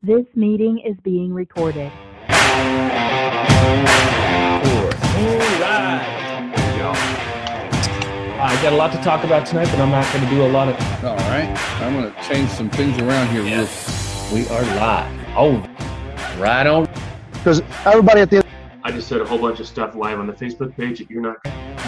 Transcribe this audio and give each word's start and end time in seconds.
This 0.00 0.26
meeting 0.36 0.78
is 0.78 0.96
being 1.02 1.34
recorded. 1.34 1.90
All 1.90 2.30
right. 2.30 2.62
There 6.54 6.92
we. 6.92 6.98
I 8.40 8.58
got 8.62 8.72
a 8.72 8.76
lot 8.76 8.92
to 8.92 8.98
talk 8.98 9.24
about 9.24 9.44
tonight, 9.44 9.64
but 9.64 9.80
I'm 9.80 9.90
not 9.90 10.06
going 10.12 10.22
to 10.22 10.30
do 10.30 10.46
a 10.46 10.50
lot 10.52 10.68
of. 10.68 10.76
All 11.04 11.16
right. 11.16 11.48
I'm 11.82 11.94
going 11.94 12.14
to 12.14 12.22
change 12.22 12.48
some 12.50 12.70
things 12.70 12.96
around 12.98 13.30
here. 13.30 13.42
real 13.42 13.68
We 14.32 14.46
are 14.50 14.62
live. 14.76 15.12
Oh, 15.36 15.58
right 16.40 16.64
on. 16.68 16.88
because 17.32 17.60
everybody 17.84 18.20
at 18.20 18.30
the 18.30 18.46
I 18.84 18.92
just 18.92 19.08
said 19.08 19.20
a 19.20 19.26
whole 19.26 19.38
bunch 19.38 19.58
of 19.58 19.66
stuff 19.66 19.96
live 19.96 20.20
on 20.20 20.28
the 20.28 20.32
Facebook 20.32 20.76
page 20.76 21.00
that 21.00 21.10
you're 21.10 21.22
not. 21.22 21.38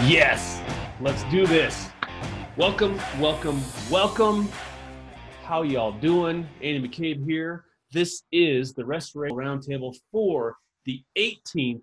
Yes. 0.03 0.61
Let's 0.99 1.23
do 1.31 1.47
this. 1.47 1.87
Welcome, 2.57 2.99
welcome, 3.21 3.61
welcome. 3.89 4.49
How 5.43 5.61
y'all 5.61 5.93
doing? 5.93 6.45
Andy 6.61 6.85
McCabe 6.85 7.25
here. 7.25 7.63
This 7.93 8.23
is 8.31 8.73
the 8.73 8.85
Restoration 8.85 9.35
Roundtable 9.35 9.93
for 10.13 10.55
the 10.85 11.03
18th 11.17 11.81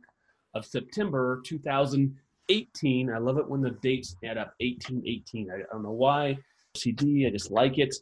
of 0.54 0.64
September 0.64 1.42
2018. 1.44 3.12
I 3.12 3.18
love 3.18 3.36
it 3.36 3.46
when 3.46 3.60
the 3.60 3.72
dates 3.82 4.16
add 4.24 4.38
up 4.38 4.54
1818. 4.60 5.50
I 5.50 5.58
don't 5.70 5.82
know 5.82 5.92
why. 5.92 6.38
CD, 6.74 7.26
I 7.26 7.30
just 7.30 7.50
like 7.50 7.76
it. 7.76 7.94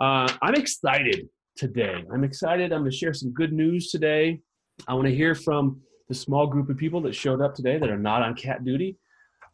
Uh, 0.00 0.28
I'm 0.42 0.54
excited 0.54 1.28
today. 1.56 2.04
I'm 2.12 2.24
excited. 2.24 2.72
I'm 2.72 2.80
going 2.80 2.90
to 2.90 2.96
share 2.96 3.14
some 3.14 3.32
good 3.32 3.52
news 3.52 3.92
today. 3.92 4.40
I 4.88 4.94
want 4.94 5.06
to 5.06 5.14
hear 5.14 5.36
from 5.36 5.80
the 6.08 6.16
small 6.16 6.48
group 6.48 6.68
of 6.68 6.76
people 6.76 7.00
that 7.02 7.14
showed 7.14 7.40
up 7.40 7.54
today 7.54 7.78
that 7.78 7.90
are 7.90 7.96
not 7.98 8.22
on 8.22 8.34
cat 8.34 8.64
duty. 8.64 8.98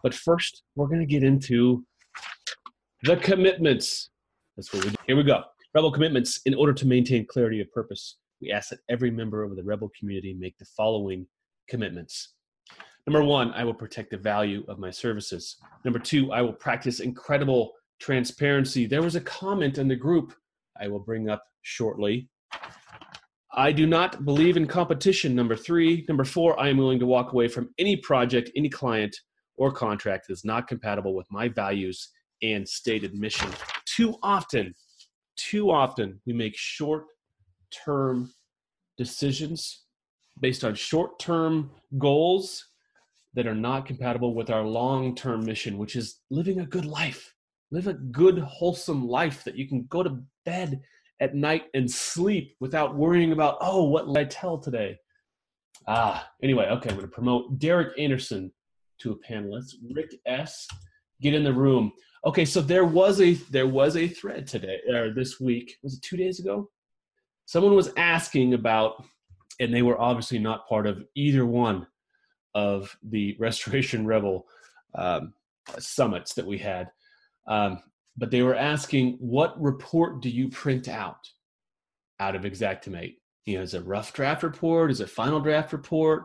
But 0.02 0.14
first, 0.14 0.62
we're 0.76 0.88
going 0.88 1.00
to 1.00 1.06
get 1.06 1.22
into 1.22 1.84
the 3.02 3.18
commitments. 3.18 4.08
That's 4.56 4.72
what 4.72 4.82
we 4.82 4.90
do. 4.92 4.96
Here 5.06 5.16
we 5.16 5.24
go. 5.24 5.42
Rebel 5.74 5.92
commitments. 5.92 6.40
In 6.46 6.54
order 6.54 6.72
to 6.72 6.86
maintain 6.86 7.26
clarity 7.26 7.60
of 7.60 7.70
purpose, 7.72 8.18
we 8.40 8.50
ask 8.50 8.70
that 8.70 8.80
every 8.88 9.10
member 9.10 9.44
of 9.44 9.54
the 9.54 9.62
Rebel 9.62 9.90
community 9.98 10.34
make 10.34 10.58
the 10.58 10.64
following 10.76 11.26
commitments. 11.68 12.34
Number 13.06 13.22
one, 13.22 13.52
I 13.52 13.64
will 13.64 13.74
protect 13.74 14.10
the 14.10 14.16
value 14.16 14.64
of 14.68 14.78
my 14.78 14.90
services. 14.90 15.56
Number 15.84 15.98
two, 15.98 16.32
I 16.32 16.42
will 16.42 16.52
practice 16.52 17.00
incredible 17.00 17.72
transparency. 18.00 18.86
There 18.86 19.02
was 19.02 19.14
a 19.14 19.20
comment 19.20 19.78
in 19.78 19.88
the 19.88 19.96
group 19.96 20.34
I 20.80 20.88
will 20.88 20.98
bring 20.98 21.28
up 21.28 21.44
shortly. 21.62 22.28
I 23.52 23.72
do 23.72 23.86
not 23.86 24.24
believe 24.24 24.56
in 24.56 24.66
competition. 24.66 25.34
Number 25.34 25.56
three. 25.56 26.04
Number 26.08 26.24
four, 26.24 26.58
I 26.58 26.68
am 26.68 26.78
willing 26.78 26.98
to 27.00 27.06
walk 27.06 27.32
away 27.32 27.48
from 27.48 27.70
any 27.78 27.96
project, 27.96 28.50
any 28.56 28.68
client, 28.68 29.16
or 29.56 29.70
contract 29.70 30.26
that 30.26 30.32
is 30.32 30.44
not 30.44 30.68
compatible 30.68 31.14
with 31.14 31.26
my 31.30 31.48
values 31.48 32.08
and 32.42 32.68
stated 32.68 33.14
mission. 33.14 33.50
Too 33.84 34.16
often, 34.22 34.74
too 35.48 35.70
often, 35.70 36.20
we 36.26 36.32
make 36.32 36.56
short 36.56 37.04
term 37.84 38.30
decisions 38.98 39.84
based 40.40 40.64
on 40.64 40.74
short 40.74 41.18
term 41.18 41.70
goals 41.98 42.66
that 43.34 43.46
are 43.46 43.54
not 43.54 43.86
compatible 43.86 44.34
with 44.34 44.50
our 44.50 44.64
long 44.64 45.14
term 45.14 45.44
mission, 45.44 45.78
which 45.78 45.96
is 45.96 46.20
living 46.30 46.60
a 46.60 46.66
good 46.66 46.84
life. 46.84 47.34
Live 47.70 47.86
a 47.86 47.94
good, 47.94 48.38
wholesome 48.38 49.06
life 49.06 49.44
that 49.44 49.56
you 49.56 49.68
can 49.68 49.86
go 49.88 50.02
to 50.02 50.20
bed 50.44 50.80
at 51.20 51.34
night 51.34 51.64
and 51.74 51.88
sleep 51.88 52.56
without 52.58 52.96
worrying 52.96 53.32
about, 53.32 53.58
oh, 53.60 53.84
what 53.84 54.06
will 54.06 54.18
I 54.18 54.24
tell 54.24 54.58
today? 54.58 54.98
Ah, 55.86 56.28
anyway, 56.42 56.66
okay, 56.66 56.90
I'm 56.90 56.96
going 56.96 57.06
to 57.06 57.12
promote 57.12 57.58
Derek 57.58 57.96
Anderson 57.98 58.52
to 59.00 59.12
a 59.12 59.32
panelist. 59.32 59.74
Rick 59.94 60.10
S. 60.26 60.66
Get 61.22 61.34
in 61.34 61.44
the 61.44 61.52
room. 61.52 61.92
Okay, 62.26 62.44
so 62.44 62.60
there 62.60 62.84
was 62.84 63.20
a 63.20 63.32
there 63.50 63.66
was 63.66 63.96
a 63.96 64.06
thread 64.06 64.46
today 64.46 64.78
or 64.92 65.10
this 65.10 65.40
week. 65.40 65.78
Was 65.82 65.94
it 65.94 66.02
two 66.02 66.18
days 66.18 66.38
ago? 66.38 66.68
Someone 67.46 67.74
was 67.74 67.92
asking 67.96 68.52
about, 68.52 69.02
and 69.58 69.72
they 69.72 69.82
were 69.82 69.98
obviously 69.98 70.38
not 70.38 70.68
part 70.68 70.86
of 70.86 71.02
either 71.14 71.46
one 71.46 71.86
of 72.54 72.94
the 73.02 73.36
Restoration 73.40 74.06
Rebel 74.06 74.46
um, 74.94 75.32
summits 75.78 76.34
that 76.34 76.46
we 76.46 76.58
had. 76.58 76.90
Um, 77.48 77.82
but 78.18 78.30
they 78.30 78.42
were 78.42 78.54
asking, 78.54 79.16
what 79.18 79.60
report 79.60 80.20
do 80.20 80.28
you 80.28 80.50
print 80.50 80.88
out 80.88 81.26
out 82.18 82.36
of 82.36 82.42
Xactimate? 82.42 83.16
You 83.46 83.56
know, 83.56 83.62
is 83.62 83.72
it 83.72 83.86
rough 83.86 84.12
draft 84.12 84.42
report? 84.42 84.90
Is 84.90 85.00
it 85.00 85.08
final 85.08 85.40
draft 85.40 85.72
report? 85.72 86.24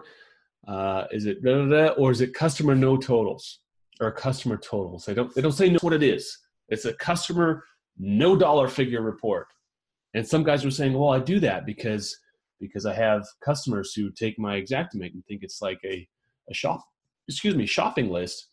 Uh, 0.67 1.05
is 1.11 1.25
it 1.25 1.41
blah, 1.41 1.87
or 1.91 2.11
is 2.11 2.19
it 2.19 2.33
customer 2.33 2.75
no 2.75 2.97
totals 2.97 3.59
or 4.01 4.11
customer 4.11 4.57
totals? 4.57 5.05
They 5.05 5.13
don't 5.13 5.33
they 5.33 5.41
don't 5.41 5.51
say 5.51 5.73
what 5.81 5.93
it 5.93 6.03
is. 6.03 6.37
It's 6.69 6.85
a 6.85 6.93
customer 6.93 7.63
no 7.97 8.35
dollar 8.35 8.67
figure 8.67 9.01
report. 9.01 9.47
And 10.13 10.27
some 10.27 10.43
guys 10.43 10.65
were 10.65 10.71
saying, 10.71 10.93
well, 10.93 11.09
I 11.09 11.19
do 11.19 11.39
that 11.41 11.65
because 11.65 12.17
because 12.59 12.85
I 12.85 12.93
have 12.93 13.25
customers 13.43 13.93
who 13.93 14.11
take 14.11 14.39
my 14.39 14.61
Xactimate 14.61 15.13
and 15.13 15.25
think 15.25 15.43
it's 15.43 15.61
like 15.61 15.79
a 15.85 16.07
a 16.49 16.53
shop 16.53 16.83
excuse 17.27 17.55
me 17.55 17.65
shopping 17.65 18.09
list, 18.09 18.47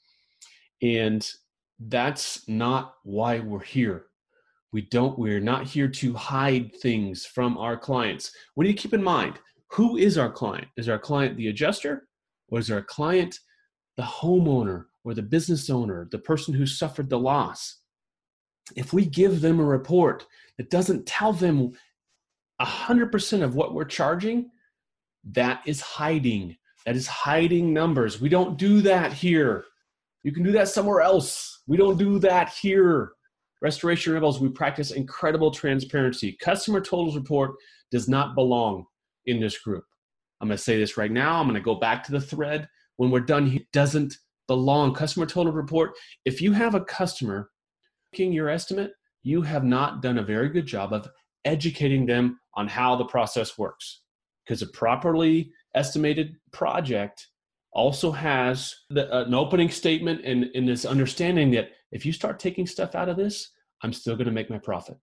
and 0.82 1.28
that's 1.78 2.48
not 2.48 2.94
why 3.02 3.40
we're 3.40 3.60
here. 3.60 4.06
We 4.72 4.82
don't, 4.82 5.18
we're 5.18 5.40
not 5.40 5.66
here 5.66 5.88
to 5.88 6.14
hide 6.14 6.74
things 6.76 7.26
from 7.26 7.58
our 7.58 7.76
clients. 7.76 8.32
What 8.54 8.64
do 8.64 8.70
you 8.70 8.76
keep 8.76 8.94
in 8.94 9.02
mind? 9.02 9.38
Who 9.72 9.96
is 9.96 10.16
our 10.16 10.30
client? 10.30 10.68
Is 10.76 10.88
our 10.88 10.98
client 10.98 11.36
the 11.36 11.48
adjuster? 11.48 12.08
Or 12.48 12.58
is 12.58 12.70
our 12.70 12.82
client 12.82 13.38
the 13.96 14.02
homeowner 14.02 14.86
or 15.04 15.14
the 15.14 15.22
business 15.22 15.68
owner, 15.70 16.08
the 16.10 16.18
person 16.18 16.54
who 16.54 16.66
suffered 16.66 17.10
the 17.10 17.18
loss? 17.18 17.78
If 18.76 18.92
we 18.92 19.04
give 19.04 19.40
them 19.40 19.60
a 19.60 19.64
report 19.64 20.26
that 20.56 20.70
doesn't 20.70 21.06
tell 21.06 21.32
them 21.32 21.72
100% 22.60 23.42
of 23.42 23.54
what 23.54 23.74
we're 23.74 23.84
charging, 23.84 24.50
that 25.24 25.62
is 25.66 25.80
hiding. 25.80 26.56
That 26.86 26.96
is 26.96 27.06
hiding 27.06 27.72
numbers. 27.72 28.20
We 28.20 28.28
don't 28.28 28.58
do 28.58 28.80
that 28.82 29.12
here. 29.12 29.64
You 30.22 30.32
can 30.32 30.42
do 30.42 30.52
that 30.52 30.68
somewhere 30.68 31.00
else. 31.00 31.62
We 31.66 31.76
don't 31.76 31.98
do 31.98 32.18
that 32.20 32.50
here. 32.50 33.12
Restoration 33.60 34.12
Rebels, 34.12 34.40
we 34.40 34.48
practice 34.48 34.90
incredible 34.90 35.50
transparency. 35.50 36.36
Customer 36.40 36.80
totals 36.80 37.16
report 37.16 37.52
does 37.90 38.08
not 38.08 38.34
belong 38.34 38.84
in 39.26 39.40
this 39.40 39.58
group. 39.58 39.84
I'm 40.40 40.48
going 40.48 40.56
to 40.56 40.62
say 40.62 40.78
this 40.78 40.96
right 40.96 41.12
now. 41.12 41.38
I'm 41.38 41.46
going 41.46 41.54
to 41.54 41.60
go 41.60 41.76
back 41.76 42.02
to 42.04 42.12
the 42.12 42.20
thread. 42.20 42.68
When 42.96 43.10
we're 43.10 43.20
done, 43.20 43.52
it 43.52 43.66
doesn't 43.72 44.16
belong. 44.48 44.94
Customer 44.94 45.26
total 45.26 45.52
report, 45.52 45.92
if 46.24 46.40
you 46.40 46.52
have 46.52 46.74
a 46.74 46.84
customer 46.84 47.50
making 48.12 48.32
your 48.32 48.48
estimate, 48.48 48.92
you 49.22 49.42
have 49.42 49.64
not 49.64 50.02
done 50.02 50.18
a 50.18 50.22
very 50.22 50.48
good 50.48 50.66
job 50.66 50.92
of 50.92 51.08
educating 51.44 52.06
them 52.06 52.38
on 52.54 52.68
how 52.68 52.96
the 52.96 53.04
process 53.04 53.56
works. 53.58 54.02
Because 54.44 54.62
a 54.62 54.66
properly 54.66 55.52
estimated 55.74 56.36
project 56.52 57.28
also 57.72 58.10
has 58.10 58.74
the, 58.90 59.12
uh, 59.14 59.24
an 59.24 59.34
opening 59.34 59.70
statement 59.70 60.24
and, 60.24 60.50
and 60.54 60.68
this 60.68 60.84
understanding 60.84 61.50
that 61.52 61.70
if 61.90 62.04
you 62.04 62.12
start 62.12 62.38
taking 62.38 62.66
stuff 62.66 62.94
out 62.94 63.08
of 63.08 63.16
this, 63.16 63.50
I'm 63.82 63.92
still 63.92 64.16
going 64.16 64.26
to 64.26 64.32
make 64.32 64.50
my 64.50 64.58
profit 64.58 64.96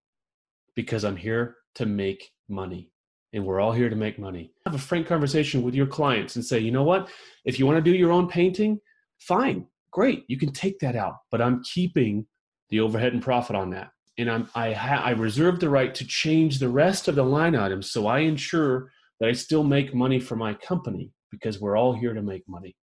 because 0.76 1.04
I'm 1.04 1.16
here 1.16 1.56
to 1.76 1.86
make 1.86 2.32
money. 2.48 2.92
And 3.34 3.46
we're 3.46 3.60
all 3.60 3.72
here 3.72 3.90
to 3.90 3.96
make 3.96 4.18
money. 4.18 4.52
Have 4.66 4.76
a 4.76 4.80
frank 4.80 5.08
conversation 5.08 5.62
with 5.62 5.76
your 5.76 5.86
clients 5.86 6.36
and 6.36 6.44
say, 6.44 6.60
you 6.60 6.72
know 6.72 6.84
what? 6.84 7.10
If 7.46 7.60
you 7.60 7.66
want 7.66 7.78
to 7.78 7.92
do 7.92 7.96
your 7.96 8.12
own 8.12 8.28
painting, 8.28 8.80
fine, 9.20 9.68
great. 9.92 10.26
You 10.28 10.38
can 10.38 10.52
take 10.52 10.80
that 10.80 10.96
out, 10.96 11.16
but 11.32 11.42
I'm 11.42 11.64
keeping 11.64 12.26
the 12.70 12.80
overhead 12.80 13.14
and 13.14 13.22
profit 13.22 13.56
on 13.56 13.70
that. 13.72 13.92
And 14.18 14.30
I'm, 14.30 14.50
I, 14.54 14.74
ha- 14.74 15.04
I 15.04 15.12
reserve 15.12 15.60
the 15.60 15.70
right 15.70 15.96
to 15.96 16.06
change 16.06 16.60
the 16.60 16.70
rest 16.70 17.08
of 17.08 17.16
the 17.16 17.24
line 17.24 17.56
items 17.56 17.92
so 17.92 18.08
I 18.08 18.20
ensure 18.20 18.92
that 19.20 19.30
I 19.30 19.34
still 19.34 19.64
make 19.64 19.94
money 19.94 20.20
for 20.20 20.36
my 20.36 20.54
company 20.54 21.12
because 21.32 21.60
we're 21.60 21.78
all 21.78 21.94
here 21.94 22.14
to 22.14 22.22
make 22.22 22.44
money. 22.48 22.76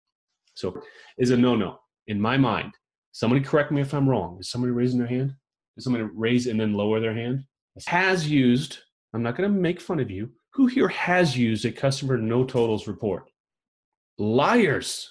So 0.54 0.80
is 1.18 1.30
a 1.30 1.36
no-no 1.36 1.78
in 2.06 2.20
my 2.20 2.36
mind. 2.36 2.72
Somebody 3.12 3.42
correct 3.42 3.72
me 3.72 3.80
if 3.80 3.92
I'm 3.92 4.08
wrong. 4.08 4.38
Is 4.40 4.50
somebody 4.50 4.72
raising 4.72 4.98
their 4.98 5.08
hand? 5.08 5.34
Is 5.76 5.84
somebody 5.84 6.04
raise 6.14 6.46
and 6.46 6.58
then 6.58 6.72
lower 6.72 7.00
their 7.00 7.14
hand? 7.14 7.44
Has 7.86 8.28
used, 8.28 8.78
I'm 9.12 9.22
not 9.22 9.36
going 9.36 9.50
to 9.50 9.60
make 9.60 9.80
fun 9.80 10.00
of 10.00 10.10
you. 10.10 10.30
Who 10.54 10.66
here 10.66 10.88
has 10.88 11.36
used 11.36 11.66
a 11.66 11.72
customer 11.72 12.16
no 12.16 12.44
totals 12.44 12.86
report? 12.86 13.30
Liars. 14.18 15.10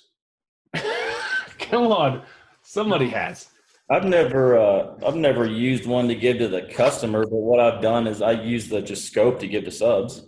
Come 1.69 1.91
on. 1.91 2.23
Somebody 2.63 3.09
has. 3.09 3.50
I've 3.89 4.06
never 4.06 4.57
uh, 4.57 4.95
I've 5.06 5.15
never 5.15 5.45
used 5.45 5.85
one 5.85 6.07
to 6.07 6.15
give 6.15 6.39
to 6.39 6.47
the 6.47 6.63
customer, 6.63 7.21
but 7.21 7.35
what 7.35 7.59
I've 7.59 7.81
done 7.81 8.07
is 8.07 8.21
I 8.21 8.31
use 8.31 8.67
the 8.67 8.81
just 8.81 9.06
scope 9.06 9.39
to 9.41 9.47
give 9.47 9.63
to 9.65 9.71
subs. 9.71 10.25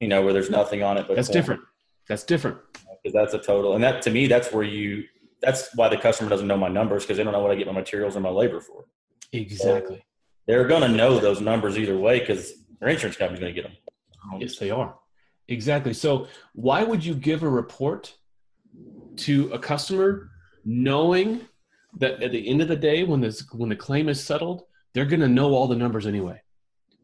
You 0.00 0.08
know, 0.08 0.22
where 0.22 0.32
there's 0.32 0.50
nothing 0.50 0.82
on 0.82 0.96
it. 0.98 1.06
But 1.08 1.16
That's 1.16 1.28
different. 1.28 1.62
That's 2.08 2.24
different. 2.24 2.58
Because 3.02 3.14
that's 3.14 3.34
a 3.34 3.38
total, 3.38 3.74
and 3.74 3.82
that 3.82 4.02
to 4.02 4.10
me, 4.10 4.28
that's 4.28 4.52
where 4.52 4.62
you. 4.62 5.04
That's 5.40 5.74
why 5.74 5.88
the 5.88 5.96
customer 5.96 6.30
doesn't 6.30 6.46
know 6.46 6.56
my 6.56 6.68
numbers 6.68 7.02
because 7.02 7.16
they 7.16 7.24
don't 7.24 7.32
know 7.32 7.40
what 7.40 7.50
I 7.50 7.56
get 7.56 7.66
my 7.66 7.72
materials 7.72 8.14
and 8.14 8.22
my 8.22 8.30
labor 8.30 8.60
for. 8.60 8.84
Exactly. 9.32 9.96
So 9.96 10.02
they're 10.46 10.68
going 10.68 10.82
to 10.82 10.88
know 10.88 11.18
those 11.18 11.40
numbers 11.40 11.76
either 11.76 11.98
way 11.98 12.20
because 12.20 12.52
their 12.78 12.90
insurance 12.90 13.16
company's 13.16 13.40
going 13.40 13.54
to 13.54 13.60
get 13.60 13.68
them. 13.68 13.76
Yes, 14.38 14.56
they 14.58 14.70
are. 14.70 14.94
Exactly. 15.48 15.94
So, 15.94 16.28
why 16.54 16.84
would 16.84 17.04
you 17.04 17.14
give 17.14 17.42
a 17.42 17.48
report 17.48 18.14
to 19.16 19.52
a 19.52 19.58
customer 19.58 20.30
knowing 20.64 21.42
that 21.98 22.22
at 22.22 22.32
the 22.32 22.48
end 22.48 22.62
of 22.62 22.68
the 22.68 22.76
day, 22.76 23.04
when 23.04 23.20
this 23.20 23.44
when 23.52 23.68
the 23.68 23.76
claim 23.76 24.08
is 24.08 24.22
settled, 24.22 24.62
they're 24.92 25.04
going 25.04 25.20
to 25.20 25.28
know 25.28 25.54
all 25.54 25.66
the 25.68 25.76
numbers 25.76 26.06
anyway? 26.06 26.40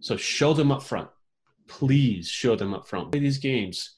So, 0.00 0.16
show 0.16 0.52
them 0.54 0.72
up 0.72 0.82
front. 0.82 1.08
please 1.68 2.28
show 2.28 2.56
them 2.56 2.72
up 2.74 2.88
front. 2.88 3.10
Play 3.12 3.20
these 3.20 3.38
games, 3.38 3.96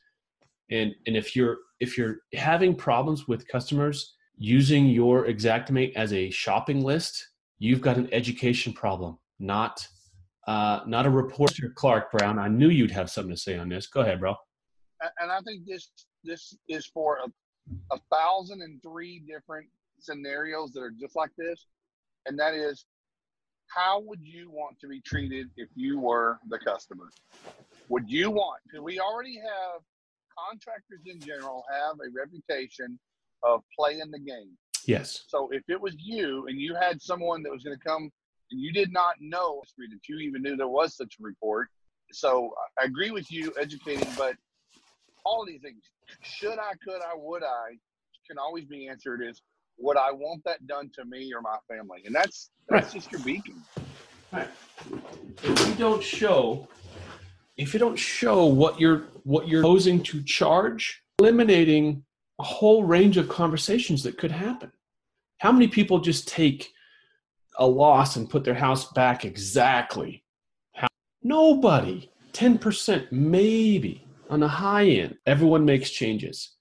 and 0.71 0.95
and 1.07 1.17
if 1.17 1.37
you're 1.37 1.59
if 1.81 1.97
you're 1.97 2.19
having 2.35 2.75
problems 2.75 3.29
with 3.29 3.47
customers 3.49 4.15
using 4.37 4.87
your 4.87 5.27
Xactimate 5.27 5.95
as 5.95 6.13
a 6.13 6.31
shopping 6.31 6.83
list, 6.83 7.29
you've 7.59 7.81
got 7.81 7.97
an 7.97 8.09
education 8.13 8.73
problem, 8.73 9.19
not 9.39 9.87
uh, 10.47 10.81
not 10.87 11.07
a 11.07 11.11
reporter. 11.11 11.73
Clark 11.77 12.11
Brown, 12.11 12.39
I 12.39 12.49
knew 12.49 12.69
you'd 12.69 12.91
have 12.91 13.11
something 13.11 13.35
to 13.35 13.41
say 13.41 13.57
on 13.57 13.69
this. 13.69 13.87
Go 13.87 14.01
ahead, 14.01 14.21
bro. 14.21 14.35
And 15.21 15.31
I 15.31 15.41
think 15.41 15.67
this 15.67 15.91
this 16.25 16.57
is 16.69 16.87
for 16.87 17.19
a, 17.91 17.99
thousand 18.13 18.63
and 18.63 18.81
three 18.83 19.23
different 19.27 19.67
scenarios 19.99 20.73
that 20.73 20.81
are 20.81 20.93
just 20.99 21.17
like 21.17 21.31
this, 21.37 21.67
and 22.27 22.39
that 22.39 22.55
is, 22.55 22.85
how 23.69 24.01
would 24.01 24.21
you 24.23 24.51
want 24.51 24.79
to 24.81 24.89
be 24.89 25.01
treated 25.01 25.49
if 25.57 25.69
you 25.75 25.99
were 25.99 26.39
the 26.49 26.59
customer? 26.59 27.11
Would 27.89 28.11
you 28.11 28.31
want? 28.31 28.61
Because 28.65 28.83
we 28.83 28.99
already 28.99 29.37
have 29.37 29.83
contractors 30.49 31.01
in 31.07 31.21
general 31.21 31.65
have 31.71 31.97
a 31.97 32.11
reputation 32.17 32.99
of 33.43 33.63
playing 33.79 34.11
the 34.11 34.19
game. 34.19 34.57
Yes. 34.87 35.25
So 35.29 35.49
if 35.53 35.63
it 35.69 35.81
was 35.81 35.95
you 35.99 36.47
and 36.49 36.61
you 36.61 36.75
had 36.75 37.01
someone 37.01 37.43
that 37.43 37.53
was 37.53 37.63
going 37.63 37.77
to 37.77 37.85
come 37.85 38.11
and 38.51 38.61
you 38.61 38.73
did 38.73 38.93
not 38.93 39.15
know 39.21 39.63
that 39.79 40.09
you 40.09 40.19
even 40.19 40.43
knew 40.43 40.57
there 40.57 40.69
was 40.69 40.97
such 40.97 41.17
a 41.21 41.23
report. 41.23 41.69
So 42.13 42.53
I 42.81 42.85
agree 42.85 43.11
with 43.11 43.31
you 43.31 43.53
educating, 43.61 44.09
but 44.17 44.35
all 45.25 45.43
of 45.43 45.49
these 45.49 45.61
things, 45.61 45.83
should 46.23 46.59
I, 46.59 46.73
could 46.85 47.01
I, 47.03 47.15
would 47.17 47.43
I, 47.43 47.77
can 48.27 48.39
always 48.39 48.65
be 48.65 48.89
answered 48.89 49.23
is 49.23 49.43
would 49.79 49.97
I 49.97 50.13
want 50.13 50.45
that 50.45 50.67
done 50.67 50.91
to 50.95 51.05
me 51.05 51.33
or 51.35 51.41
my 51.41 51.57
family? 51.69 52.03
And 52.05 52.15
that's 52.15 52.51
that's 52.69 52.87
Right. 52.87 52.95
just 52.95 53.11
your 53.11 53.21
beacon. 53.23 53.63
Right. 54.33 54.49
If 55.43 55.69
you 55.69 55.75
don't 55.75 56.03
show, 56.03 56.69
if 57.57 57.73
you 57.73 57.81
don't 57.81 57.99
show 57.99 58.45
what 58.45 58.79
you're 58.79 59.07
what 59.25 59.49
you're 59.49 59.63
posing 59.63 60.03
to 60.05 60.23
charge, 60.23 61.03
eliminating 61.19 62.05
a 62.39 62.45
whole 62.45 62.85
range 62.85 63.17
of 63.17 63.29
conversations 63.29 64.03
that 64.05 64.17
could 64.19 64.31
happen. 64.31 64.71
How 65.39 65.51
many 65.53 65.69
people 65.69 65.99
just 65.99 66.29
take 66.29 66.71
a 67.59 67.67
loss 67.67 68.17
and 68.17 68.31
put 68.31 68.45
their 68.45 68.55
house 68.55 68.93
back 68.93 69.25
exactly? 69.25 70.23
How, 70.75 70.89
nobody. 71.23 72.11
Ten 72.33 72.59
percent, 72.59 73.11
maybe 73.11 74.05
on 74.31 74.41
the 74.41 74.49
high 74.49 74.87
end. 74.87 75.17
Everyone 75.27 75.65
makes 75.65 75.91
changes. 75.91 76.57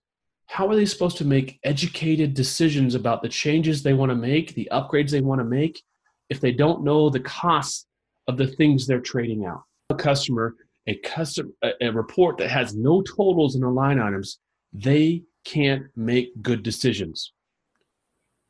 How 0.47 0.67
are 0.67 0.75
they 0.75 0.85
supposed 0.85 1.17
to 1.17 1.25
make 1.25 1.59
educated 1.63 2.33
decisions 2.33 2.95
about 2.95 3.21
the 3.21 3.29
changes 3.29 3.83
they 3.83 3.93
want 3.93 4.09
to 4.09 4.15
make, 4.15 4.55
the 4.55 4.67
upgrades 4.71 5.11
they 5.11 5.21
want 5.21 5.39
to 5.39 5.45
make, 5.45 5.81
if 6.29 6.41
they 6.41 6.51
don't 6.51 6.83
know 6.83 7.09
the 7.09 7.19
costs 7.19 7.85
of 8.27 8.37
the 8.37 8.47
things 8.47 8.85
they're 8.85 8.99
trading 8.99 9.45
out. 9.45 9.61
A 9.91 9.95
customer, 9.95 10.55
a 10.87 10.95
custom, 10.97 11.53
a, 11.63 11.71
a 11.81 11.91
report 11.91 12.37
that 12.37 12.49
has 12.49 12.75
no 12.75 13.01
totals 13.03 13.55
in 13.55 13.61
the 13.61 13.69
line 13.69 13.99
items, 13.99 14.39
they 14.73 15.23
can't 15.45 15.83
make 15.95 16.29
good 16.41 16.63
decisions. 16.63 17.33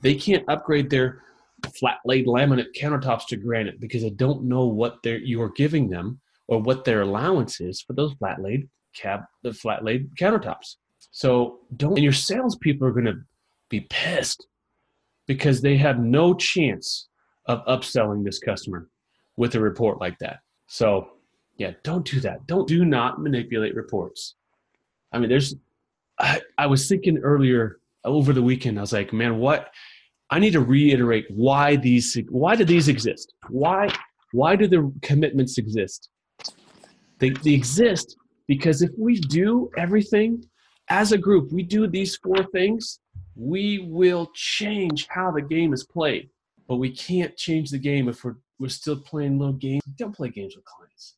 They 0.01 0.15
can't 0.15 0.45
upgrade 0.47 0.89
their 0.89 1.21
flat 1.77 1.97
laid 2.05 2.25
laminate 2.25 2.73
countertops 2.77 3.27
to 3.27 3.35
granite 3.35 3.81
because 3.81 4.01
they 4.01 4.09
don't 4.09 4.43
know 4.43 4.65
what 4.65 4.97
they're 5.03 5.17
you're 5.17 5.49
giving 5.49 5.89
them 5.89 6.21
or 6.47 6.61
what 6.61 6.85
their 6.85 7.01
allowance 7.01 7.59
is 7.59 7.81
for 7.81 7.91
those 7.91 8.13
flat 8.13 8.41
laid 8.41 8.69
cab 8.99 9.21
the 9.43 9.53
flat 9.53 9.83
laid 9.83 10.09
countertops. 10.15 10.75
So 11.11 11.59
don't 11.77 11.93
and 11.93 12.03
your 12.03 12.13
salespeople 12.13 12.87
are 12.87 12.91
gonna 12.91 13.23
be 13.69 13.81
pissed 13.89 14.47
because 15.27 15.61
they 15.61 15.77
have 15.77 15.99
no 15.99 16.33
chance 16.33 17.07
of 17.45 17.65
upselling 17.65 18.23
this 18.23 18.39
customer 18.39 18.89
with 19.37 19.55
a 19.55 19.59
report 19.59 19.99
like 19.99 20.17
that. 20.19 20.39
So, 20.67 21.09
yeah, 21.57 21.71
don't 21.83 22.05
do 22.05 22.19
that. 22.21 22.45
Don't 22.45 22.67
do 22.67 22.85
not 22.85 23.21
manipulate 23.21 23.75
reports. 23.75 24.35
I 25.11 25.19
mean, 25.19 25.29
there's 25.29 25.55
I, 26.19 26.41
I 26.57 26.67
was 26.67 26.87
thinking 26.87 27.17
earlier 27.19 27.79
over 28.05 28.33
the 28.33 28.41
weekend, 28.41 28.77
I 28.77 28.81
was 28.81 28.93
like, 28.93 29.13
man, 29.13 29.37
what 29.37 29.71
I 30.29 30.39
need 30.39 30.53
to 30.53 30.61
reiterate 30.61 31.25
why 31.29 31.75
these 31.75 32.17
why 32.29 32.55
do 32.55 32.65
these 32.65 32.87
exist? 32.87 33.33
Why 33.49 33.89
why 34.31 34.55
do 34.55 34.67
the 34.67 34.91
commitments 35.01 35.57
exist? 35.57 36.09
They, 37.19 37.31
they 37.31 37.51
exist 37.51 38.15
because 38.49 38.81
if 38.81 38.89
we 38.97 39.19
do 39.19 39.69
everything 39.77 40.43
as 40.89 41.11
a 41.11 41.17
group, 41.17 41.53
we 41.53 41.61
do 41.61 41.87
these 41.87 42.17
four 42.17 42.43
things, 42.51 42.99
we 43.35 43.87
will 43.87 44.31
change 44.33 45.07
how 45.07 45.29
the 45.31 45.41
game 45.41 45.71
is 45.71 45.83
played. 45.83 46.29
But 46.67 46.77
we 46.77 46.89
can't 46.91 47.37
change 47.37 47.69
the 47.69 47.77
game 47.77 48.09
if 48.09 48.25
we're 48.25 48.37
we're 48.59 48.67
still 48.67 48.97
playing 48.99 49.39
little 49.39 49.53
games. 49.53 49.83
Don't 49.97 50.13
play 50.13 50.29
games 50.29 50.55
with 50.55 50.65
clients. 50.65 51.15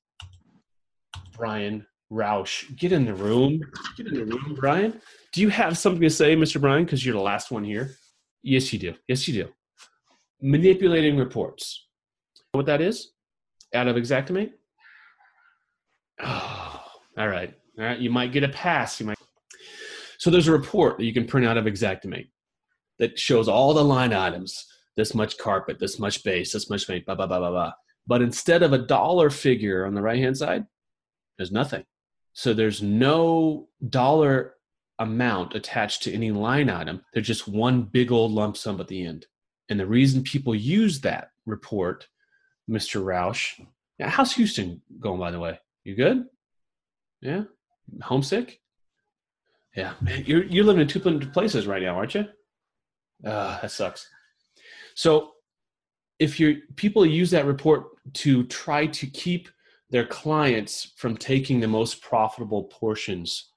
Brian 1.36 1.88
Roush, 2.12 2.75
get 2.78 2.92
in 2.92 3.06
the 3.06 3.16
room. 3.16 3.62
Get 3.98 4.07
in 4.07 4.13
the 4.13 4.25
room, 4.25 4.56
Brian. 4.60 5.01
Do 5.31 5.42
you 5.42 5.50
have 5.50 5.78
something 5.78 6.01
to 6.01 6.10
say, 6.10 6.36
Mr. 6.36 6.62
Brian? 6.62 6.83
Because 6.83 7.04
you're 7.04 7.16
the 7.16 7.22
last 7.22 7.50
one 7.50 7.63
here. 7.63 7.95
Yes, 8.44 8.72
you 8.72 8.78
do. 8.78 8.94
Yes, 9.07 9.28
you 9.28 9.45
do. 9.45 9.50
Manipulating 10.42 11.18
reports. 11.18 11.88
What 12.51 12.68
that 12.68 12.81
is? 12.81 13.12
Out 13.74 13.88
of 13.88 13.95
Xactimate? 13.95 14.51
Oh, 16.24 16.50
all 17.18 17.28
right. 17.28 17.54
All 17.78 17.86
right. 17.86 18.00
You 18.00 18.10
might 18.10 18.31
get 18.31 18.44
a 18.44 18.50
pass. 18.50 19.00
You 19.00 19.08
might. 19.08 19.18
So 20.18 20.30
there's 20.30 20.48
a 20.48 20.52
report 20.52 20.98
that 20.98 21.06
you 21.06 21.13
can 21.13 21.25
print 21.25 21.48
out 21.48 21.58
of 21.58 21.66
Xactimate 21.66 22.30
that 23.00 23.18
shows 23.18 23.48
all 23.48 23.74
the 23.74 23.84
line 23.84 24.13
items 24.13 24.66
this 24.96 25.16
much 25.16 25.38
carpet, 25.38 25.80
this 25.80 26.00
much 26.00 26.24
base, 26.24 26.54
this 26.54 26.69
much 26.69 26.88
paint, 26.88 27.06
blah, 27.06 27.16
blah, 27.16 27.28
blah, 27.28 27.40
blah, 27.40 27.50
blah. 27.50 27.72
But 28.08 28.22
instead 28.22 28.62
of 28.62 28.74
a 28.74 28.78
dollar 28.78 29.30
figure 29.30 29.86
on 29.86 29.94
the 29.94 30.02
right 30.02 30.19
hand 30.19 30.38
side, 30.38 30.66
there's 31.38 31.52
nothing. 31.52 31.84
So 32.34 32.54
there's 32.54 32.81
no 32.81 33.69
dollar 33.90 34.56
amount 35.00 35.56
attached 35.56 36.04
to 36.04 36.14
any 36.14 36.31
line 36.31 36.69
item. 36.69 37.02
There's 37.14 37.28
just 37.28 37.48
one 37.48 37.84
big 37.84 38.12
old 38.12 38.31
lump 38.31 38.57
sum 38.57 38.80
at 38.80 38.88
the 38.88 39.06
end. 39.06 39.25
And 39.69 39.80
the 39.80 39.88
reason 39.88 40.24
people 40.24 40.54
use 40.54 41.02
that 41.02 41.30
report, 41.46 42.07
Mr. 42.69 43.04
Roush, 43.04 43.60
yeah, 43.98 44.10
how's 44.10 44.34
Houston 44.34 44.81
going, 45.00 45.19
by 45.19 45.31
the 45.31 45.40
way? 45.40 45.60
You 45.84 45.96
good? 45.96 46.25
Yeah? 47.21 47.44
Homesick? 48.01 48.59
Yeah, 49.75 49.94
man, 50.01 50.23
you're, 50.25 50.44
you're 50.44 50.65
living 50.65 50.81
in 50.81 50.88
two 50.88 51.00
places 51.00 51.68
right 51.68 51.81
now, 51.81 51.95
aren't 51.95 52.15
you? 52.15 52.25
Ah, 53.25 53.59
that 53.62 53.71
sucks. 53.71 54.07
So 54.95 55.31
if 56.19 56.39
you 56.39 56.62
people 56.75 57.06
use 57.06 57.31
that 57.31 57.45
report 57.45 57.85
to 58.13 58.44
try 58.45 58.85
to 58.88 59.07
keep 59.07 59.50
their 59.89 60.06
clients 60.06 60.94
from 60.97 61.18
taking 61.18 61.59
the 61.59 61.68
most 61.68 62.01
profitable 62.01 62.65
portions 62.65 63.51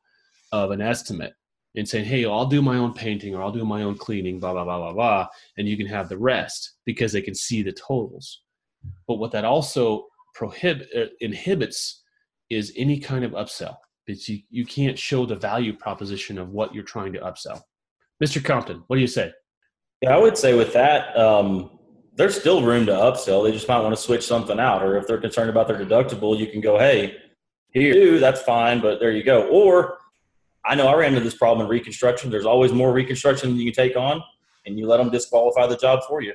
of 0.52 0.70
an 0.70 0.80
estimate 0.80 1.32
and 1.76 1.88
saying, 1.88 2.04
hey, 2.04 2.24
I'll 2.24 2.46
do 2.46 2.62
my 2.62 2.76
own 2.76 2.92
painting 2.92 3.34
or 3.34 3.42
I'll 3.42 3.52
do 3.52 3.64
my 3.64 3.82
own 3.82 3.96
cleaning, 3.96 4.38
blah, 4.38 4.52
blah, 4.52 4.64
blah, 4.64 4.78
blah, 4.78 4.92
blah, 4.92 5.26
and 5.58 5.68
you 5.68 5.76
can 5.76 5.86
have 5.86 6.08
the 6.08 6.18
rest 6.18 6.74
because 6.84 7.12
they 7.12 7.22
can 7.22 7.34
see 7.34 7.62
the 7.62 7.72
totals. 7.72 8.42
But 9.08 9.16
what 9.16 9.32
that 9.32 9.44
also 9.44 10.06
prohibit 10.34 10.88
uh, 10.96 11.06
inhibits 11.20 12.03
is 12.54 12.72
any 12.76 12.98
kind 12.98 13.24
of 13.24 13.32
upsell. 13.32 13.76
It's 14.06 14.28
you, 14.28 14.40
you 14.50 14.64
can't 14.64 14.98
show 14.98 15.26
the 15.26 15.36
value 15.36 15.74
proposition 15.74 16.38
of 16.38 16.50
what 16.50 16.74
you're 16.74 16.84
trying 16.84 17.12
to 17.14 17.20
upsell. 17.20 17.60
Mr. 18.22 18.44
Compton, 18.44 18.84
what 18.86 18.96
do 18.96 19.00
you 19.00 19.08
say? 19.08 19.32
Yeah, 20.00 20.14
I 20.14 20.18
would 20.18 20.36
say 20.36 20.54
with 20.54 20.72
that, 20.74 21.16
um, 21.16 21.78
there's 22.14 22.38
still 22.38 22.62
room 22.62 22.86
to 22.86 22.92
upsell. 22.92 23.44
They 23.44 23.52
just 23.52 23.68
might 23.68 23.80
want 23.80 23.94
to 23.94 24.00
switch 24.00 24.24
something 24.24 24.60
out, 24.60 24.82
or 24.82 24.96
if 24.96 25.06
they're 25.06 25.20
concerned 25.20 25.50
about 25.50 25.66
their 25.66 25.78
deductible, 25.78 26.38
you 26.38 26.46
can 26.46 26.60
go, 26.60 26.78
"Hey, 26.78 27.16
here, 27.70 28.18
that's 28.20 28.42
fine, 28.42 28.80
but 28.80 29.00
there 29.00 29.10
you 29.10 29.24
go." 29.24 29.48
Or 29.48 29.98
I 30.64 30.74
know 30.74 30.86
I 30.86 30.94
ran 30.94 31.14
into 31.14 31.24
this 31.24 31.36
problem 31.36 31.64
in 31.64 31.70
reconstruction. 31.70 32.30
There's 32.30 32.46
always 32.46 32.72
more 32.72 32.92
reconstruction 32.92 33.50
than 33.50 33.58
you 33.58 33.72
can 33.72 33.84
take 33.84 33.96
on, 33.96 34.22
and 34.66 34.78
you 34.78 34.86
let 34.86 34.98
them 34.98 35.10
disqualify 35.10 35.66
the 35.66 35.76
job 35.76 36.00
for 36.06 36.22
you. 36.22 36.34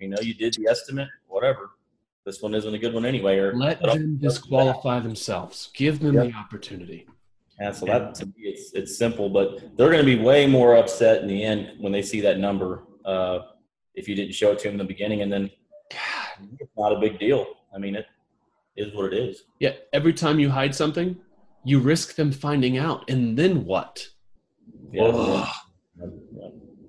You 0.00 0.08
know, 0.08 0.18
you 0.20 0.34
did 0.34 0.54
the 0.54 0.68
estimate, 0.68 1.08
whatever. 1.26 1.70
This 2.26 2.42
one 2.42 2.54
isn't 2.56 2.74
a 2.74 2.78
good 2.78 2.92
one 2.92 3.06
anyway. 3.06 3.38
Or 3.38 3.54
Let 3.54 3.80
them 3.80 4.18
disqualify 4.18 4.98
themselves. 4.98 5.70
Give 5.74 6.00
them 6.00 6.14
Yep. 6.14 6.26
the 6.26 6.32
opportunity. 6.34 7.06
Yeah, 7.60 7.70
so 7.70 7.86
that 7.86 8.14
to 8.16 8.26
me, 8.26 8.32
it's 8.38 8.72
it's 8.74 8.98
simple, 8.98 9.30
but 9.30 9.60
they're 9.76 9.90
going 9.90 10.04
to 10.04 10.16
be 10.16 10.18
way 10.22 10.46
more 10.46 10.76
upset 10.76 11.22
in 11.22 11.28
the 11.28 11.42
end 11.42 11.80
when 11.80 11.92
they 11.92 12.02
see 12.02 12.20
that 12.20 12.38
number. 12.38 12.82
Uh, 13.04 13.38
if 13.94 14.08
you 14.08 14.14
didn't 14.14 14.34
show 14.34 14.50
it 14.52 14.58
to 14.58 14.64
them 14.64 14.72
in 14.72 14.78
the 14.78 14.84
beginning, 14.84 15.22
and 15.22 15.32
then 15.32 15.48
it's 16.60 16.76
not 16.76 16.92
a 16.92 16.98
big 16.98 17.18
deal. 17.18 17.46
I 17.74 17.78
mean, 17.78 17.94
it 17.94 18.06
is 18.76 18.92
what 18.94 19.10
it 19.10 19.16
is. 19.16 19.44
Yeah, 19.60 19.72
every 19.94 20.12
time 20.12 20.38
you 20.38 20.50
hide 20.50 20.74
something, 20.74 21.16
you 21.64 21.78
risk 21.78 22.16
them 22.16 22.30
finding 22.30 22.76
out. 22.76 23.08
And 23.08 23.38
then 23.38 23.64
what? 23.64 24.06
Yeah. 24.92 25.04
Ugh. 25.04 25.48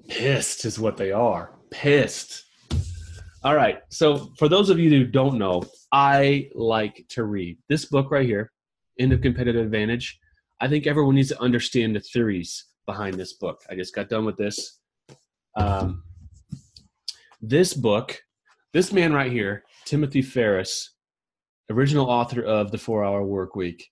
Pissed 0.10 0.66
is 0.66 0.80
what 0.80 0.98
they 0.98 1.12
are. 1.12 1.54
Pissed. 1.70 2.44
All 3.44 3.56
right. 3.56 3.80
So, 3.90 4.32
for 4.38 4.50
those 4.50 4.70
of 4.70 4.80
you 4.80 4.90
who 4.90 5.06
don't 5.06 5.38
know, 5.38 5.64
I 5.92 6.50
like 6.56 7.06
to 7.10 7.24
read 7.24 7.58
this 7.70 7.86
book 7.86 8.10
right 8.10 8.26
here, 8.26 8.52
End 9.00 9.14
of 9.14 9.22
Competitive 9.22 9.64
Advantage. 9.64 10.20
I 10.60 10.68
think 10.68 10.88
everyone 10.88 11.16
needs 11.16 11.30
to 11.30 11.42
understand 11.42 11.96
the 11.96 12.00
theories 12.00 12.66
behind 12.88 13.16
this 13.16 13.34
book. 13.34 13.62
I 13.70 13.76
just 13.76 13.94
got 13.94 14.10
done 14.10 14.26
with 14.26 14.38
this. 14.38 14.80
Um, 15.56 16.04
this 17.42 17.74
book, 17.76 18.20
this 18.74 18.92
man 18.92 19.14
right 19.14 19.32
here, 19.32 19.64
Timothy 19.86 20.24
Ferriss, 20.24 20.96
original 21.70 22.10
author 22.10 22.42
of 22.42 22.72
the 22.72 22.78
Four 22.78 23.06
Hour 23.06 23.24
Work 23.24 23.56
Week. 23.56 23.88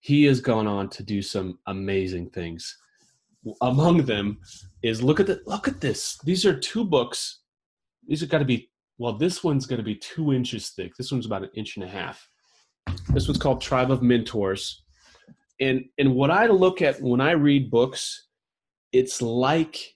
He 0.00 0.24
has 0.24 0.40
gone 0.40 0.66
on 0.66 0.88
to 0.90 1.04
do 1.04 1.22
some 1.22 1.60
amazing 1.68 2.30
things. 2.30 2.76
Among 3.60 3.98
them 3.98 4.38
is 4.82 5.02
look 5.02 5.20
at 5.20 5.28
the 5.28 5.40
look 5.46 5.68
at 5.68 5.80
this. 5.80 6.18
These 6.24 6.44
are 6.44 6.58
two 6.58 6.84
books. 6.84 7.40
These 8.08 8.20
have 8.20 8.28
got 8.28 8.38
to 8.38 8.44
be 8.44 8.71
well. 8.98 9.14
This 9.14 9.42
one's 9.42 9.66
going 9.66 9.78
to 9.78 9.84
be 9.84 9.96
two 9.96 10.32
inches 10.32 10.70
thick. 10.70 10.92
This 10.96 11.12
one's 11.12 11.26
about 11.26 11.44
an 11.44 11.50
inch 11.54 11.76
and 11.76 11.84
a 11.84 11.88
half. 11.88 12.28
This 13.10 13.28
one's 13.28 13.38
called 13.38 13.60
Tribe 13.60 13.90
of 13.90 14.02
Mentors. 14.02 14.82
And 15.60 15.84
and 15.98 16.14
what 16.14 16.30
I 16.30 16.46
look 16.46 16.82
at 16.82 17.00
when 17.00 17.20
I 17.20 17.32
read 17.32 17.70
books, 17.70 18.28
it's 18.92 19.22
like 19.22 19.94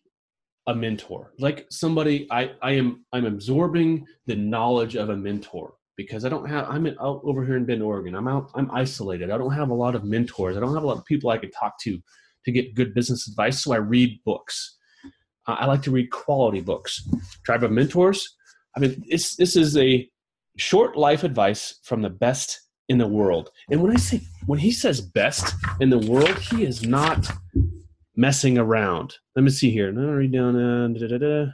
a 0.67 0.75
mentor 0.75 1.33
like 1.38 1.67
somebody 1.71 2.26
i 2.31 2.50
i 2.61 2.73
am 2.73 3.05
i'm 3.12 3.25
absorbing 3.25 4.05
the 4.26 4.35
knowledge 4.35 4.97
of 4.97 5.11
a 5.11 5.17
mentor 5.17 5.75
because 5.97 6.25
i 6.25 6.29
don't 6.29 6.49
have 6.49 6.69
i'm 6.69 6.87
out 7.00 7.21
over 7.25 7.45
here 7.45 7.57
in 7.57 7.65
bend 7.65 7.83
oregon 7.83 8.17
i'm 8.17 8.26
out 8.26 8.50
i'm 8.55 8.71
isolated 8.73 9.31
i 9.31 9.38
don't 9.38 9.53
have 9.53 9.71
a 9.71 9.75
lot 9.75 9.95
of 9.95 10.05
mentors 10.05 10.57
i 10.57 10.61
don't 10.61 10.75
have 10.75 10.83
a 10.83 10.87
lot 10.87 10.99
of 10.99 11.05
people 11.05 11.31
i 11.31 11.38
can 11.38 11.50
talk 11.53 11.79
to 11.81 12.00
to 12.45 12.50
get 12.50 12.75
good 12.75 12.95
business 12.95 13.29
advice 13.29 13.62
so 13.62 13.73
i 13.73 13.76
read 13.76 14.19
books 14.25 14.79
i 15.47 15.67
like 15.67 15.83
to 15.83 15.93
read 15.93 16.11
quality 16.11 16.61
books 16.61 17.09
tribe 17.45 17.62
of 17.62 17.71
mentors 17.71 18.37
i 18.76 18.80
mean 18.80 19.02
this 19.09 19.37
this 19.37 19.56
is 19.56 19.76
a 19.76 20.09
short 20.56 20.97
life 20.97 21.25
advice 21.25 21.80
from 21.83 22.02
the 22.02 22.11
best 22.11 22.61
in 22.88 22.99
the 22.99 23.06
world 23.06 23.50
and 23.71 23.83
when 23.83 23.92
i 23.92 23.97
say 23.97 24.21
when 24.47 24.59
he 24.59 24.71
says 24.71 25.00
best 25.00 25.54
in 25.80 25.90
the 25.90 25.99
world 25.99 26.38
he 26.38 26.64
is 26.64 26.83
not 26.83 27.28
messing 28.16 28.59
around. 28.59 29.14
Let 29.37 29.42
me 29.42 29.50
see 29.50 29.71
here. 29.71 29.92
Read 29.92 30.33
down. 30.33 30.56
Uh, 30.56 30.88
da, 30.88 31.06
da, 31.06 31.18
da, 31.18 31.52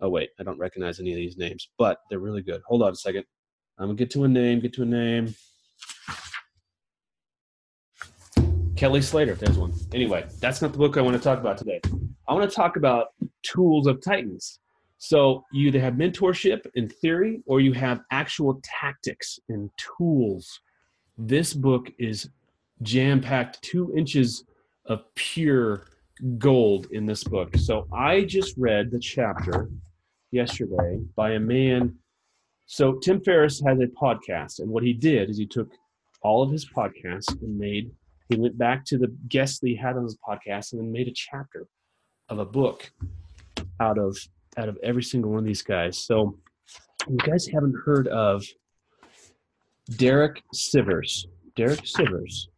oh 0.00 0.08
wait, 0.08 0.30
I 0.40 0.42
don't 0.42 0.58
recognize 0.58 0.98
any 0.98 1.12
of 1.12 1.16
these 1.16 1.36
names, 1.36 1.68
but 1.78 1.98
they're 2.08 2.18
really 2.18 2.42
good. 2.42 2.62
Hold 2.66 2.82
on 2.82 2.92
a 2.92 2.96
second. 2.96 3.24
I'm 3.78 3.88
gonna 3.88 3.96
get 3.96 4.10
to 4.12 4.24
a 4.24 4.28
name. 4.28 4.60
Get 4.60 4.72
to 4.74 4.82
a 4.82 4.86
name. 4.86 5.34
Kelly 8.76 9.02
Slater. 9.02 9.34
There's 9.34 9.58
one. 9.58 9.74
Anyway, 9.92 10.26
that's 10.40 10.62
not 10.62 10.72
the 10.72 10.78
book 10.78 10.96
I 10.96 11.02
want 11.02 11.16
to 11.16 11.22
talk 11.22 11.38
about 11.38 11.58
today. 11.58 11.80
I 12.28 12.34
want 12.34 12.48
to 12.48 12.54
talk 12.54 12.76
about 12.76 13.08
tools 13.42 13.86
of 13.86 14.00
Titans. 14.00 14.60
So 14.98 15.44
you 15.52 15.68
either 15.68 15.80
have 15.80 15.94
mentorship 15.94 16.66
in 16.74 16.88
theory, 16.88 17.40
or 17.46 17.60
you 17.60 17.72
have 17.72 18.00
actual 18.10 18.60
tactics 18.62 19.38
and 19.48 19.70
tools. 19.76 20.60
This 21.16 21.54
book 21.54 21.90
is 21.98 22.28
jam 22.82 23.20
packed, 23.20 23.62
two 23.62 23.94
inches 23.96 24.44
of 24.86 25.02
pure 25.14 25.86
gold 26.38 26.88
in 26.90 27.06
this 27.06 27.22
book. 27.22 27.56
So 27.56 27.86
I 27.92 28.22
just 28.22 28.56
read 28.56 28.90
the 28.90 28.98
chapter 28.98 29.70
yesterday 30.32 31.00
by 31.14 31.32
a 31.32 31.40
man. 31.40 31.94
So 32.66 32.94
Tim 32.94 33.20
Ferriss 33.20 33.62
has 33.64 33.78
a 33.80 33.86
podcast, 33.86 34.58
and 34.58 34.68
what 34.68 34.82
he 34.82 34.92
did 34.92 35.30
is 35.30 35.38
he 35.38 35.46
took 35.46 35.70
all 36.22 36.42
of 36.42 36.50
his 36.50 36.68
podcasts 36.68 37.40
and 37.40 37.56
made 37.56 37.90
he 38.28 38.36
went 38.36 38.58
back 38.58 38.84
to 38.86 38.98
the 38.98 39.14
guests 39.28 39.58
that 39.60 39.68
he 39.68 39.76
had 39.76 39.96
on 39.96 40.02
his 40.02 40.18
podcast 40.28 40.72
and 40.72 40.82
then 40.82 40.92
made 40.92 41.08
a 41.08 41.12
chapter 41.14 41.66
of 42.28 42.38
a 42.38 42.44
book 42.44 42.92
out 43.80 43.96
of 43.96 44.18
out 44.56 44.68
of 44.68 44.78
every 44.82 45.02
single 45.02 45.30
one 45.30 45.40
of 45.40 45.44
these 45.44 45.62
guys. 45.62 45.98
So 45.98 46.38
you 47.08 47.16
guys 47.18 47.46
haven't 47.46 47.74
heard 47.84 48.08
of 48.08 48.44
Derek 49.96 50.42
Sivers. 50.54 51.26
Derek 51.56 51.80
Sivers 51.80 52.48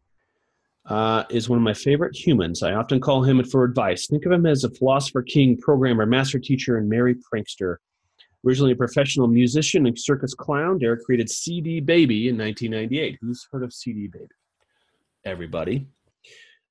uh, 0.86 1.24
is 1.30 1.48
one 1.48 1.58
of 1.58 1.62
my 1.62 1.74
favorite 1.74 2.16
humans. 2.16 2.62
I 2.62 2.72
often 2.72 3.00
call 3.00 3.22
him 3.22 3.42
for 3.44 3.64
advice. 3.64 4.06
Think 4.06 4.26
of 4.26 4.32
him 4.32 4.46
as 4.46 4.64
a 4.64 4.70
philosopher, 4.70 5.22
king, 5.22 5.56
programmer, 5.56 6.06
master 6.06 6.38
teacher, 6.38 6.76
and 6.78 6.88
merry 6.88 7.14
prankster. 7.14 7.76
Originally 8.46 8.72
a 8.72 8.76
professional 8.76 9.28
musician 9.28 9.86
and 9.86 9.98
circus 9.98 10.34
clown, 10.34 10.78
Derek 10.78 11.04
created 11.04 11.30
CD 11.30 11.80
Baby 11.80 12.28
in 12.28 12.38
1998. 12.38 13.18
Who's 13.20 13.46
heard 13.52 13.62
of 13.62 13.72
CD 13.72 14.08
Baby? 14.08 14.26
Everybody. 15.24 15.86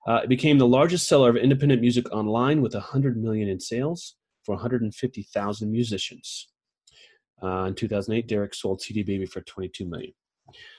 Uh, 0.08 0.22
it 0.24 0.30
became 0.30 0.58
the 0.58 0.68
largest 0.68 1.08
seller 1.08 1.30
of 1.30 1.38
independent 1.38 1.82
music 1.82 2.12
online 2.12 2.62
with 2.62 2.74
100 2.74 3.22
million 3.22 3.48
in 3.48 3.60
sales 3.60 4.16
for 4.50 4.56
150,000 4.56 5.72
musicians. 5.72 6.48
Uh, 7.44 7.66
in 7.66 7.76
2008, 7.76 8.28
Derek 8.28 8.56
sold 8.56 8.82
CD 8.82 9.04
Baby 9.04 9.28
for 9.28 9.42
22 9.42 9.86
million. 9.86 10.12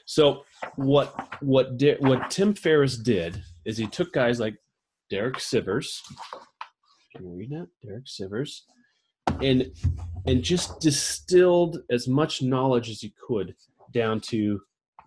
So 0.07 0.43
what 0.75 1.39
what 1.41 1.79
did 1.79 2.01
what 2.01 2.29
Tim 2.31 2.53
Ferriss 2.53 2.97
did 2.97 3.41
is 3.65 3.79
he 3.79 3.87
took 3.87 4.13
guys 4.13 4.41
like 4.41 4.57
Derek 5.09 5.37
Sivers. 5.37 6.01
Can 7.15 7.27
you 7.27 7.37
read 7.37 7.51
that? 7.51 7.69
Derek 7.87 8.07
Sivers, 8.07 8.63
and 9.41 9.71
and 10.27 10.43
just 10.43 10.81
distilled 10.81 11.79
as 11.93 12.09
much 12.09 12.43
knowledge 12.43 12.91
as 12.91 13.01
he 13.01 13.15
could 13.25 13.55
down 13.93 14.19
to 14.23 14.61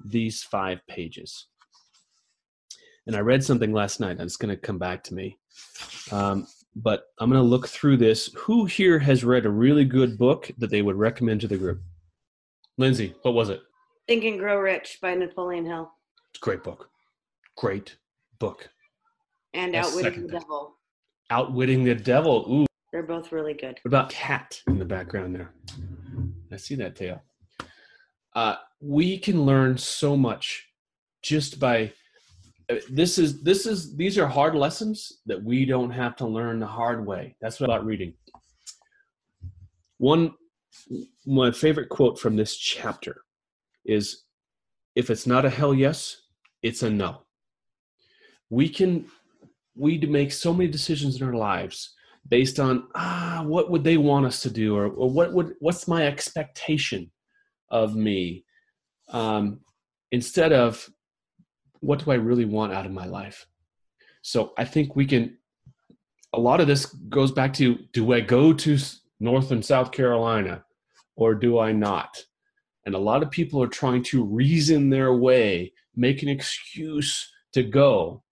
these 0.06 0.42
five 0.42 0.80
pages. 0.88 1.48
And 3.08 3.18
I 3.18 3.20
read 3.20 3.44
something 3.44 3.74
last 3.74 4.00
night, 4.00 4.12
and 4.12 4.22
it's 4.22 4.38
going 4.38 4.56
to 4.56 4.62
come 4.62 4.78
back 4.78 5.04
to 5.04 5.14
me. 5.14 5.38
Um, 6.14 6.48
but 6.76 7.06
I'm 7.20 7.30
going 7.30 7.42
to 7.42 7.48
look 7.48 7.68
through 7.68 7.98
this. 7.98 8.30
Who 8.36 8.66
here 8.66 9.00
has 9.00 9.24
read 9.24 9.46
a 9.46 9.50
really 9.50 9.86
good 9.86 10.18
book 10.18 10.52
that 10.58 10.70
they 10.70 10.82
would 10.82 10.96
recommend 10.96 11.42
to 11.42 11.48
the 11.48 11.58
group? 11.58 11.82
Lindsay, 12.78 13.14
what 13.22 13.34
was 13.34 13.50
it? 13.50 13.62
Think 14.08 14.24
and 14.24 14.40
Grow 14.40 14.60
Rich 14.60 15.00
by 15.02 15.16
Napoleon 15.16 15.66
Hill. 15.66 15.92
It's 16.32 16.42
a 16.42 16.44
great 16.44 16.64
book. 16.64 16.90
Great 17.58 17.98
book. 18.40 18.70
And 19.54 19.76
I'll 19.76 19.86
Outwitting 19.86 20.22
the 20.22 20.34
that. 20.34 20.42
Devil. 20.42 20.76
Outwitting 21.30 21.84
the 21.84 21.96
Devil. 21.96 22.46
Ooh. 22.50 22.66
They're 22.92 23.04
both 23.04 23.32
really 23.32 23.54
good. 23.54 23.80
What 23.82 23.86
about 23.86 24.10
Cat 24.10 24.62
in 24.68 24.80
the 24.80 24.86
background 24.86 25.36
there? 25.36 25.54
I 26.52 26.58
see 26.58 26.76
that 26.76 26.96
tail. 26.96 27.22
Uh, 28.36 28.56
we 28.82 29.18
can 29.18 29.46
learn 29.46 29.78
so 29.78 30.18
much 30.18 30.68
just 31.22 31.60
by 31.60 31.94
this 32.90 33.18
is 33.18 33.42
this 33.44 33.66
is 33.66 33.96
these 33.96 34.18
are 34.18 34.28
hard 34.28 34.56
lessons 34.56 35.22
that 35.26 35.42
we 35.42 35.66
don't 35.66 35.92
have 35.92 36.16
to 36.18 36.28
learn 36.28 36.60
the 36.60 36.68
hard 36.68 37.06
way. 37.06 37.36
That's 37.42 37.60
what 37.60 37.70
about 37.70 37.86
reading. 37.86 38.14
One 39.98 40.34
my 41.26 41.52
favorite 41.52 41.90
quote 41.90 42.20
from 42.20 42.36
this 42.36 42.56
chapter 42.56 43.22
is 43.86 44.24
if 44.96 45.10
it's 45.10 45.28
not 45.28 45.46
a 45.46 45.50
hell 45.50 45.74
yes, 45.74 46.18
it's 46.62 46.84
a 46.84 46.90
no. 46.90 47.24
We 48.50 48.70
can 48.70 49.06
we 49.76 49.98
make 49.98 50.32
so 50.32 50.54
many 50.54 50.70
decisions 50.70 51.20
in 51.20 51.28
our 51.28 51.34
lives 51.34 51.94
based 52.30 52.60
on 52.60 52.88
ah 52.96 53.44
what 53.46 53.70
would 53.70 53.84
they 53.84 53.98
want 53.98 54.26
us 54.26 54.42
to 54.42 54.50
do 54.50 54.76
or, 54.76 54.88
or 54.88 55.10
what 55.10 55.34
would 55.34 55.56
what's 55.60 55.88
my 55.88 56.06
expectation 56.06 57.12
of 57.70 57.96
me 57.96 58.46
um, 59.10 59.60
instead 60.12 60.54
of 60.54 60.88
what 61.84 62.04
do 62.04 62.12
i 62.12 62.16
really 62.16 62.46
want 62.46 62.74
out 62.74 62.86
of 62.86 62.92
my 62.92 63.06
life? 63.06 63.46
So 64.22 64.54
i 64.58 64.66
think 64.66 64.96
we 64.96 65.06
can 65.06 65.38
a 66.34 66.40
lot 66.40 66.60
of 66.62 66.68
this 66.68 66.86
goes 67.10 67.32
back 67.32 67.54
to 67.54 67.78
do 67.92 68.14
i 68.14 68.20
go 68.20 68.54
to 68.54 68.78
north 69.20 69.52
and 69.52 69.64
south 69.64 69.92
carolina 69.92 70.64
or 71.16 71.36
do 71.36 71.60
i 71.60 71.72
not? 71.72 72.24
And 72.86 72.96
a 72.96 73.00
lot 73.00 73.24
of 73.24 73.32
people 73.32 73.64
are 73.64 73.68
trying 73.68 74.04
to 74.04 74.24
reason 74.24 74.90
their 74.90 75.14
way 75.14 75.72
make 75.96 76.22
an 76.22 76.28
excuse 76.28 77.32
to 77.54 77.64
go. 77.64 78.24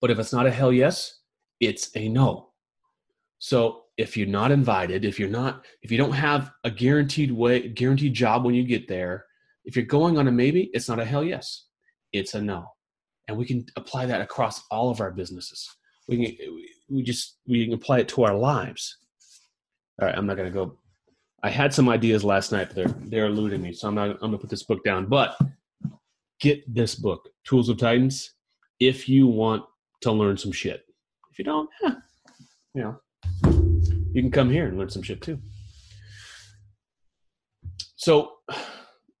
But 0.00 0.10
if 0.10 0.18
it's 0.18 0.32
not 0.32 0.46
a 0.46 0.50
hell 0.50 0.72
yes 0.72 1.18
it's 1.62 1.90
a 1.94 2.08
no. 2.08 2.48
So 3.38 3.84
if 3.96 4.16
you're 4.16 4.26
not 4.26 4.50
invited, 4.50 5.04
if 5.04 5.18
you're 5.18 5.28
not, 5.28 5.64
if 5.82 5.92
you 5.92 5.96
don't 5.96 6.12
have 6.12 6.50
a 6.64 6.70
guaranteed 6.70 7.30
way, 7.30 7.68
guaranteed 7.68 8.14
job 8.14 8.44
when 8.44 8.54
you 8.54 8.64
get 8.64 8.88
there, 8.88 9.26
if 9.64 9.76
you're 9.76 9.84
going 9.84 10.18
on 10.18 10.26
a 10.26 10.32
maybe, 10.32 10.70
it's 10.74 10.88
not 10.88 10.98
a 10.98 11.04
hell 11.04 11.22
yes, 11.22 11.66
it's 12.12 12.34
a 12.34 12.40
no, 12.40 12.66
and 13.28 13.36
we 13.36 13.44
can 13.44 13.64
apply 13.76 14.06
that 14.06 14.20
across 14.20 14.62
all 14.70 14.90
of 14.90 15.00
our 15.00 15.10
businesses. 15.10 15.68
We 16.08 16.26
can, 16.26 16.62
we 16.90 17.02
just 17.02 17.38
we 17.46 17.64
can 17.64 17.74
apply 17.74 18.00
it 18.00 18.08
to 18.08 18.24
our 18.24 18.34
lives. 18.34 18.98
All 20.00 20.06
right, 20.06 20.16
I'm 20.16 20.26
not 20.26 20.36
gonna 20.36 20.50
go. 20.50 20.78
I 21.42 21.50
had 21.50 21.74
some 21.74 21.88
ideas 21.88 22.24
last 22.24 22.52
night, 22.52 22.68
but 22.68 22.76
they're 22.76 22.94
they're 23.08 23.26
eluding 23.26 23.62
me, 23.62 23.72
so 23.72 23.88
I'm 23.88 23.94
not. 23.94 24.10
I'm 24.10 24.18
gonna 24.18 24.38
put 24.38 24.50
this 24.50 24.64
book 24.64 24.82
down. 24.84 25.06
But 25.06 25.36
get 26.40 26.62
this 26.72 26.94
book, 26.94 27.28
Tools 27.44 27.68
of 27.68 27.78
Titans, 27.78 28.34
if 28.80 29.08
you 29.08 29.26
want 29.26 29.64
to 30.02 30.12
learn 30.12 30.36
some 30.36 30.52
shit. 30.52 30.84
If 31.30 31.38
you 31.38 31.44
don't, 31.44 31.70
eh, 31.84 31.94
you 32.74 32.82
know, 32.82 33.00
you 34.12 34.20
can 34.20 34.30
come 34.30 34.50
here 34.50 34.66
and 34.66 34.76
learn 34.76 34.90
some 34.90 35.02
shit 35.02 35.22
too. 35.22 35.38
So, 37.96 38.32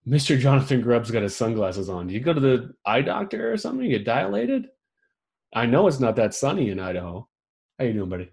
Mr. 0.06 0.38
Jonathan 0.38 0.80
Grubb's 0.80 1.10
got 1.10 1.22
his 1.22 1.36
sunglasses 1.36 1.88
on. 1.88 2.08
Do 2.08 2.14
you 2.14 2.20
go 2.20 2.32
to 2.32 2.40
the 2.40 2.74
eye 2.84 3.02
doctor 3.02 3.52
or 3.52 3.56
something? 3.56 3.84
You 3.84 3.98
get 3.98 4.04
dilated? 4.04 4.66
I 5.54 5.66
know 5.66 5.86
it's 5.86 6.00
not 6.00 6.16
that 6.16 6.34
sunny 6.34 6.70
in 6.70 6.80
Idaho. 6.80 7.28
How 7.78 7.84
you 7.84 7.92
doing, 7.92 8.08
buddy? 8.08 8.30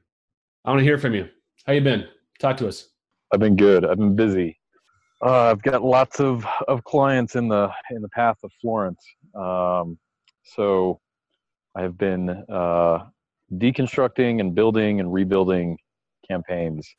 I 0.65 0.69
want 0.69 0.79
to 0.79 0.83
hear 0.83 0.97
from 0.97 1.13
you. 1.13 1.29
How 1.65 1.73
you 1.73 1.81
been? 1.81 2.05
Talk 2.39 2.57
to 2.57 2.67
us. 2.67 2.89
I've 3.31 3.39
been 3.39 3.55
good. 3.55 3.85
I've 3.85 3.97
been 3.97 4.15
busy. 4.15 4.57
Uh, 5.23 5.51
I've 5.51 5.61
got 5.61 5.83
lots 5.83 6.19
of, 6.19 6.45
of 6.67 6.83
clients 6.85 7.35
in 7.35 7.49
the 7.49 7.69
in 7.91 8.01
the 8.01 8.09
path 8.09 8.37
of 8.43 8.51
Florence. 8.61 9.03
Um, 9.35 9.99
so 10.43 10.99
I've 11.75 11.97
been 11.97 12.29
uh, 12.29 13.05
deconstructing 13.53 14.39
and 14.39 14.55
building 14.55 15.01
and 15.01 15.13
rebuilding 15.13 15.77
campaigns. 16.27 16.93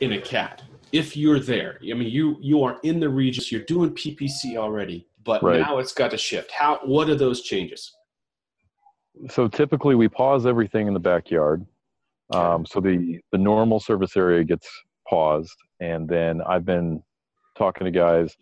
In 0.00 0.12
a 0.12 0.20
cat. 0.20 0.62
If 0.92 1.16
you're 1.16 1.40
there, 1.40 1.78
I 1.82 1.94
mean, 1.94 2.10
you 2.10 2.36
you 2.40 2.62
are 2.62 2.78
in 2.82 3.00
the 3.00 3.08
regions. 3.08 3.50
You're 3.50 3.62
doing 3.64 3.90
PPC 3.90 4.56
already. 4.56 5.06
but 5.24 5.40
Right. 5.42 5.60
now 5.60 5.78
it's 5.78 5.92
got 5.94 6.10
to 6.10 6.18
shift. 6.18 6.50
How? 6.50 6.80
What 6.84 7.08
are 7.08 7.14
those 7.14 7.42
changes? 7.42 7.92
so 9.28 9.46
typically 9.46 9.94
we 9.94 10.08
pause 10.08 10.46
everything 10.46 10.86
in 10.88 10.94
the 10.94 11.00
backyard. 11.00 11.64
Um, 12.32 12.64
so 12.66 12.80
the 12.80 13.20
the 13.30 13.38
normal 13.38 13.78
service 13.78 14.16
area 14.16 14.42
gets 14.44 14.68
paused, 15.08 15.56
and 15.80 16.08
then 16.08 16.40
I've 16.42 16.64
been 16.64 17.02
talking 17.56 17.84
to 17.84 17.90
guys 17.90 18.34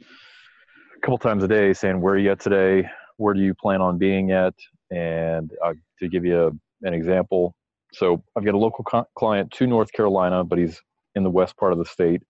a 0.96 1.00
couple 1.00 1.18
times 1.18 1.42
a 1.44 1.48
day, 1.48 1.72
saying 1.72 2.00
where 2.00 2.14
are 2.14 2.18
you 2.18 2.30
at 2.30 2.40
today? 2.40 2.88
Where 3.16 3.34
do 3.34 3.40
you 3.40 3.52
plan 3.54 3.80
on 3.80 3.98
being 3.98 4.30
at? 4.32 4.54
And 4.92 5.50
uh, 5.64 5.74
to 5.98 6.08
give 6.08 6.24
you 6.24 6.38
a, 6.46 6.86
an 6.86 6.94
example, 6.94 7.54
so 7.92 8.22
I've 8.36 8.44
got 8.44 8.54
a 8.54 8.58
local 8.58 8.84
co- 8.84 9.06
client 9.16 9.50
to 9.52 9.66
North 9.66 9.92
Carolina, 9.92 10.44
but 10.44 10.58
he's 10.58 10.80
in 11.16 11.24
the 11.24 11.30
west 11.30 11.56
part 11.56 11.72
of 11.72 11.78
the 11.78 11.84
state. 11.84 12.22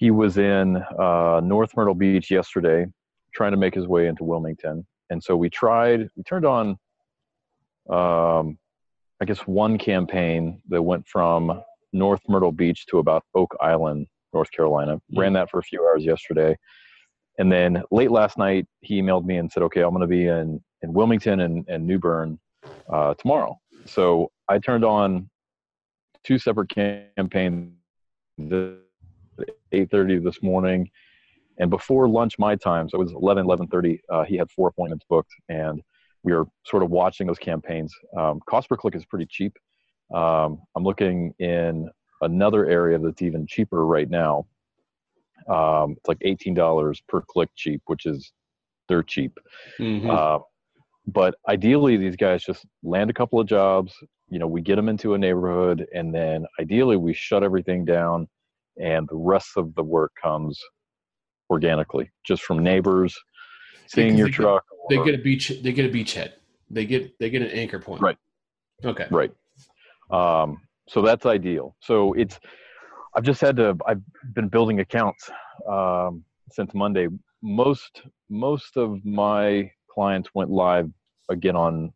He 0.00 0.10
was 0.10 0.38
in 0.38 0.78
uh, 0.98 1.42
North 1.44 1.76
Myrtle 1.76 1.94
Beach 1.94 2.30
yesterday, 2.30 2.86
trying 3.34 3.50
to 3.50 3.58
make 3.58 3.74
his 3.74 3.86
way 3.86 4.06
into 4.06 4.24
Wilmington, 4.24 4.86
and 5.10 5.22
so 5.22 5.36
we 5.36 5.50
tried. 5.50 6.08
We 6.16 6.22
turned 6.22 6.46
on 6.46 6.70
um, 7.90 8.58
I 9.20 9.26
guess 9.26 9.40
one 9.40 9.76
campaign 9.76 10.62
that 10.70 10.80
went 10.80 11.06
from 11.06 11.62
North 11.92 12.22
Myrtle 12.30 12.50
Beach 12.50 12.86
to 12.86 12.98
about 12.98 13.24
Oak 13.34 13.54
Island, 13.60 14.06
North 14.32 14.50
Carolina. 14.52 14.98
Ran 15.14 15.34
that 15.34 15.50
for 15.50 15.58
a 15.58 15.62
few 15.62 15.86
hours 15.86 16.02
yesterday, 16.02 16.56
and 17.38 17.52
then 17.52 17.82
late 17.90 18.10
last 18.10 18.38
night 18.38 18.66
he 18.80 19.02
emailed 19.02 19.26
me 19.26 19.36
and 19.36 19.52
said, 19.52 19.62
"Okay, 19.64 19.82
I'm 19.82 19.90
going 19.90 20.00
to 20.00 20.06
be 20.06 20.28
in 20.28 20.62
in 20.80 20.94
Wilmington 20.94 21.40
and, 21.40 21.66
and 21.68 21.86
New 21.86 21.98
Bern 21.98 22.40
uh, 22.90 23.12
tomorrow." 23.18 23.60
So 23.84 24.30
I 24.48 24.60
turned 24.60 24.86
on 24.86 25.28
two 26.24 26.38
separate 26.38 26.70
campaigns 26.70 27.74
8:30 29.72 30.18
this 30.22 30.42
morning. 30.42 30.90
And 31.58 31.68
before 31.70 32.08
lunch, 32.08 32.38
my 32.38 32.56
time, 32.56 32.88
so 32.88 33.00
it 33.00 33.04
was 33.04 33.12
11, 33.12 33.44
11:30. 33.44 34.00
Uh, 34.08 34.24
he 34.24 34.36
had 34.36 34.50
four 34.50 34.68
appointments 34.68 35.04
booked, 35.08 35.32
and 35.48 35.82
we 36.22 36.32
are 36.32 36.46
sort 36.64 36.82
of 36.82 36.90
watching 36.90 37.26
those 37.26 37.38
campaigns. 37.38 37.94
Um, 38.16 38.40
cost 38.48 38.68
per 38.68 38.76
click 38.76 38.94
is 38.94 39.04
pretty 39.04 39.26
cheap. 39.26 39.56
Um, 40.14 40.62
I'm 40.74 40.84
looking 40.84 41.34
in 41.38 41.88
another 42.22 42.66
area 42.66 42.98
that's 42.98 43.22
even 43.22 43.46
cheaper 43.46 43.86
right 43.86 44.08
now. 44.08 44.46
Um, 45.48 45.92
it's 45.92 46.08
like 46.08 46.18
$18 46.20 47.00
per 47.08 47.22
click 47.22 47.48
cheap, 47.56 47.82
which 47.86 48.06
is 48.06 48.32
they're 48.88 49.02
cheap. 49.02 49.38
Mhm. 49.78 50.10
Uh, 50.10 50.40
but 51.06 51.34
ideally, 51.48 51.96
these 51.96 52.16
guys 52.16 52.44
just 52.44 52.66
land 52.82 53.10
a 53.10 53.14
couple 53.14 53.40
of 53.40 53.46
jobs. 53.46 53.94
You 54.28 54.38
know, 54.38 54.46
we 54.46 54.60
get 54.60 54.76
them 54.76 54.88
into 54.88 55.14
a 55.14 55.18
neighborhood, 55.18 55.86
and 55.94 56.14
then 56.14 56.46
ideally, 56.60 56.96
we 56.96 57.12
shut 57.14 57.42
everything 57.42 57.84
down, 57.84 58.28
and 58.80 59.08
the 59.08 59.16
rest 59.16 59.50
of 59.56 59.74
the 59.74 59.82
work 59.82 60.12
comes 60.20 60.58
organically, 61.50 62.10
just 62.26 62.42
from 62.42 62.62
neighbors, 62.62 63.16
seeing 63.86 64.16
Because 64.16 64.18
your 64.18 64.26
they 64.26 64.30
get- 64.30 64.36
truck. 64.36 64.64
They 64.88 65.04
get 65.04 65.14
a 65.14 65.22
beach. 65.22 65.52
They 65.62 65.72
get 65.72 65.84
a 65.86 65.88
beachhead. 65.88 66.32
They 66.70 66.84
get 66.84 67.16
they 67.20 67.30
get 67.30 67.42
an 67.42 67.50
anchor 67.50 67.78
point. 67.78 68.00
Right. 68.00 68.16
Okay. 68.84 69.06
Right. 69.10 69.32
Um, 70.10 70.60
so 70.88 71.02
that's 71.02 71.26
ideal. 71.26 71.76
So 71.80 72.12
it's, 72.14 72.40
I've 73.14 73.22
just 73.22 73.40
had 73.40 73.56
to, 73.56 73.76
I've 73.86 74.02
been 74.34 74.48
building 74.48 74.80
accounts 74.80 75.30
um, 75.68 76.24
since 76.50 76.74
Monday. 76.74 77.06
Most, 77.42 78.02
most 78.28 78.76
of 78.76 79.04
my 79.04 79.70
clients 79.88 80.30
went 80.34 80.50
live 80.50 80.90
again 81.28 81.54
on, 81.54 81.92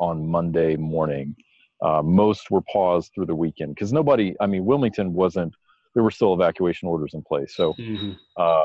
on 0.00 0.26
Monday 0.26 0.76
morning. 0.76 1.34
Uh, 1.82 2.02
most 2.02 2.50
were 2.50 2.62
paused 2.70 3.12
through 3.14 3.26
the 3.26 3.34
weekend 3.34 3.74
because 3.74 3.92
nobody, 3.92 4.34
I 4.40 4.46
mean, 4.46 4.64
Wilmington 4.66 5.14
wasn't, 5.14 5.54
there 5.94 6.02
were 6.02 6.10
still 6.10 6.34
evacuation 6.34 6.88
orders 6.88 7.14
in 7.14 7.22
place. 7.22 7.54
So 7.56 7.74
Mhm. 7.78 8.18
uh, 8.36 8.64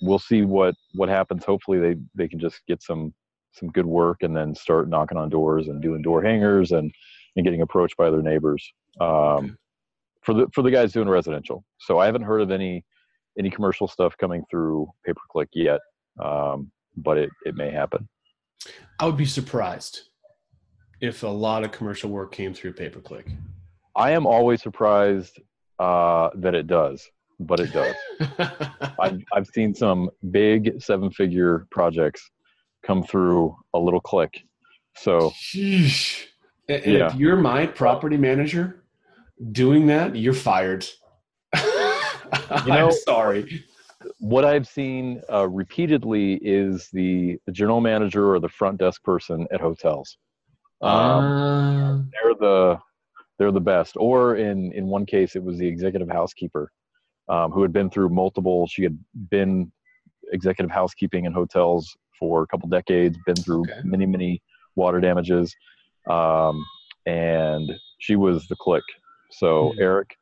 we'll 0.00 0.18
see 0.18 0.42
what, 0.42 0.74
what 0.94 1.08
happens. 1.08 1.44
Hopefully 1.44 1.78
they, 1.78 1.96
they 2.14 2.28
can 2.28 2.38
just 2.38 2.60
get 2.66 2.82
some, 2.82 3.12
some 3.52 3.68
good 3.70 3.86
work 3.86 4.22
and 4.22 4.36
then 4.36 4.54
start 4.54 4.88
knocking 4.88 5.18
on 5.18 5.28
doors 5.28 5.68
and 5.68 5.82
doing 5.82 6.02
door 6.02 6.22
hangers 6.22 6.72
and, 6.72 6.92
and 7.36 7.44
getting 7.44 7.62
approached 7.62 7.96
by 7.96 8.10
their 8.10 8.22
neighbors 8.22 8.72
um, 9.00 9.56
for 10.22 10.34
the 10.34 10.46
for 10.52 10.62
the 10.62 10.70
guys 10.70 10.92
doing 10.92 11.08
residential. 11.08 11.64
So 11.78 11.98
I 11.98 12.06
haven't 12.06 12.22
heard 12.22 12.40
of 12.42 12.50
any 12.50 12.84
any 13.38 13.50
commercial 13.50 13.88
stuff 13.88 14.16
coming 14.18 14.44
through 14.50 14.88
pay 15.04 15.12
per 15.12 15.20
click 15.30 15.48
yet, 15.52 15.80
um, 16.20 16.70
but 16.96 17.16
it 17.16 17.30
it 17.44 17.54
may 17.54 17.70
happen. 17.70 18.08
I 18.98 19.06
would 19.06 19.16
be 19.16 19.24
surprised 19.24 20.02
if 21.00 21.22
a 21.22 21.28
lot 21.28 21.64
of 21.64 21.70
commercial 21.72 22.10
work 22.10 22.32
came 22.32 22.52
through 22.52 22.72
pay 22.72 22.88
per 22.88 23.00
click. 23.00 23.26
I 23.96 24.10
am 24.10 24.26
always 24.26 24.62
surprised 24.62 25.40
uh, 25.78 26.30
that 26.36 26.54
it 26.54 26.66
does, 26.66 27.08
but 27.40 27.60
it 27.60 27.72
does. 27.72 27.94
I've 28.98 29.20
I've 29.32 29.46
seen 29.46 29.74
some 29.74 30.10
big 30.30 30.80
seven 30.82 31.10
figure 31.10 31.66
projects 31.70 32.30
come 32.84 33.02
through 33.02 33.56
a 33.74 33.78
little 33.78 34.00
click. 34.00 34.42
So 34.96 35.30
Sheesh. 35.30 36.24
And, 36.68 36.84
Yeah. 36.84 37.06
if 37.08 37.14
you're 37.14 37.36
my 37.36 37.66
property 37.66 38.16
manager 38.16 38.82
doing 39.52 39.86
that, 39.86 40.16
you're 40.16 40.34
fired. 40.34 40.86
You 41.54 42.66
know- 42.66 42.86
I'm 42.88 42.92
sorry. 42.92 43.64
what 44.18 44.44
I've 44.44 44.66
seen 44.68 45.22
uh, 45.32 45.48
repeatedly 45.48 46.34
is 46.42 46.88
the, 46.92 47.38
the 47.46 47.52
general 47.52 47.80
manager 47.80 48.32
or 48.34 48.38
the 48.38 48.48
front 48.50 48.78
desk 48.78 49.02
person 49.02 49.46
at 49.50 49.60
hotels. 49.62 50.18
Um, 50.82 50.90
Uh, 50.92 51.96
they're 52.12 52.34
the 52.38 52.78
they're 53.38 53.52
the 53.52 53.60
best. 53.60 53.96
Or 53.96 54.36
in 54.36 54.72
in 54.72 54.86
one 54.86 55.06
case, 55.06 55.36
it 55.36 55.42
was 55.42 55.58
the 55.58 55.66
executive 55.66 56.08
housekeeper 56.10 56.70
um, 57.28 57.50
who 57.52 57.62
had 57.62 57.72
been 57.72 57.90
through 57.90 58.08
multiple. 58.10 58.66
She 58.66 58.82
had 58.82 58.98
been 59.30 59.70
executive 60.32 60.70
housekeeping 60.70 61.24
in 61.24 61.32
hotels 61.32 61.96
for 62.18 62.42
a 62.42 62.46
couple 62.46 62.68
decades, 62.68 63.16
been 63.26 63.36
through 63.36 63.62
Okay. 63.62 63.80
many 63.84 64.06
many 64.06 64.42
water 64.76 65.00
damages, 65.00 65.54
um, 66.10 66.64
and 67.06 67.70
she 67.98 68.16
was 68.16 68.46
the 68.48 68.56
click. 68.56 68.84
So 69.30 69.72
Hmm. 69.74 69.80
Eric 69.82 70.16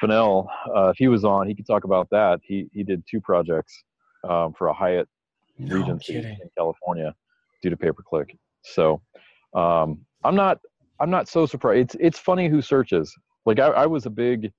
Fennell, 0.00 0.48
uh, 0.74 0.88
if 0.88 0.96
he 0.96 1.08
was 1.08 1.24
on, 1.24 1.48
he 1.48 1.54
could 1.54 1.66
talk 1.66 1.84
about 1.84 2.08
that. 2.10 2.40
He 2.42 2.68
he 2.72 2.82
did 2.82 3.02
two 3.10 3.20
projects 3.20 3.84
um, 4.28 4.52
for 4.54 4.68
a 4.68 4.72
Hyatt 4.72 5.08
no 5.58 5.74
Regency 5.74 6.18
in 6.18 6.50
California 6.56 7.14
due 7.62 7.70
to 7.70 7.76
pay 7.76 7.90
per 7.90 8.02
click. 8.02 8.36
So 8.62 9.02
um, 9.54 10.00
I'm 10.24 10.36
not 10.36 10.58
I'm 11.00 11.10
not 11.10 11.28
so 11.28 11.46
surprised. 11.46 11.80
It's 11.80 11.96
it's 12.00 12.18
funny 12.18 12.48
who 12.48 12.60
searches. 12.60 13.14
Like 13.46 13.58
I, 13.60 13.68
I 13.68 13.86
was 13.86 14.06
a 14.06 14.10
big, 14.10 14.52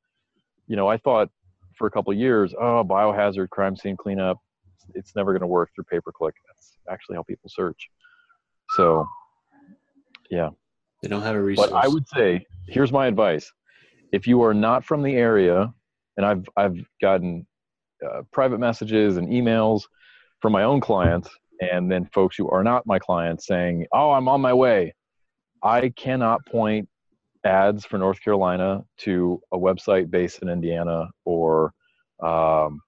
you 0.68 0.76
know, 0.76 0.88
I 0.88 0.98
thought 0.98 1.30
for 1.78 1.88
a 1.88 1.92
couple 1.92 2.12
of 2.12 2.20
years, 2.20 2.54
oh, 2.60 2.84
biohazard 2.84 3.50
crime 3.50 3.76
scene 3.76 3.98
cleanup, 3.98 4.38
it's 4.96 5.16
never 5.16 5.32
going 5.32 5.42
to 5.42 5.48
work 5.48 5.70
through 5.76 5.86
pay 5.86 6.00
per 6.00 6.12
click. 6.12 6.36
That's 6.48 6.78
actually 6.90 7.16
how 7.16 7.24
people 7.24 7.50
search. 7.50 7.90
So, 8.72 9.08
yeah. 10.30 10.50
They 11.02 11.08
don't 11.08 11.22
have 11.22 11.36
a 11.36 11.42
resource. 11.42 11.70
But 11.70 11.84
I 11.84 11.88
would 11.88 12.08
say, 12.10 12.46
here's 12.68 12.92
my 12.92 13.08
advice: 13.08 13.52
if 14.12 14.28
you 14.28 14.44
are 14.44 14.54
not 14.54 14.84
from 14.84 15.02
the 15.02 15.16
area, 15.16 15.74
and 16.18 16.26
I've 16.26 16.48
I've 16.58 16.78
gotten 17.02 17.48
uh, 18.06 18.24
private 18.34 18.60
messages 18.60 19.18
and 19.18 19.30
emails 19.30 19.84
from 20.42 20.52
my 20.52 20.64
own 20.64 20.82
clients, 20.82 21.30
and 21.62 21.90
then 21.90 22.10
folks 22.14 22.36
who 22.36 22.50
are 22.50 22.64
not 22.64 22.86
my 22.86 23.00
clients 23.00 23.48
saying, 23.48 23.86
"Oh, 23.94 24.12
I'm 24.12 24.28
on 24.28 24.42
my 24.42 24.54
way." 24.54 24.94
I 25.64 25.90
cannot 25.90 26.46
point 26.46 26.88
ads 27.46 27.86
for 27.86 27.98
North 27.98 28.22
Carolina 28.22 28.84
to 29.00 29.42
a 29.52 29.58
website 29.58 30.10
based 30.10 30.40
in 30.42 30.50
Indiana 30.50 31.10
or 31.26 31.74
um, 32.22 32.82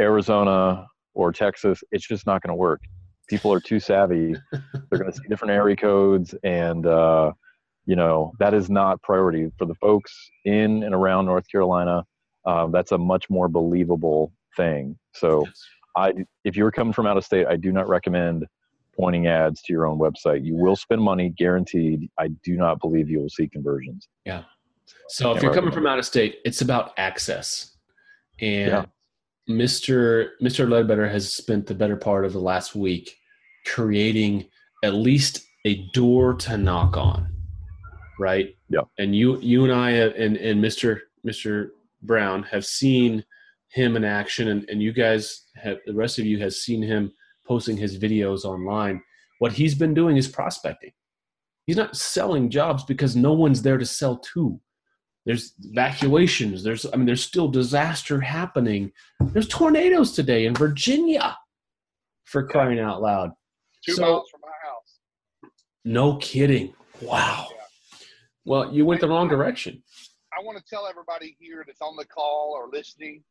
Arizona 0.00 0.86
or 1.14 1.32
Texas. 1.32 1.82
It's 1.90 2.06
just 2.06 2.26
not 2.26 2.42
going 2.42 2.50
to 2.50 2.54
work. 2.54 2.80
People 3.28 3.52
are 3.52 3.60
too 3.60 3.80
savvy. 3.80 4.34
They're 4.52 4.98
going 4.98 5.10
to 5.10 5.16
see 5.16 5.28
different 5.28 5.52
area 5.52 5.76
codes, 5.76 6.34
and 6.42 6.84
uh, 6.86 7.32
you 7.86 7.96
know 7.96 8.32
that 8.40 8.54
is 8.54 8.68
not 8.68 9.00
priority 9.02 9.50
for 9.56 9.66
the 9.66 9.74
folks 9.76 10.12
in 10.44 10.82
and 10.82 10.94
around 10.94 11.26
North 11.26 11.48
Carolina. 11.50 12.04
Uh, 12.44 12.66
that's 12.68 12.92
a 12.92 12.98
much 12.98 13.30
more 13.30 13.48
believable 13.48 14.32
thing. 14.56 14.98
So, 15.14 15.46
I, 15.96 16.12
if 16.44 16.56
you're 16.56 16.72
coming 16.72 16.92
from 16.92 17.06
out 17.06 17.16
of 17.16 17.24
state, 17.24 17.46
I 17.46 17.56
do 17.56 17.70
not 17.70 17.88
recommend 17.88 18.46
pointing 18.96 19.26
ads 19.26 19.62
to 19.62 19.72
your 19.72 19.86
own 19.86 19.98
website. 19.98 20.44
You 20.44 20.54
will 20.54 20.76
spend 20.76 21.02
money, 21.02 21.30
guaranteed. 21.30 22.10
I 22.18 22.28
do 22.28 22.56
not 22.56 22.80
believe 22.80 23.08
you 23.08 23.20
will 23.20 23.30
see 23.30 23.48
conversions. 23.48 24.08
Yeah. 24.24 24.44
So 25.08 25.34
if 25.34 25.42
you're 25.42 25.54
coming 25.54 25.72
from 25.72 25.86
out 25.86 25.98
of 25.98 26.04
state, 26.04 26.38
it's 26.44 26.60
about 26.60 26.92
access. 26.96 27.76
And 28.40 28.70
Yeah. 28.70 28.84
Mr. 29.48 30.30
Mr. 30.40 30.68
Ledbetter 30.68 31.08
has 31.08 31.32
spent 31.32 31.66
the 31.66 31.74
better 31.74 31.96
part 31.96 32.24
of 32.24 32.32
the 32.32 32.38
last 32.40 32.76
week 32.76 33.16
creating 33.66 34.46
at 34.84 34.94
least 34.94 35.44
a 35.64 35.88
door 35.92 36.34
to 36.34 36.56
knock 36.56 36.96
on. 36.96 37.28
Right? 38.18 38.54
Yeah. 38.68 38.82
And 38.98 39.16
you 39.16 39.38
you 39.40 39.64
and 39.64 39.72
I 39.72 39.90
and, 39.90 40.36
and 40.36 40.62
Mr. 40.62 41.00
Mr. 41.26 41.70
Brown 42.02 42.44
have 42.44 42.64
seen 42.64 43.24
him 43.68 43.96
in 43.96 44.04
action 44.04 44.48
and, 44.48 44.68
and 44.68 44.82
you 44.82 44.92
guys 44.92 45.46
have 45.56 45.78
the 45.86 45.94
rest 45.94 46.18
of 46.18 46.26
you 46.26 46.38
has 46.38 46.62
seen 46.62 46.82
him 46.82 47.12
posting 47.50 47.76
his 47.76 47.98
videos 47.98 48.44
online. 48.44 49.02
What 49.40 49.52
he's 49.52 49.74
been 49.74 49.92
doing 49.92 50.16
is 50.16 50.28
prospecting. 50.28 50.92
He's 51.66 51.76
not 51.76 51.96
selling 51.96 52.48
jobs 52.48 52.84
because 52.84 53.16
no 53.16 53.32
one's 53.32 53.60
there 53.62 53.76
to 53.78 53.84
sell 53.84 54.16
to 54.34 54.60
there's 55.26 55.52
evacuations 55.64 56.64
there's 56.64 56.86
i 56.92 56.96
mean 56.96 57.04
there's 57.04 57.22
still 57.22 57.46
disaster 57.46 58.22
happening 58.22 58.90
there's 59.32 59.46
tornadoes 59.48 60.12
today 60.12 60.46
in 60.46 60.54
virginia 60.54 61.36
For 62.24 62.46
crying 62.48 62.80
out 62.80 63.02
loud. 63.02 63.28
Two 63.84 63.92
So- 63.92 64.02
miles 64.02 64.30
from 64.30 64.40
my 64.40 64.56
house. 64.66 65.50
No 65.84 66.16
kidding. 66.16 66.72
Wow. 67.02 67.48
Well, 68.46 68.72
you 68.72 68.86
went 68.86 69.02
the 69.02 69.08
wrong 69.08 69.28
direction. 69.28 69.82
I 70.36 70.42
want 70.42 70.56
to 70.58 70.64
tell 70.72 70.86
everybody 70.86 71.36
here 71.38 71.64
that's 71.66 71.82
on 71.82 71.96
the 71.96 72.06
call 72.06 72.54
or 72.56 72.70
listening. 72.72 73.22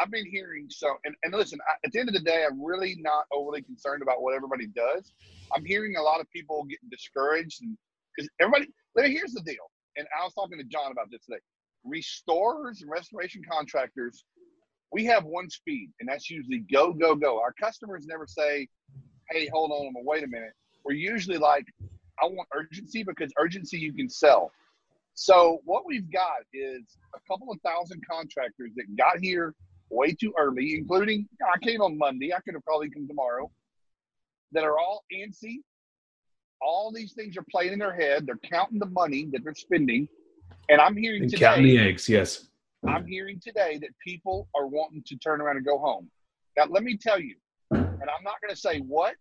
I've 0.00 0.10
been 0.10 0.26
hearing 0.26 0.66
so, 0.68 0.96
and, 1.04 1.14
and 1.22 1.34
listen, 1.34 1.58
I, 1.68 1.74
at 1.84 1.92
the 1.92 2.00
end 2.00 2.08
of 2.08 2.14
the 2.14 2.20
day, 2.20 2.44
I'm 2.48 2.62
really 2.62 2.96
not 3.00 3.24
overly 3.32 3.62
concerned 3.62 4.02
about 4.02 4.22
what 4.22 4.34
everybody 4.34 4.66
does. 4.66 5.12
I'm 5.54 5.64
hearing 5.64 5.96
a 5.96 6.02
lot 6.02 6.20
of 6.20 6.30
people 6.30 6.64
getting 6.64 6.88
discouraged, 6.90 7.62
and 7.62 7.76
because 8.16 8.28
everybody, 8.40 8.68
here's 8.96 9.32
the 9.32 9.42
deal. 9.42 9.70
And 9.96 10.06
I 10.18 10.24
was 10.24 10.34
talking 10.34 10.58
to 10.58 10.64
John 10.64 10.92
about 10.92 11.10
this 11.10 11.24
today. 11.24 11.40
Restorers 11.84 12.82
and 12.82 12.90
restoration 12.90 13.42
contractors, 13.50 14.24
we 14.92 15.04
have 15.04 15.24
one 15.24 15.48
speed, 15.48 15.90
and 16.00 16.08
that's 16.08 16.28
usually 16.28 16.64
go, 16.72 16.92
go, 16.92 17.14
go. 17.14 17.40
Our 17.40 17.52
customers 17.60 18.06
never 18.06 18.26
say, 18.26 18.68
"Hey, 19.30 19.48
hold 19.52 19.70
on, 19.70 19.92
wait 20.04 20.24
a 20.24 20.28
minute." 20.28 20.52
We're 20.84 20.94
usually 20.94 21.38
like, 21.38 21.64
"I 22.22 22.26
want 22.26 22.48
urgency 22.54 23.02
because 23.02 23.32
urgency 23.38 23.78
you 23.78 23.92
can 23.92 24.08
sell." 24.08 24.50
So 25.14 25.60
what 25.64 25.86
we've 25.86 26.10
got 26.12 26.42
is 26.52 26.82
a 27.14 27.18
couple 27.30 27.50
of 27.50 27.58
thousand 27.62 28.02
contractors 28.08 28.72
that 28.76 28.84
got 28.96 29.18
here 29.20 29.54
way 29.90 30.12
too 30.12 30.32
early, 30.38 30.74
including 30.76 31.28
I 31.42 31.58
came 31.58 31.80
on 31.80 31.96
Monday. 31.98 32.32
I 32.32 32.40
could 32.40 32.54
have 32.54 32.64
probably 32.64 32.90
come 32.90 33.06
tomorrow. 33.06 33.50
That 34.52 34.64
are 34.64 34.78
all 34.78 35.04
antsy. 35.12 35.56
All 36.62 36.90
these 36.92 37.12
things 37.12 37.36
are 37.36 37.44
playing 37.50 37.72
in 37.74 37.78
their 37.78 37.94
head. 37.94 38.26
They're 38.26 38.38
counting 38.50 38.78
the 38.78 38.86
money 38.86 39.28
that 39.32 39.44
they're 39.44 39.54
spending, 39.54 40.08
and 40.70 40.80
I'm 40.80 40.96
hearing 40.96 41.22
And 41.22 41.30
today. 41.30 41.44
counting 41.44 41.64
the 41.66 41.78
eggs, 41.78 42.08
yes. 42.08 42.46
I'm 42.86 43.06
hearing 43.06 43.40
today 43.40 43.78
that 43.82 43.90
people 44.02 44.48
are 44.54 44.66
wanting 44.66 45.02
to 45.06 45.16
turn 45.16 45.40
around 45.40 45.56
and 45.56 45.66
go 45.66 45.78
home. 45.78 46.08
Now, 46.56 46.64
let 46.68 46.82
me 46.84 46.96
tell 46.96 47.20
you, 47.20 47.34
and 47.72 47.80
I'm 47.84 48.24
not 48.24 48.40
going 48.40 48.50
to 48.50 48.56
say 48.56 48.78
what. 48.80 49.14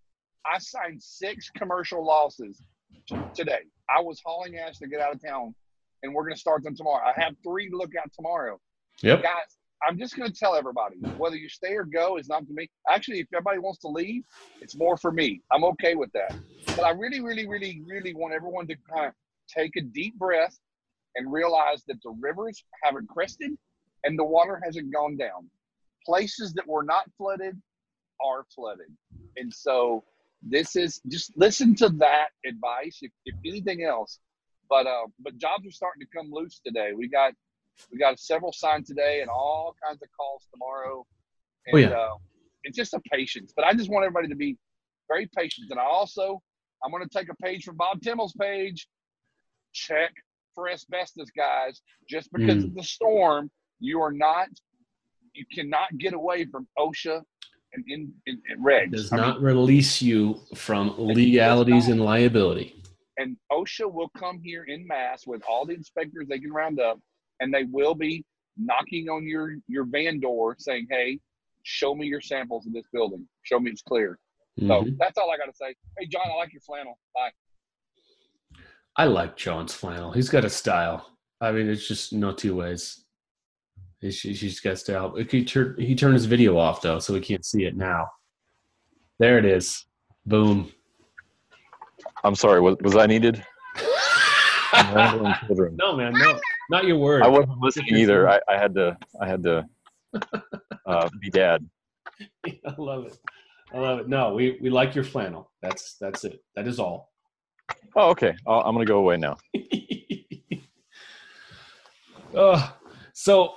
I 0.46 0.60
signed 0.60 1.02
six 1.02 1.50
commercial 1.50 2.06
losses 2.06 2.62
t- 3.10 3.18
today. 3.34 3.62
I 3.90 4.00
was 4.02 4.22
hauling 4.24 4.58
ass 4.58 4.78
to 4.80 4.88
get 4.88 5.02
out 5.02 5.14
of 5.16 5.22
town, 5.22 5.56
and 6.04 6.14
we're 6.14 6.24
going 6.24 6.36
to 6.36 6.40
start 6.40 6.64
them 6.64 6.76
tomorrow. 6.76 7.04
I 7.06 7.20
have 7.20 7.34
three 7.44 7.70
to 7.70 7.76
look 7.76 7.92
at 7.96 8.14
tomorrow. 8.14 8.60
Yep. 9.02 9.24
Guys, 9.24 9.58
I'm 9.88 9.98
just 9.98 10.16
going 10.16 10.32
to 10.32 10.38
tell 10.38 10.56
everybody 10.56 10.96
whether 11.18 11.36
you 11.36 11.50
stay 11.50 11.74
or 11.74 11.84
go 11.84 12.18
is 12.18 12.28
not 12.28 12.48
to 12.48 12.54
me. 12.54 12.70
Actually, 12.90 13.20
if 13.20 13.28
everybody 13.34 13.60
wants 13.60 13.80
to 13.80 13.88
leave, 13.88 14.24
it's 14.62 14.76
more 14.76 14.98
for 14.98 15.12
me. 15.12 15.42
I'm 15.52 15.64
okay 15.66 15.96
with 15.96 16.12
that. 16.14 16.36
But 16.76 16.86
I 16.86 16.92
really, 16.92 17.22
really, 17.22 17.48
really, 17.48 17.82
really 17.86 18.14
want 18.14 18.34
everyone 18.34 18.68
to 18.68 18.76
kind 18.92 19.08
of 19.08 19.14
take 19.48 19.76
a 19.78 19.82
deep 19.82 20.18
breath 20.18 20.58
and 21.16 21.32
realize 21.32 21.84
that 21.88 21.98
the 22.04 22.16
rivers 22.20 22.64
haven't 22.84 23.08
crested 23.10 23.52
and 24.04 24.18
the 24.18 24.24
water 24.24 24.60
hasn't 24.64 24.94
gone 24.94 25.18
down. 25.18 25.50
Places 26.06 26.54
that 26.54 26.68
were 26.68 26.84
not 26.84 27.06
flooded 27.18 27.60
are 28.24 28.46
flooded. 28.56 28.92
And 29.38 29.54
so 29.54 30.04
this 30.42 30.76
is 30.76 31.02
just 31.08 31.32
listen 31.38 31.76
to 31.76 31.90
that 31.90 32.28
advice 32.46 33.00
if, 33.02 33.12
if 33.26 33.36
anything 33.46 33.84
else. 33.84 34.20
But 34.70 34.88
uh, 34.88 35.08
but 35.20 35.38
jobs 35.38 35.68
are 35.68 35.72
starting 35.72 36.02
to 36.02 36.18
come 36.18 36.32
loose 36.32 36.60
today. 36.66 36.92
We 36.96 37.08
got 37.08 37.34
we 37.92 37.98
got 37.98 38.20
several 38.20 38.52
signed 38.54 38.86
today 38.86 39.22
and 39.22 39.30
all 39.30 39.76
kinds 39.86 40.02
of 40.02 40.10
calls 40.18 40.48
tomorrow. 40.52 41.06
And 41.68 41.76
Oh, 41.76 41.78
yeah. 41.78 41.90
uh, 41.90 42.16
it's 42.64 42.76
just 42.78 42.94
a 42.94 43.02
patience. 43.12 43.54
But 43.56 43.66
I 43.66 43.74
just 43.74 43.90
want 43.90 44.06
everybody 44.06 44.28
to 44.30 44.36
be 44.36 44.58
very 45.08 45.28
patient. 45.36 45.68
And 45.72 45.80
I 45.80 45.84
also 45.86 46.42
I'm 46.84 46.92
going 46.92 47.04
to 47.08 47.10
take 47.10 47.30
a 47.30 47.36
page 47.36 47.64
from 47.64 47.78
Bob 47.78 48.02
Timmel's 48.02 48.34
page. 48.34 48.88
Check 49.74 50.14
for 50.54 50.70
asbestos, 50.70 51.30
guys. 51.36 51.82
Just 52.08 52.32
because 52.32 52.58
Mm. 52.64 52.66
of 52.66 52.76
the 52.76 52.84
storm, 52.84 53.50
you 53.80 54.02
are 54.02 54.12
not, 54.12 54.48
you 55.34 55.46
cannot 55.54 55.98
get 55.98 56.14
away 56.14 56.46
from 56.46 56.68
OSHA 56.78 57.24
and 57.74 57.84
in, 57.88 58.14
in, 58.26 58.42
in 58.50 58.64
regs. 58.64 58.92
Does 58.92 59.12
I 59.12 59.16
mean, 59.18 59.26
not 59.26 59.42
release 59.42 60.02
you 60.02 60.42
from 60.56 60.96
legalities 60.98 61.88
and 61.88 62.00
liability. 62.02 62.82
and 63.18 63.36
OSHA 63.52 63.92
will 63.92 64.10
come 64.10 64.40
here 64.40 64.64
in 64.66 64.86
mass 64.86 65.26
with 65.26 65.42
all 65.50 65.66
the 65.66 65.74
inspectors 65.74 66.28
they 66.28 66.40
can 66.40 66.52
round 66.54 66.80
up, 66.80 67.00
and 67.40 67.54
they 67.54 67.64
will 67.64 67.96
be 67.96 68.24
knocking 68.58 69.10
on 69.10 69.28
your 69.28 69.56
your 69.68 69.86
van 69.86 70.20
door 70.20 70.56
saying, 70.60 70.88
"Hey, 70.90 71.20
show 71.64 71.94
me 71.96 72.08
your 72.08 72.22
samples 72.22 72.66
of 72.66 72.74
this 72.74 72.86
building. 72.94 73.28
Show 73.44 73.60
me 73.60 73.72
it's 73.72 73.82
clear." 73.82 74.18
So 74.60 74.84
Mhm. 74.84 74.98
that's 74.98 75.18
all 75.18 75.30
I 75.32 75.38
got 75.38 75.46
to 75.48 75.54
say. 75.56 75.76
Hey, 76.00 76.06
John, 76.08 76.22
I 76.32 76.36
like 76.38 76.54
your 76.54 76.62
flannel. 76.62 76.98
Bye. 77.14 77.32
I 78.96 79.04
like 79.06 79.36
John's 79.36 79.74
flannel. 79.74 80.14
He's 80.14 80.30
got 80.30 80.46
a 80.46 80.50
style. 80.50 81.18
I 81.42 81.52
mean, 81.52 81.68
it's 81.70 81.86
just 81.86 82.14
no 82.14 82.32
two 82.32 82.56
ways. 82.56 83.04
He's, 84.00 84.22
he's 84.22 84.40
he's 84.40 84.60
got 84.62 84.78
style. 84.80 85.14
He 85.16 85.44
turned 85.44 85.80
he 85.82 85.96
turned 85.96 86.14
his 86.14 86.26
video 86.26 86.58
off 86.58 86.82
though, 86.82 87.00
so 87.00 87.14
we 87.14 87.20
can't 87.20 87.46
see 87.46 87.66
it 87.66 87.76
now. 87.76 88.08
There 89.20 89.38
it 89.38 89.44
is. 89.46 89.86
Boom. 90.26 90.72
I'm 92.24 92.36
sorry. 92.36 92.62
Was 92.62 92.78
was 92.82 92.96
I 92.96 93.06
needed? 93.08 93.44
Children. 95.48 95.76
no 95.78 95.96
man, 95.96 96.14
no, 96.14 96.40
not 96.70 96.86
your 96.86 96.98
word. 96.98 97.24
I 97.24 97.28
wasn't 97.28 97.58
listening 97.62 97.96
either. 97.96 98.30
I, 98.30 98.40
I 98.48 98.58
had 98.58 98.74
to. 98.76 98.98
I 99.22 99.28
had 99.28 99.44
to 99.44 99.66
uh, 100.86 101.10
be 101.20 101.30
dad. 101.30 101.68
I 102.46 102.76
love 102.78 103.06
it. 103.06 103.18
I 103.74 103.80
love 103.80 104.00
it. 104.00 104.08
No, 104.08 104.34
we 104.34 104.58
we 104.62 104.70
like 104.70 104.96
your 104.96 105.04
flannel. 105.04 105.52
That's 105.62 105.98
that's 106.00 106.24
it. 106.24 106.44
That 106.56 106.68
is 106.68 106.80
all. 106.80 107.12
Oh, 107.96 108.10
okay. 108.10 108.36
i 108.48 108.54
I'm 108.54 108.74
gonna 108.74 108.86
go 108.86 108.98
away 108.98 109.18
now. 109.18 109.38
uh, 112.36 112.70
so, 113.14 113.54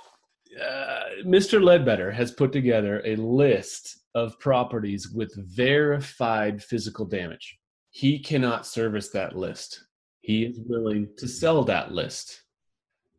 uh, 0.59 1.03
Mr. 1.25 1.61
Ledbetter 1.61 2.11
has 2.11 2.31
put 2.31 2.51
together 2.51 3.01
a 3.05 3.15
list 3.15 3.99
of 4.15 4.39
properties 4.39 5.09
with 5.09 5.33
verified 5.55 6.63
physical 6.63 7.05
damage. 7.05 7.57
He 7.91 8.19
cannot 8.19 8.65
service 8.65 9.09
that 9.09 9.35
list. 9.35 9.83
He 10.21 10.43
is 10.43 10.59
willing 10.65 11.09
to 11.17 11.27
sell 11.27 11.63
that 11.65 11.91
list 11.91 12.41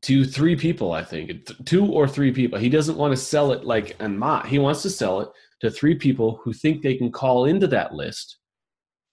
to 0.02 0.24
three 0.24 0.56
people, 0.56 0.92
I 0.92 1.04
think, 1.04 1.32
two 1.66 1.86
or 1.86 2.08
three 2.08 2.32
people. 2.32 2.58
He 2.58 2.70
doesn't 2.70 2.96
want 2.96 3.12
to 3.12 3.22
sell 3.22 3.52
it 3.52 3.64
like 3.64 3.96
en 4.00 4.18
masse. 4.18 4.48
He 4.48 4.58
wants 4.58 4.82
to 4.82 4.90
sell 4.90 5.20
it 5.20 5.28
to 5.60 5.70
three 5.70 5.94
people 5.94 6.40
who 6.42 6.52
think 6.52 6.82
they 6.82 6.96
can 6.96 7.12
call 7.12 7.44
into 7.44 7.66
that 7.68 7.94
list 7.94 8.38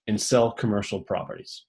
and 0.08 0.20
sell 0.20 0.52
commercial 0.52 1.02
properties, 1.02 1.66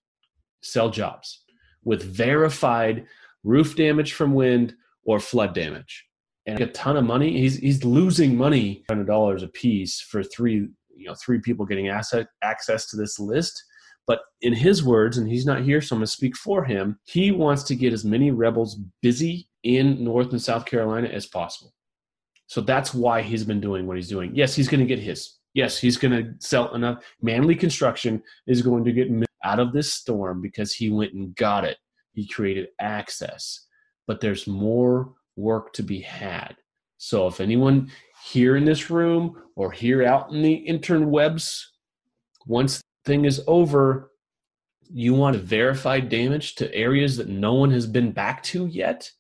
sell 0.63 0.89
jobs 0.89 1.43
with 1.85 2.03
verified 2.03 3.07
roof 3.45 3.77
damage 3.77 4.13
from 4.13 4.35
wind 4.35 4.75
or 5.05 5.19
flood 5.19 5.55
damage 5.55 6.05
and 6.47 6.61
a 6.61 6.67
ton 6.69 6.97
of 6.97 7.05
money 7.05 7.39
he's 7.39 7.57
he's 7.59 7.85
losing 7.85 8.37
money 8.37 8.85
hundred 8.89 9.07
dollars 9.07 9.43
a 9.43 9.49
piece 9.49 10.01
for 10.01 10.23
three 10.23 10.69
you 10.95 11.07
know 11.07 11.15
three 11.15 11.41
people 11.41 11.65
getting 11.65 11.89
asset 11.89 12.27
access 12.43 12.89
to 12.89 12.97
this 12.97 13.19
list 13.19 13.63
but 14.09 14.23
in 14.41 14.53
his 14.53 14.83
words 14.83 15.19
and 15.19 15.29
he's 15.29 15.47
not 15.47 15.63
here 15.63 15.81
so 15.81 15.95
i'm 15.95 16.01
going 16.01 16.07
to 16.07 16.13
speak 16.13 16.37
for 16.37 16.65
him 16.65 16.99
he 17.05 17.31
wants 17.31 17.63
to 17.63 17.77
get 17.77 17.93
as 17.93 18.05
many 18.05 18.33
rebels 18.33 18.81
busy 19.03 19.49
in 19.63 20.03
north 20.03 20.33
and 20.33 20.43
south 20.43 20.65
carolina 20.65 21.09
as 21.09 21.27
possible. 21.27 21.73
So 22.47 22.63
that's 22.63 22.95
why 22.95 23.21
he's 23.21 23.45
been 23.45 23.61
doing 23.61 23.87
what 23.87 23.97
he's 23.97 24.09
doing. 24.09 24.35
Yes 24.35 24.55
he's 24.55 24.69
going 24.69 24.81
to 24.81 24.87
get 24.87 24.99
his. 24.99 25.37
Yes 25.55 25.79
he's 25.79 25.97
going 25.97 26.13
to 26.13 26.35
sell 26.39 26.75
enough. 26.75 27.05
Manly 27.21 27.55
construction 27.55 28.23
is 28.47 28.63
going 28.63 28.85
to 28.85 28.93
get 28.93 29.09
out 29.45 29.61
of 29.61 29.73
this 29.73 29.93
storm 29.93 30.41
because 30.41 30.73
he 30.73 30.91
went 30.91 31.13
and 31.13 31.37
got 31.37 31.65
it. 31.65 31.77
He 32.13 32.27
created 32.27 32.69
access. 32.81 33.67
But 34.07 34.21
there's 34.21 34.47
more 34.47 35.13
work 35.37 35.73
to 35.75 35.83
be 35.83 36.01
had. 36.01 36.57
So 36.97 37.27
if 37.27 37.41
anyone 37.41 37.91
here 38.25 38.57
in 38.57 38.65
this 38.65 38.91
room 38.91 39.37
or 39.55 39.71
here 39.71 40.05
out 40.05 40.33
in 40.33 40.43
the 40.43 40.65
interwebs 40.67 41.63
once 42.47 42.81
thing 43.09 43.25
is 43.25 43.43
over 43.47 44.13
you 44.91 45.15
want 45.15 45.35
to 45.35 45.43
verify 45.43 46.01
damage 46.01 46.55
to 46.55 46.73
areas 46.75 47.17
that 47.17 47.29
no 47.29 47.55
one 47.55 47.71
has 47.71 47.87
been 47.87 48.13
back 48.13 48.43
to 48.43 48.67
yet 48.67 49.11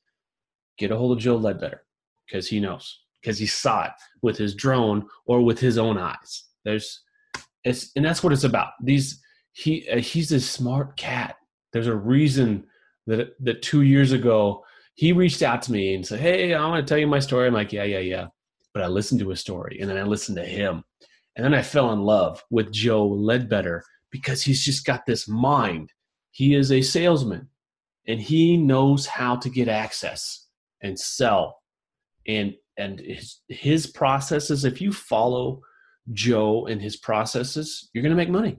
get 0.78 0.92
a 0.92 0.96
hold 0.96 1.12
of 1.12 1.18
joe 1.18 1.36
ledbetter 1.36 1.82
because 2.26 2.48
he 2.48 2.60
knows 2.60 3.00
because 3.20 3.38
he 3.38 3.46
saw 3.46 3.84
it 3.84 3.92
with 4.22 4.36
his 4.36 4.54
drone 4.54 5.06
or 5.26 5.42
with 5.42 5.58
his 5.58 5.78
own 5.78 5.98
eyes. 5.98 6.44
There's 6.64 7.02
it's 7.64 7.90
and 7.96 8.04
that's 8.04 8.22
what 8.22 8.32
it's 8.32 8.44
about. 8.44 8.70
These 8.82 9.20
he 9.52 9.88
uh, 9.90 9.98
he's 9.98 10.32
a 10.32 10.40
smart 10.40 10.96
cat. 10.96 11.36
There's 11.72 11.86
a 11.86 11.96
reason 11.96 12.64
that 13.06 13.34
that 13.40 13.62
two 13.62 13.82
years 13.82 14.12
ago 14.12 14.64
he 14.94 15.12
reached 15.12 15.42
out 15.42 15.62
to 15.62 15.72
me 15.72 15.94
and 15.94 16.04
said 16.04 16.18
hey 16.18 16.54
i 16.54 16.68
want 16.68 16.84
to 16.84 16.88
tell 16.88 16.98
you 16.98 17.06
my 17.06 17.20
story. 17.20 17.46
I'm 17.46 17.54
like 17.54 17.72
yeah 17.72 17.84
yeah 17.84 17.98
yeah. 17.98 18.26
But 18.74 18.82
i 18.82 18.86
listened 18.86 19.20
to 19.20 19.28
his 19.28 19.40
story 19.40 19.78
and 19.80 19.90
then 19.90 19.96
i 19.96 20.02
listened 20.02 20.36
to 20.36 20.44
him 20.44 20.84
and 21.38 21.44
then 21.44 21.54
i 21.54 21.62
fell 21.62 21.92
in 21.92 22.02
love 22.02 22.44
with 22.50 22.70
joe 22.70 23.06
ledbetter 23.06 23.82
because 24.10 24.42
he's 24.42 24.64
just 24.64 24.84
got 24.84 25.06
this 25.06 25.28
mind. 25.28 25.92
He 26.30 26.54
is 26.54 26.72
a 26.72 26.82
salesman 26.82 27.48
and 28.06 28.20
he 28.20 28.56
knows 28.56 29.06
how 29.06 29.36
to 29.36 29.50
get 29.50 29.68
access 29.68 30.46
and 30.82 30.98
sell. 30.98 31.60
And 32.26 32.54
and 32.76 33.00
his 33.00 33.40
his 33.48 33.86
processes 33.86 34.64
if 34.64 34.80
you 34.80 34.92
follow 34.92 35.62
joe 36.12 36.66
and 36.66 36.80
his 36.80 36.96
processes 36.96 37.90
you're 37.92 38.02
to 38.04 38.14
make 38.14 38.30
money. 38.30 38.58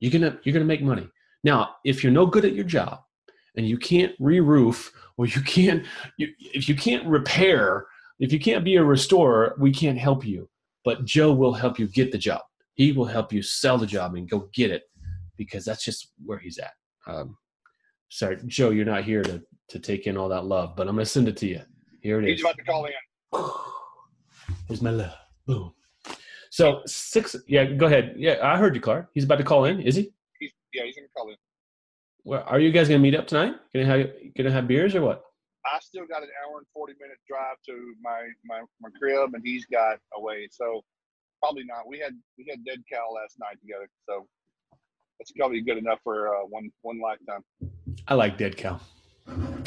You're 0.00 0.12
to 0.12 0.38
you're 0.42 0.58
to 0.58 0.64
make 0.64 0.82
money. 0.82 1.08
Now 1.44 1.76
if 1.84 2.02
you're 2.02 2.12
no 2.12 2.26
good 2.26 2.44
at 2.44 2.54
your 2.54 2.64
job 2.64 3.00
and 3.56 3.68
you 3.68 3.78
can't 3.78 4.12
re-roof 4.18 4.92
or 5.18 5.26
you 5.26 5.40
can't 5.42 5.84
you, 6.16 6.28
if 6.38 6.68
you 6.68 6.74
can't 6.74 7.06
repair 7.06 7.86
if 8.18 8.32
you 8.32 8.40
can't 8.40 8.64
be 8.64 8.76
a 8.76 8.84
restorer 8.84 9.54
we 9.58 9.72
can't 9.72 9.98
help 9.98 10.24
you 10.24 10.48
but 10.84 11.04
joe 11.04 11.32
will 11.32 11.52
help 11.52 11.78
you 11.78 11.86
get 11.88 12.12
the 12.12 12.18
job 12.18 12.42
He 12.74 12.92
will 12.92 13.04
help 13.06 13.32
you 13.32 13.42
sell 13.42 13.78
the 13.78 13.86
job 13.86 14.14
and 14.14 14.28
go 14.28 14.48
get 14.54 14.70
it 14.70 14.84
because 15.36 15.64
that's 15.64 15.84
just 15.84 16.12
where 16.24 16.38
he's 16.38 16.58
at. 16.58 16.72
Um, 17.06 17.36
sorry, 18.08 18.38
Joe, 18.46 18.70
you're 18.70 18.84
not 18.84 19.04
here 19.04 19.22
to 19.22 19.42
to 19.68 19.78
take 19.78 20.06
in 20.06 20.16
all 20.16 20.28
that 20.28 20.44
love, 20.44 20.76
but 20.76 20.88
I'm 20.88 20.94
gonna 20.96 21.06
send 21.06 21.28
it 21.28 21.36
to 21.38 21.46
you. 21.46 21.60
Here 22.00 22.20
it 22.20 22.28
He's 22.28 22.38
is. 22.38 22.44
about 22.44 22.56
to 22.56 22.64
call 22.64 22.86
in. 22.86 22.92
Here's 24.68 24.82
my 24.82 24.90
love. 24.90 25.14
Boom. 25.46 25.72
So 26.50 26.82
six. 26.86 27.34
Yeah, 27.48 27.64
go 27.64 27.86
ahead. 27.86 28.14
Yeah, 28.16 28.38
I 28.42 28.56
heard 28.58 28.74
you, 28.74 28.80
Clark. 28.80 29.08
He's 29.14 29.24
about 29.24 29.38
to 29.38 29.44
call 29.44 29.64
in. 29.64 29.80
Is 29.80 29.96
he? 29.96 30.12
He's, 30.38 30.50
yeah, 30.74 30.84
he's 30.84 30.96
gonna 30.96 31.08
call 31.16 31.28
in. 31.30 31.36
Well, 32.24 32.44
are 32.46 32.60
you 32.60 32.70
guys 32.70 32.88
gonna 32.88 33.00
meet 33.00 33.14
up 33.14 33.26
tonight? 33.26 33.54
Gonna 33.74 33.86
have 33.86 34.10
gonna 34.36 34.50
have 34.52 34.68
beers 34.68 34.94
or 34.94 35.02
what? 35.02 35.24
I 35.66 35.78
still 35.80 36.06
got 36.06 36.22
an 36.22 36.28
hour 36.44 36.58
and 36.58 36.66
forty 36.74 36.94
minute 37.00 37.18
drive 37.28 37.56
to 37.66 37.94
my 38.02 38.28
my, 38.44 38.62
my 38.80 38.88
crib, 38.98 39.34
and 39.34 39.42
he's 39.44 39.64
got 39.66 39.98
away. 40.16 40.48
So 40.50 40.82
probably 41.42 41.64
not. 41.64 41.88
We 41.88 41.98
had 41.98 42.14
we 42.38 42.46
had 42.48 42.64
dead 42.64 42.82
cow 42.90 43.12
last 43.14 43.38
night 43.38 43.60
together, 43.60 43.88
so 44.08 44.26
that's 45.18 45.32
probably 45.32 45.60
good 45.60 45.78
enough 45.78 46.00
for 46.02 46.28
uh, 46.28 46.46
one 46.48 46.70
one 46.82 47.00
lifetime. 47.00 47.44
I 48.08 48.14
like 48.14 48.38
dead 48.38 48.56
cow. 48.56 48.80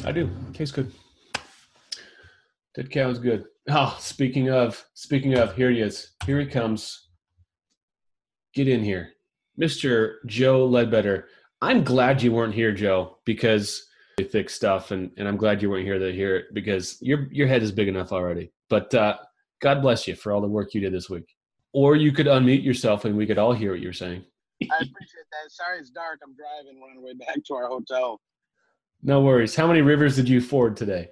I 0.03 0.12
do. 0.12 0.29
Tastes 0.53 0.75
good. 0.75 0.91
Dead 2.75 2.91
cow 2.91 3.10
is 3.10 3.19
good. 3.19 3.45
Oh, 3.69 3.95
speaking 3.99 4.49
of, 4.49 4.86
speaking 4.93 5.38
of, 5.38 5.55
here 5.55 5.71
he 5.71 5.79
is. 5.79 6.12
Here 6.25 6.39
he 6.39 6.45
comes. 6.45 7.08
Get 8.53 8.67
in 8.67 8.84
here, 8.84 9.13
Mr. 9.60 10.15
Joe 10.25 10.65
Ledbetter. 10.65 11.27
I'm 11.62 11.84
glad 11.84 12.21
you 12.21 12.31
weren't 12.31 12.53
here, 12.53 12.73
Joe, 12.73 13.17
because 13.25 13.86
thick 14.23 14.49
stuff, 14.49 14.91
and, 14.91 15.12
and 15.17 15.28
I'm 15.28 15.38
glad 15.38 15.62
you 15.62 15.69
weren't 15.69 15.86
here 15.86 15.99
to 15.99 16.13
hear 16.13 16.38
it 16.38 16.54
because 16.54 16.97
your 17.01 17.28
your 17.32 17.47
head 17.47 17.62
is 17.62 17.71
big 17.71 17.88
enough 17.88 18.12
already. 18.12 18.51
But 18.69 18.93
uh, 18.93 19.17
God 19.62 19.82
bless 19.82 20.08
you 20.08 20.15
for 20.15 20.32
all 20.32 20.41
the 20.41 20.47
work 20.47 20.73
you 20.73 20.82
did 20.82 20.93
this 20.93 21.10
week. 21.10 21.36
Or 21.73 21.95
you 21.95 22.13
could 22.13 22.28
unmute 22.28 22.63
yourself 22.63 23.04
and 23.04 23.17
we 23.17 23.25
could 23.25 23.38
all 23.38 23.51
hear 23.51 23.71
what 23.71 23.82
you're 23.82 23.93
saying. 23.93 24.23
I 24.62 24.75
appreciate 24.75 25.28
that. 25.32 25.51
Sorry, 25.51 25.80
it's 25.80 25.89
dark. 25.89 26.19
I'm 26.23 26.34
driving. 26.34 26.80
We're 26.80 26.89
on 26.89 26.97
our 26.97 27.04
way 27.04 27.13
back 27.13 27.43
to 27.47 27.54
our 27.56 27.67
hotel. 27.67 28.21
No 29.04 29.21
worries. 29.21 29.54
How 29.54 29.67
many 29.67 29.82
rivers 29.82 30.15
did 30.15 30.30
you 30.30 30.39
ford 30.39 30.78
today? 30.78 31.10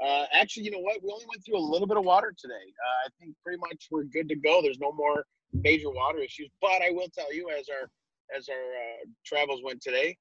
Uh, 0.00 0.26
actually, 0.32 0.62
you 0.62 0.70
know 0.70 0.78
what? 0.78 1.02
We 1.02 1.10
only 1.10 1.26
went 1.28 1.44
through 1.44 1.58
a 1.58 1.60
little 1.60 1.88
bit 1.88 1.96
of 1.96 2.04
water 2.04 2.32
today. 2.38 2.54
Uh, 2.54 3.06
I 3.06 3.08
think 3.18 3.34
pretty 3.44 3.58
much 3.58 3.88
we're 3.90 4.04
good 4.04 4.28
to 4.28 4.36
go. 4.36 4.62
There's 4.62 4.78
no 4.78 4.92
more 4.92 5.24
major 5.52 5.90
water 5.90 6.18
issues. 6.20 6.48
But 6.60 6.80
I 6.82 6.90
will 6.90 7.08
tell 7.08 7.34
you, 7.34 7.50
as 7.50 7.68
our 7.68 7.90
as 8.34 8.48
our 8.48 8.54
uh, 8.54 9.06
travels 9.26 9.60
went 9.64 9.82
today, 9.82 10.16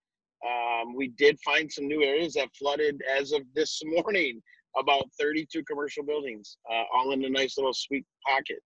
um, 0.45 0.95
we 0.95 1.09
did 1.09 1.37
find 1.43 1.71
some 1.71 1.87
new 1.87 2.03
areas 2.03 2.33
that 2.33 2.49
flooded 2.57 3.01
as 3.17 3.31
of 3.31 3.41
this 3.55 3.81
morning. 3.85 4.41
About 4.77 5.03
32 5.19 5.63
commercial 5.63 6.03
buildings, 6.03 6.57
uh, 6.71 6.83
all 6.95 7.11
in 7.11 7.25
a 7.25 7.29
nice 7.29 7.57
little 7.57 7.73
sweet 7.73 8.05
pocket. 8.25 8.59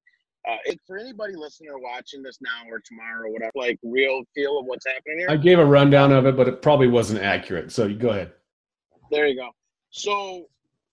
Uh, 0.48 0.58
it, 0.66 0.78
for 0.86 0.98
anybody 0.98 1.34
listening 1.34 1.70
or 1.70 1.80
watching 1.80 2.22
this 2.22 2.40
now 2.42 2.70
or 2.70 2.82
tomorrow 2.86 3.30
or 3.30 3.32
whatever, 3.32 3.52
like 3.56 3.80
real 3.84 4.22
feel 4.36 4.60
of 4.60 4.66
what's 4.66 4.86
happening 4.86 5.20
here. 5.20 5.28
I 5.30 5.38
gave 5.38 5.60
a 5.60 5.66
rundown 5.66 6.12
of 6.12 6.26
it, 6.26 6.36
but 6.36 6.50
it 6.50 6.62
probably 6.62 6.88
wasn't 6.88 7.22
accurate. 7.22 7.72
So 7.72 7.86
you 7.86 7.96
go 7.96 8.10
ahead. 8.10 8.34
There 9.10 9.28
you 9.28 9.38
go. 9.38 9.50
So, 9.92 10.48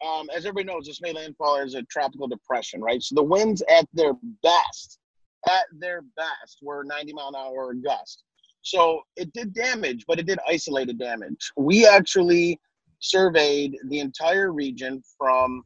um, 0.06 0.30
as 0.30 0.46
everybody 0.46 0.66
knows, 0.66 0.86
this 0.86 1.00
made 1.00 1.16
landfall 1.16 1.56
as 1.56 1.74
a 1.74 1.82
tropical 1.84 2.28
depression, 2.28 2.80
right? 2.80 3.02
So 3.02 3.16
the 3.16 3.24
winds 3.24 3.62
at 3.68 3.86
their 3.92 4.12
best, 4.44 5.00
at 5.48 5.64
their 5.72 6.02
best, 6.16 6.58
were 6.62 6.84
90 6.84 7.12
mile 7.14 7.28
an 7.28 7.34
hour 7.34 7.74
gust. 7.74 8.22
So 8.62 9.02
it 9.16 9.32
did 9.32 9.54
damage, 9.54 10.04
but 10.06 10.18
it 10.18 10.26
did 10.26 10.38
isolated 10.48 10.98
damage. 10.98 11.50
We 11.56 11.86
actually 11.86 12.58
surveyed 12.98 13.76
the 13.88 14.00
entire 14.00 14.52
region 14.52 15.02
from, 15.16 15.62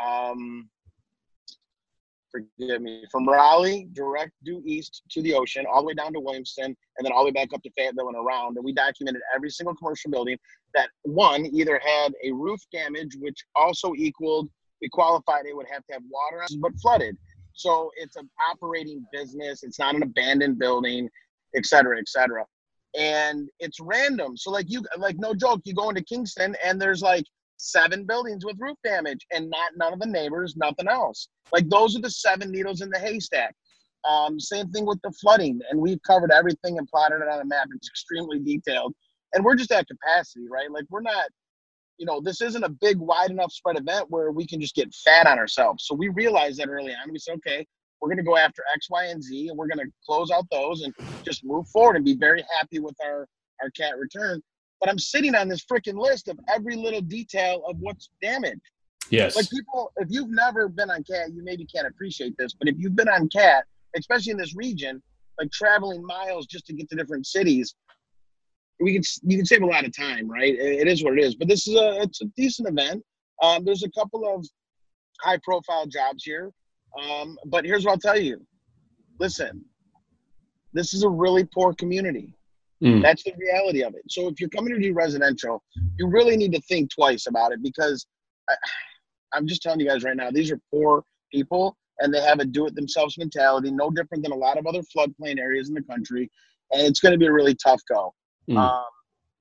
um, 0.00 0.68
forgive 2.30 2.82
me, 2.82 3.04
from 3.10 3.28
Raleigh, 3.28 3.88
direct 3.92 4.32
due 4.44 4.62
east 4.64 5.02
to 5.10 5.22
the 5.22 5.34
ocean, 5.34 5.66
all 5.70 5.80
the 5.80 5.88
way 5.88 5.94
down 5.94 6.12
to 6.12 6.20
Williamston, 6.20 6.66
and 6.66 6.76
then 7.02 7.12
all 7.12 7.24
the 7.24 7.26
way 7.26 7.32
back 7.32 7.52
up 7.52 7.62
to 7.62 7.70
Fayetteville 7.76 8.08
and 8.08 8.16
around. 8.16 8.56
And 8.56 8.64
we 8.64 8.72
documented 8.72 9.22
every 9.34 9.50
single 9.50 9.74
commercial 9.74 10.10
building 10.10 10.38
that 10.74 10.90
one 11.02 11.46
either 11.46 11.80
had 11.84 12.12
a 12.22 12.30
roof 12.32 12.60
damage, 12.72 13.16
which 13.18 13.44
also 13.56 13.92
equaled 13.96 14.48
we 14.82 14.88
qualified 14.88 15.46
it 15.46 15.56
would 15.56 15.66
have 15.70 15.84
to 15.86 15.94
have 15.94 16.02
water, 16.08 16.44
but 16.60 16.72
flooded. 16.80 17.16
So 17.54 17.90
it's 17.96 18.16
an 18.16 18.28
operating 18.50 19.06
business. 19.12 19.62
It's 19.62 19.78
not 19.78 19.94
an 19.94 20.02
abandoned 20.02 20.58
building, 20.58 21.08
et 21.56 21.66
cetera, 21.66 21.98
et 21.98 22.08
cetera. 22.08 22.44
And 22.96 23.48
it's 23.58 23.78
random. 23.80 24.36
So 24.36 24.50
like 24.50 24.66
you, 24.68 24.82
like 24.96 25.16
no 25.18 25.34
joke, 25.34 25.60
you 25.64 25.74
go 25.74 25.88
into 25.88 26.02
Kinston 26.02 26.56
and 26.64 26.80
there's 26.80 27.02
like 27.02 27.24
seven 27.58 28.04
buildings 28.04 28.44
with 28.44 28.56
roof 28.60 28.76
damage, 28.84 29.26
and 29.32 29.48
not 29.48 29.72
none 29.76 29.92
of 29.92 29.98
the 29.98 30.06
neighbors, 30.06 30.56
nothing 30.56 30.88
else. 30.88 31.28
Like 31.52 31.68
those 31.68 31.96
are 31.96 32.02
the 32.02 32.10
seven 32.10 32.50
needles 32.50 32.82
in 32.82 32.90
the 32.90 32.98
haystack. 32.98 33.54
Um, 34.08 34.38
same 34.38 34.70
thing 34.70 34.86
with 34.86 35.00
the 35.02 35.10
flooding, 35.12 35.60
and 35.70 35.80
we've 35.80 36.02
covered 36.06 36.30
everything 36.30 36.78
and 36.78 36.86
plotted 36.86 37.22
it 37.22 37.28
on 37.28 37.40
a 37.40 37.44
map. 37.44 37.68
It's 37.74 37.88
extremely 37.88 38.38
detailed, 38.38 38.94
and 39.32 39.44
we're 39.44 39.56
just 39.56 39.72
at 39.72 39.88
capacity, 39.88 40.46
right? 40.50 40.70
Like 40.70 40.84
we're 40.90 41.00
not, 41.00 41.26
you 41.98 42.06
know, 42.06 42.20
this 42.20 42.40
isn't 42.40 42.62
a 42.62 42.68
big, 42.68 42.98
wide 42.98 43.30
enough 43.30 43.52
spread 43.52 43.78
event 43.78 44.06
where 44.10 44.30
we 44.30 44.46
can 44.46 44.60
just 44.60 44.74
get 44.74 44.94
fat 44.94 45.26
on 45.26 45.38
ourselves. 45.38 45.86
So 45.86 45.94
we 45.94 46.08
realized 46.08 46.60
that 46.60 46.68
early 46.68 46.92
on. 46.92 47.10
We 47.10 47.18
said, 47.18 47.36
okay, 47.36 47.66
we're 48.06 48.14
going 48.14 48.24
to 48.24 48.30
go 48.30 48.36
after 48.36 48.62
X, 48.72 48.88
Y, 48.88 49.06
and 49.06 49.20
Z, 49.20 49.48
and 49.48 49.58
we're 49.58 49.66
going 49.66 49.84
to 49.84 49.92
close 50.06 50.30
out 50.30 50.46
those 50.52 50.82
and 50.82 50.94
just 51.24 51.44
move 51.44 51.66
forward 51.68 51.96
and 51.96 52.04
be 52.04 52.14
very 52.14 52.44
happy 52.56 52.78
with 52.78 52.94
our 53.04 53.26
our 53.60 53.70
cat 53.70 53.98
return. 53.98 54.40
But 54.80 54.90
I'm 54.90 54.98
sitting 54.98 55.34
on 55.34 55.48
this 55.48 55.64
freaking 55.64 55.98
list 55.98 56.28
of 56.28 56.38
every 56.48 56.76
little 56.76 57.00
detail 57.00 57.64
of 57.68 57.78
what's 57.80 58.10
damaged. 58.22 58.60
Yes. 59.10 59.34
Like 59.34 59.50
people, 59.50 59.90
if 59.96 60.06
you've 60.08 60.30
never 60.30 60.68
been 60.68 60.88
on 60.88 61.02
cat, 61.02 61.32
you 61.32 61.42
maybe 61.42 61.66
can't 61.66 61.86
appreciate 61.86 62.34
this. 62.38 62.52
But 62.54 62.68
if 62.68 62.76
you've 62.78 62.94
been 62.94 63.08
on 63.08 63.28
cat, 63.28 63.64
especially 63.96 64.32
in 64.32 64.38
this 64.38 64.54
region, 64.54 65.02
like 65.40 65.50
traveling 65.50 66.04
miles 66.04 66.46
just 66.46 66.66
to 66.66 66.74
get 66.74 66.88
to 66.90 66.96
different 66.96 67.26
cities, 67.26 67.74
we 68.78 68.92
can 68.92 69.02
you 69.22 69.38
can 69.38 69.46
save 69.46 69.62
a 69.62 69.66
lot 69.66 69.84
of 69.84 69.96
time, 69.96 70.30
right? 70.30 70.54
It 70.54 70.86
it 70.86 70.86
is 70.86 71.02
what 71.02 71.14
it 71.14 71.24
is. 71.24 71.34
But 71.34 71.48
this 71.48 71.66
is 71.66 71.74
a 71.74 72.02
it's 72.02 72.20
a 72.20 72.26
decent 72.36 72.68
event. 72.68 73.02
Um, 73.42 73.64
there's 73.64 73.82
a 73.82 73.90
couple 73.90 74.32
of 74.32 74.46
high 75.22 75.38
profile 75.42 75.86
jobs 75.86 76.22
here. 76.22 76.52
Um, 77.02 77.38
but 77.46 77.64
here's 77.64 77.84
what 77.84 77.92
I'll 77.92 77.98
tell 77.98 78.18
you. 78.18 78.44
Listen, 79.18 79.64
this 80.72 80.94
is 80.94 81.02
a 81.04 81.08
really 81.08 81.44
poor 81.44 81.74
community. 81.74 82.34
Mm. 82.82 83.02
That's 83.02 83.24
the 83.24 83.32
reality 83.38 83.82
of 83.82 83.94
it. 83.94 84.02
So 84.08 84.28
if 84.28 84.40
you're 84.40 84.50
coming 84.50 84.74
to 84.74 84.80
do 84.80 84.92
residential, 84.92 85.62
you 85.98 86.08
really 86.08 86.36
need 86.36 86.52
to 86.52 86.60
think 86.62 86.90
twice 86.94 87.26
about 87.26 87.52
it 87.52 87.62
because 87.62 88.06
I, 88.48 88.54
I'm 89.32 89.46
just 89.46 89.62
telling 89.62 89.80
you 89.80 89.88
guys 89.88 90.04
right 90.04 90.16
now, 90.16 90.30
these 90.30 90.50
are 90.50 90.60
poor 90.70 91.02
people 91.32 91.76
and 92.00 92.12
they 92.12 92.20
have 92.20 92.40
a 92.40 92.44
do 92.44 92.66
it 92.66 92.74
themselves 92.74 93.16
mentality, 93.16 93.70
no 93.70 93.90
different 93.90 94.22
than 94.22 94.32
a 94.32 94.36
lot 94.36 94.58
of 94.58 94.66
other 94.66 94.82
floodplain 94.96 95.38
areas 95.38 95.68
in 95.68 95.74
the 95.74 95.82
country. 95.82 96.30
And 96.72 96.82
it's 96.82 97.00
going 97.00 97.12
to 97.12 97.18
be 97.18 97.26
a 97.26 97.32
really 97.32 97.54
tough 97.54 97.80
go. 97.88 98.12
Mm. 98.50 98.58
Um, 98.58 98.84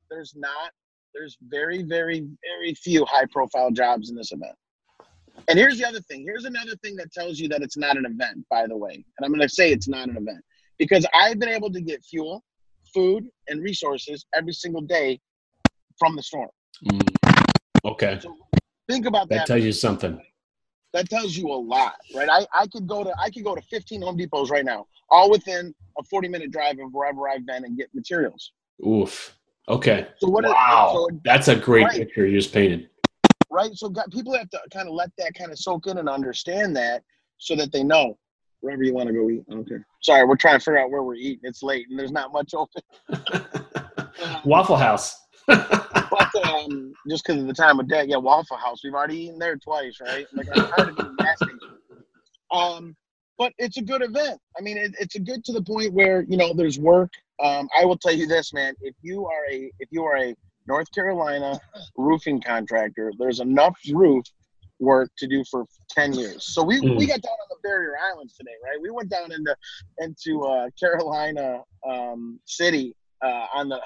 there's 0.09 0.33
not, 0.35 0.71
there's 1.13 1.37
very, 1.41 1.83
very, 1.83 2.27
very 2.41 2.73
few 2.75 3.05
high 3.05 3.25
profile 3.31 3.71
jobs 3.71 4.09
in 4.09 4.15
this 4.15 4.31
event. 4.31 4.55
And 5.47 5.59
here's 5.59 5.77
the 5.77 5.87
other 5.87 6.01
thing. 6.01 6.23
Here's 6.23 6.45
another 6.45 6.75
thing 6.83 6.95
that 6.97 7.11
tells 7.13 7.39
you 7.39 7.47
that 7.49 7.61
it's 7.61 7.77
not 7.77 7.97
an 7.97 8.05
event, 8.05 8.45
by 8.49 8.65
the 8.67 8.75
way. 8.75 8.93
And 8.93 9.25
I'm 9.25 9.29
going 9.29 9.41
to 9.41 9.49
say 9.49 9.71
it's 9.71 9.87
not 9.87 10.09
an 10.09 10.17
event 10.17 10.43
because 10.79 11.05
I've 11.13 11.39
been 11.39 11.49
able 11.49 11.71
to 11.71 11.81
get 11.81 12.03
fuel, 12.03 12.43
food, 12.93 13.25
and 13.47 13.61
resources 13.61 14.25
every 14.33 14.53
single 14.53 14.81
day 14.81 15.19
from 15.99 16.15
the 16.15 16.23
storm. 16.23 16.49
Mm. 16.91 17.15
Okay. 17.85 18.17
So 18.21 18.35
think 18.89 19.05
about 19.05 19.29
that. 19.29 19.39
That 19.39 19.47
tells 19.47 19.63
you 19.63 19.71
something. 19.71 20.19
that 20.93 21.09
tells 21.09 21.35
you 21.37 21.47
a 21.47 21.53
lot, 21.53 21.95
right? 22.15 22.29
I, 22.29 22.45
I 22.53 22.67
could 22.67 22.87
go 22.87 23.03
to 23.03 23.13
I 23.19 23.29
could 23.29 23.43
go 23.43 23.53
to 23.55 23.61
15 23.61 24.01
Home 24.01 24.17
Depots 24.17 24.49
right 24.49 24.65
now, 24.65 24.87
all 25.09 25.29
within 25.29 25.73
a 25.99 26.03
40 26.03 26.27
minute 26.27 26.51
drive 26.51 26.79
of 26.79 26.91
wherever 26.91 27.29
I've 27.29 27.45
been 27.45 27.65
and 27.65 27.77
get 27.77 27.89
materials. 27.93 28.51
Oof. 28.85 29.35
Okay. 29.69 30.07
So 30.19 30.29
what? 30.29 30.43
Wow. 30.45 30.91
so, 30.93 31.19
That's 31.23 31.47
a 31.47 31.55
great 31.55 31.83
Right. 31.85 31.97
picture 31.97 32.25
you 32.27 32.37
just 32.37 32.53
painted. 32.53 32.89
Right? 33.55 33.73
So 33.73 33.89
got, 33.89 34.11
people 34.11 34.33
have 34.33 34.49
to 34.49 34.59
kind 34.71 34.87
of 34.87 34.93
let 34.93 35.09
that 35.17 35.33
kind 35.33 35.51
of 35.51 35.57
soak 35.57 35.87
in 35.87 35.97
and 35.97 36.09
understand 36.09 36.75
that, 36.75 37.01
so 37.37 37.55
that 37.55 37.71
they 37.71 37.83
know 37.83 38.17
wherever 38.59 38.83
you 38.83 38.93
want 38.93 39.07
to 39.07 39.13
go 39.13 39.29
eat. 39.29 39.43
I 39.49 39.53
don't 39.53 39.67
care. 39.67 39.85
Sorry, 40.01 40.25
we're 40.25 40.35
trying 40.35 40.59
to 40.59 40.63
figure 40.63 40.79
out 40.79 40.91
where 40.91 41.03
we're 41.03 41.15
eating. 41.15 41.41
It's 41.43 41.63
late 41.63 41.87
and 41.89 41.97
there's 41.97 42.11
not 42.11 42.33
much 42.33 42.53
open. 42.53 42.81
Waffle 44.45 44.77
House. 44.77 45.15
But 45.47 46.35
um, 46.43 46.93
just 47.09 47.25
because 47.25 47.41
of 47.41 47.47
the 47.47 47.53
time 47.53 47.79
of 47.79 47.87
day, 47.87 48.05
yeah, 48.07 48.17
Waffle 48.17 48.57
House. 48.57 48.81
We've 48.83 48.93
already 48.93 49.25
eaten 49.25 49.39
there 49.39 49.57
twice, 49.57 49.99
right? 50.01 50.25
Like 50.33 50.47
I'm 50.55 50.67
tired 50.67 50.89
of 50.89 50.99
eating 50.99 51.15
gas 51.17 51.37
stations. 51.37 51.61
Um, 52.51 52.95
but 53.37 53.53
it's 53.57 53.77
a 53.77 53.81
good 53.81 54.01
event. 54.01 54.39
I 54.57 54.61
mean, 54.61 54.77
it, 54.77 54.93
it's 54.99 55.15
a 55.15 55.19
good 55.19 55.43
to 55.45 55.51
the 55.51 55.61
point 55.61 55.93
where 55.93 56.23
you 56.27 56.37
know 56.37 56.53
there's 56.53 56.79
work. 56.79 57.11
Um, 57.43 57.67
I 57.77 57.85
will 57.85 57.97
tell 57.97 58.13
you 58.13 58.27
this, 58.27 58.53
man. 58.53 58.73
If 58.81 58.95
you 59.01 59.25
are 59.25 59.45
a 59.51 59.71
if 59.79 59.89
you 59.91 60.03
are 60.05 60.17
a 60.17 60.35
North 60.67 60.91
Carolina 60.91 61.59
roofing 61.97 62.41
contractor, 62.41 63.11
there's 63.17 63.39
enough 63.39 63.77
roof 63.91 64.23
work 64.79 65.09
to 65.17 65.27
do 65.27 65.43
for 65.49 65.65
10 65.91 66.13
years. 66.13 66.43
So 66.53 66.63
we, 66.63 66.81
Mm. 66.81 66.97
we 66.97 67.07
got 67.07 67.21
down 67.21 67.31
on 67.31 67.47
the 67.49 67.57
barrier 67.63 67.93
islands 68.11 68.35
today, 68.35 68.51
right? 68.63 68.79
We 68.81 68.89
went 68.91 69.09
down 69.09 69.31
into 69.31 69.55
into 69.99 70.41
uh, 70.43 70.69
Carolina 70.79 71.61
um, 71.87 72.39
City 72.45 72.95
uh, 73.23 73.47
on 73.53 73.69
the 73.69 73.79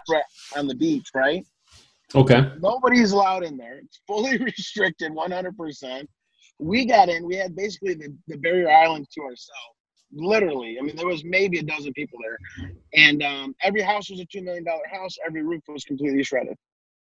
on 0.56 0.68
the 0.68 0.76
beach, 0.76 1.10
right? 1.14 1.46
Okay. 2.16 2.52
Nobody's 2.60 3.12
allowed 3.12 3.44
in 3.44 3.56
there. 3.56 3.80
It's 3.84 4.00
fully 4.08 4.38
restricted, 4.50 5.12
100%. 5.12 6.08
We 6.58 6.86
got 6.86 7.08
in. 7.08 7.24
We 7.26 7.36
had 7.36 7.56
basically 7.56 7.94
the, 7.94 8.16
the 8.28 8.38
barrier 8.38 8.70
islands 8.72 9.10
to 9.10 9.22
ourselves. 9.22 9.76
literally. 10.12 10.78
I 10.80 10.82
mean, 10.82 10.96
there 10.96 11.06
was 11.06 11.24
maybe 11.24 11.60
a 11.60 11.64
dozen 11.64 11.94
people 11.94 12.18
there, 12.24 12.40
and 12.96 13.22
um, 13.22 13.56
every 13.62 13.82
house 13.82 14.10
was 14.10 14.20
a 14.20 14.26
two 14.26 14.42
million 14.42 14.64
dollar 14.64 14.82
house. 14.92 15.16
Every 15.26 15.44
roof 15.44 15.62
was 15.68 15.84
completely 15.84 16.24
shredded. 16.24 16.58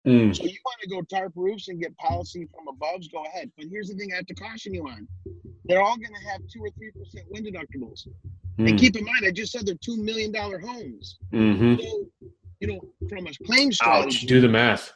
Mm. 0.06 0.36
So 0.36 0.44
you 0.44 0.58
want 0.64 0.78
to 0.82 0.90
go 0.90 1.02
tarp 1.02 1.34
roofs 1.36 1.68
and 1.68 1.80
get 1.82 1.96
policy 1.98 2.48
from 2.54 2.68
above? 2.68 3.02
Go 3.12 3.26
ahead. 3.26 3.52
But 3.58 3.66
here's 3.72 3.90
the 3.90 3.96
thing: 3.96 4.12
I 4.14 4.18
have 4.18 4.28
to 4.28 4.36
caution 4.36 4.74
you 4.74 4.88
on. 4.88 5.08
They're 5.66 5.82
all 5.82 5.98
going 5.98 6.14
to 6.14 6.30
have 6.30 6.42
two 6.52 6.62
or 6.62 6.70
three 6.72 6.92
percent 6.92 7.26
wind 7.32 7.48
deductibles. 7.48 8.08
And 8.58 8.70
Mm. 8.70 8.78
keep 8.78 8.96
in 8.96 9.04
mind, 9.04 9.26
I 9.26 9.32
just 9.32 9.52
said 9.52 9.66
they're 9.66 9.76
two 9.76 9.98
million 9.98 10.32
dollar 10.32 10.60
homes. 10.60 11.18
Mm-hmm. 11.34 11.82
So, 11.82 12.06
you 12.60 12.68
know, 12.68 12.80
from 13.10 13.28
a 13.28 13.32
claim 13.46 13.72
Ouch. 13.84 14.22
Do 14.22 14.40
the 14.40 14.48
math. 14.48 14.94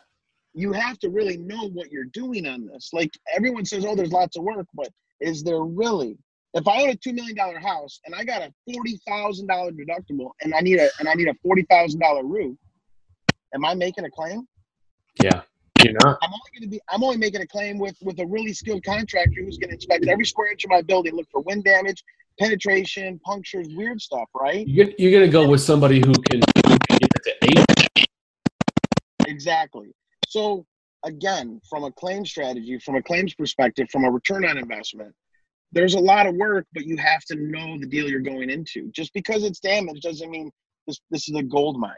you 0.53 0.71
have 0.73 0.97
to 0.99 1.09
really 1.09 1.37
know 1.37 1.67
what 1.69 1.91
you're 1.91 2.05
doing 2.05 2.47
on 2.47 2.65
this. 2.67 2.91
Like 2.93 3.11
everyone 3.35 3.65
says, 3.65 3.83
oh, 3.85 3.95
there's 3.95 4.11
lots 4.11 4.37
of 4.37 4.43
work, 4.43 4.67
but 4.73 4.89
is 5.19 5.43
there 5.43 5.61
really? 5.61 6.17
If 6.53 6.67
I 6.67 6.81
own 6.83 6.89
a 6.89 6.95
two 6.95 7.13
million 7.13 7.35
dollar 7.35 7.59
house 7.59 7.99
and 8.05 8.15
I 8.15 8.23
got 8.23 8.41
a 8.41 8.53
forty 8.71 8.97
thousand 9.07 9.47
dollar 9.47 9.71
deductible 9.71 10.31
and 10.41 10.53
I 10.53 10.59
need 10.61 10.79
a 10.79 10.89
and 10.99 11.09
I 11.09 11.13
need 11.15 11.27
a 11.27 11.35
forty 11.43 11.63
thousand 11.69 11.99
dollar 11.99 12.23
roof, 12.23 12.57
am 13.53 13.65
I 13.65 13.73
making 13.73 14.05
a 14.05 14.09
claim? 14.11 14.47
Yeah. 15.23 15.41
You're 15.83 15.93
not. 16.03 16.17
I'm 16.21 16.31
only 16.33 16.59
going 16.59 16.63
to 16.63 16.67
be 16.67 16.81
I'm 16.89 17.03
only 17.03 17.17
making 17.17 17.41
a 17.41 17.47
claim 17.47 17.77
with 17.79 17.95
with 18.01 18.19
a 18.19 18.25
really 18.25 18.53
skilled 18.53 18.83
contractor 18.83 19.41
who's 19.43 19.57
going 19.57 19.69
to 19.69 19.75
inspect 19.75 20.05
every 20.07 20.25
square 20.25 20.51
inch 20.51 20.65
of 20.65 20.69
my 20.69 20.81
building, 20.81 21.15
look 21.15 21.27
for 21.31 21.41
wind 21.41 21.63
damage, 21.63 22.03
penetration, 22.39 23.19
punctures, 23.23 23.67
weird 23.71 24.01
stuff, 24.01 24.27
right? 24.33 24.67
You're, 24.67 24.89
you're 24.97 25.11
going 25.11 25.25
to 25.25 25.31
go 25.31 25.47
with 25.47 25.61
somebody 25.61 25.99
who 25.99 26.13
can, 26.13 26.41
who 26.67 26.77
can 26.87 26.97
get 26.97 27.09
it 27.15 27.23
to 27.23 27.33
eight. 27.43 28.07
Exactly. 29.27 29.91
So 30.27 30.65
again, 31.03 31.61
from 31.69 31.83
a 31.83 31.91
claim 31.91 32.25
strategy, 32.25 32.79
from 32.79 32.95
a 32.95 33.01
claims 33.01 33.33
perspective, 33.33 33.87
from 33.91 34.03
a 34.03 34.11
return 34.11 34.45
on 34.45 34.57
investment, 34.57 35.13
there's 35.71 35.93
a 35.93 35.99
lot 35.99 36.25
of 36.25 36.35
work, 36.35 36.65
but 36.73 36.85
you 36.85 36.97
have 36.97 37.23
to 37.25 37.35
know 37.35 37.77
the 37.79 37.85
deal 37.85 38.09
you're 38.09 38.19
going 38.21 38.49
into. 38.49 38.89
Just 38.91 39.13
because 39.13 39.43
it's 39.43 39.59
damaged 39.59 40.01
doesn't 40.01 40.29
mean 40.29 40.51
this 40.87 40.99
this 41.11 41.29
is 41.29 41.35
a 41.35 41.43
gold 41.43 41.79
mine. 41.79 41.93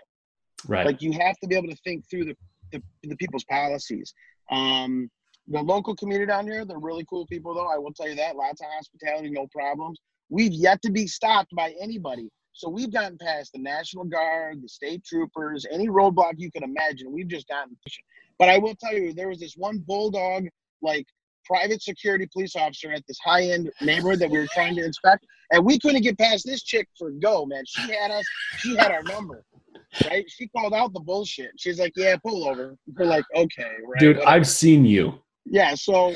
Right. 0.67 0.86
Like 0.86 1.01
you 1.01 1.13
have 1.13 1.38
to 1.39 1.47
be 1.47 1.55
able 1.55 1.69
to 1.69 1.77
think 1.77 2.07
through 2.10 2.25
the 2.25 2.36
the, 2.71 2.81
the 3.03 3.15
people's 3.15 3.43
policies. 3.45 4.13
Um, 4.51 5.10
the 5.47 5.62
local 5.62 5.95
community 5.95 6.27
down 6.27 6.47
here, 6.47 6.65
they're 6.65 6.79
really 6.79 7.05
cool 7.10 7.25
people, 7.27 7.53
though. 7.53 7.67
I 7.67 7.77
will 7.77 7.93
tell 7.93 8.07
you 8.07 8.15
that. 8.15 8.36
Lots 8.36 8.62
of 8.62 8.67
hospitality, 8.73 9.29
no 9.29 9.47
problems. 9.47 9.99
We've 10.29 10.53
yet 10.53 10.81
to 10.84 10.91
be 10.91 11.07
stopped 11.07 11.53
by 11.55 11.73
anybody. 11.81 12.29
So 12.53 12.69
we've 12.69 12.91
gotten 12.91 13.17
past 13.17 13.51
the 13.53 13.60
National 13.60 14.03
Guard, 14.03 14.62
the 14.62 14.67
state 14.67 15.03
troopers, 15.03 15.65
any 15.71 15.88
roadblock 15.88 16.34
you 16.38 16.51
can 16.51 16.63
imagine. 16.63 17.12
We've 17.12 17.27
just 17.27 17.47
gotten. 17.47 17.77
But 18.38 18.49
I 18.49 18.57
will 18.57 18.75
tell 18.75 18.93
you, 18.93 19.13
there 19.13 19.29
was 19.29 19.39
this 19.39 19.55
one 19.55 19.79
bulldog, 19.79 20.47
like 20.81 21.05
private 21.45 21.81
security 21.81 22.27
police 22.31 22.55
officer 22.55 22.91
at 22.91 23.03
this 23.07 23.17
high 23.23 23.43
end 23.43 23.71
neighborhood 23.81 24.19
that 24.19 24.29
we 24.29 24.38
were 24.38 24.47
trying 24.53 24.75
to 24.75 24.86
inspect, 24.86 25.25
and 25.51 25.65
we 25.65 25.79
couldn't 25.79 26.01
get 26.01 26.17
past 26.17 26.45
this 26.45 26.63
chick 26.63 26.88
for 26.97 27.12
go, 27.12 27.45
man. 27.45 27.63
She 27.65 27.91
had 27.91 28.12
us. 28.12 28.25
She 28.57 28.75
had 28.75 28.91
our 28.91 29.03
number. 29.03 29.43
Right? 30.06 30.25
She 30.30 30.47
called 30.47 30.73
out 30.73 30.93
the 30.93 30.99
bullshit. 31.01 31.51
She's 31.58 31.80
like, 31.80 31.91
"Yeah, 31.95 32.15
pull 32.17 32.47
over." 32.47 32.77
We're 32.95 33.06
like, 33.06 33.25
"Okay, 33.36 33.63
right." 33.86 33.99
Dude, 33.99 34.17
whatever. 34.17 34.32
I've 34.36 34.47
seen 34.47 34.86
you. 34.86 35.19
Yeah, 35.45 35.73
so, 35.75 36.15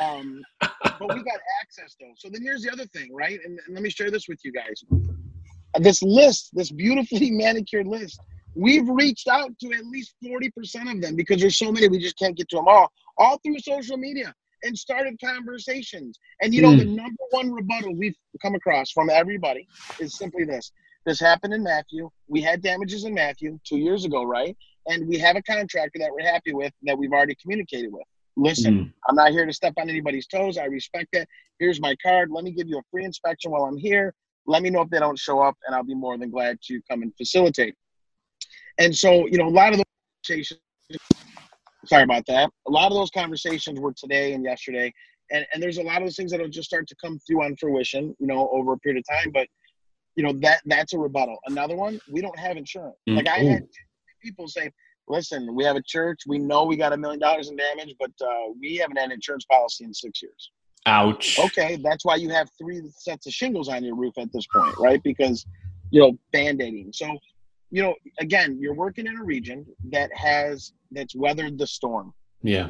um, 0.00 0.42
but 0.60 1.00
we 1.00 1.22
got 1.22 1.38
access 1.60 1.94
though. 2.00 2.12
So 2.16 2.28
then 2.30 2.42
here's 2.42 2.62
the 2.62 2.72
other 2.72 2.86
thing, 2.86 3.10
right? 3.12 3.38
And, 3.44 3.60
and 3.66 3.74
let 3.74 3.82
me 3.82 3.90
share 3.90 4.10
this 4.10 4.28
with 4.28 4.40
you 4.44 4.50
guys. 4.52 4.82
This 5.78 6.02
list, 6.02 6.50
this 6.54 6.70
beautifully 6.72 7.30
manicured 7.42 7.86
list, 7.86 8.18
we've 8.54 8.88
reached 8.88 9.28
out 9.28 9.50
to 9.60 9.72
at 9.72 9.84
least 9.86 10.14
40% 10.24 10.94
of 10.94 11.00
them 11.02 11.16
because 11.16 11.40
there's 11.40 11.58
so 11.58 11.70
many, 11.70 11.88
we 11.88 11.98
just 11.98 12.18
can't 12.18 12.36
get 12.36 12.48
to 12.50 12.56
them 12.56 12.66
all, 12.68 12.90
all 13.18 13.38
through 13.44 13.58
social 13.60 13.96
media 13.98 14.34
and 14.64 14.76
started 14.76 15.18
conversations. 15.22 16.18
And 16.40 16.54
you 16.54 16.62
know, 16.62 16.72
Hmm. 16.72 16.78
the 16.78 16.84
number 16.86 17.22
one 17.30 17.52
rebuttal 17.52 17.94
we've 17.94 18.16
come 18.40 18.54
across 18.54 18.90
from 18.90 19.10
everybody 19.10 19.66
is 20.00 20.16
simply 20.16 20.44
this. 20.44 20.72
This 21.04 21.18
happened 21.20 21.54
in 21.54 21.62
Matthew. 21.62 22.10
We 22.28 22.42
had 22.42 22.62
damages 22.62 23.04
in 23.04 23.14
Matthew 23.14 23.58
two 23.64 23.78
years 23.78 24.04
ago, 24.04 24.22
right? 24.22 24.56
And 24.86 25.08
we 25.08 25.18
have 25.18 25.36
a 25.36 25.42
contractor 25.42 25.98
that 25.98 26.10
we're 26.12 26.26
happy 26.26 26.52
with 26.52 26.72
that 26.82 26.96
we've 26.96 27.12
already 27.12 27.36
communicated 27.40 27.92
with. 27.92 28.04
Listen, 28.36 28.74
Mm. 28.74 28.92
I'm 29.08 29.16
not 29.16 29.32
here 29.32 29.44
to 29.44 29.52
step 29.52 29.74
on 29.78 29.90
anybody's 29.90 30.26
toes. 30.26 30.56
I 30.56 30.64
respect 30.64 31.08
that. 31.12 31.28
Here's 31.58 31.80
my 31.80 31.94
card. 32.02 32.30
Let 32.30 32.44
me 32.44 32.52
give 32.52 32.68
you 32.68 32.78
a 32.78 32.82
free 32.90 33.04
inspection 33.04 33.50
while 33.50 33.64
I'm 33.64 33.76
here. 33.76 34.14
Let 34.46 34.62
me 34.62 34.70
know 34.70 34.80
if 34.80 34.90
they 34.90 34.98
don't 34.98 35.18
show 35.18 35.40
up, 35.40 35.56
and 35.66 35.74
I'll 35.74 35.84
be 35.84 35.94
more 35.94 36.16
than 36.18 36.30
glad 36.30 36.58
to 36.62 36.80
come 36.90 37.02
and 37.02 37.12
facilitate. 37.16 37.74
And 38.78 38.96
so, 38.96 39.26
you 39.26 39.38
know, 39.38 39.48
a 39.48 39.50
lot 39.50 39.72
of 39.72 39.78
the 39.78 39.84
conversations, 40.24 40.60
sorry 41.84 42.04
about 42.04 42.24
that. 42.26 42.50
A 42.66 42.70
lot 42.70 42.90
of 42.90 42.96
those 42.96 43.10
conversations 43.10 43.78
were 43.78 43.92
today 43.92 44.32
and 44.32 44.44
yesterday. 44.44 44.92
And, 45.30 45.46
and 45.52 45.62
there's 45.62 45.78
a 45.78 45.82
lot 45.82 45.98
of 45.98 46.04
those 46.04 46.16
things 46.16 46.30
that'll 46.30 46.48
just 46.48 46.68
start 46.68 46.88
to 46.88 46.96
come 47.02 47.18
through 47.26 47.44
on 47.44 47.56
fruition, 47.56 48.16
you 48.18 48.26
know, 48.26 48.48
over 48.52 48.72
a 48.72 48.78
period 48.78 49.02
of 49.08 49.14
time. 49.14 49.30
But, 49.32 49.46
you 50.16 50.22
know, 50.22 50.32
that 50.40 50.60
that's 50.66 50.92
a 50.92 50.98
rebuttal. 50.98 51.38
Another 51.46 51.76
one, 51.76 52.00
we 52.10 52.20
don't 52.20 52.38
have 52.38 52.56
insurance. 52.56 52.96
Mm. 53.08 53.16
Like 53.16 53.28
I 53.28 53.38
had 53.38 53.66
people 54.22 54.46
say, 54.48 54.70
listen, 55.08 55.54
we 55.54 55.64
have 55.64 55.76
a 55.76 55.82
church. 55.82 56.20
We 56.26 56.38
know 56.38 56.64
we 56.64 56.76
got 56.76 56.92
a 56.92 56.96
million 56.96 57.20
dollars 57.20 57.48
in 57.50 57.56
damage, 57.56 57.94
but 57.98 58.10
uh, 58.24 58.52
we 58.60 58.76
haven't 58.76 58.96
had 58.96 59.06
an 59.06 59.12
insurance 59.12 59.44
policy 59.44 59.84
in 59.84 59.94
six 59.94 60.22
years. 60.22 60.50
Ouch. 60.86 61.38
Okay, 61.38 61.76
that's 61.82 62.04
why 62.04 62.16
you 62.16 62.28
have 62.30 62.48
three 62.58 62.82
sets 62.96 63.26
of 63.26 63.32
shingles 63.32 63.68
on 63.68 63.84
your 63.84 63.94
roof 63.94 64.14
at 64.18 64.32
this 64.32 64.46
point, 64.46 64.74
right? 64.78 65.00
Because 65.02 65.46
you 65.90 66.00
know 66.00 66.18
band-aiding. 66.32 66.92
So, 66.92 67.16
you 67.70 67.82
know, 67.82 67.94
again, 68.18 68.58
you're 68.60 68.74
working 68.74 69.06
in 69.06 69.16
a 69.16 69.22
region 69.24 69.64
that 69.90 70.10
has 70.16 70.72
that's 70.90 71.14
weathered 71.14 71.56
the 71.58 71.66
storm, 71.66 72.12
Yeah. 72.42 72.68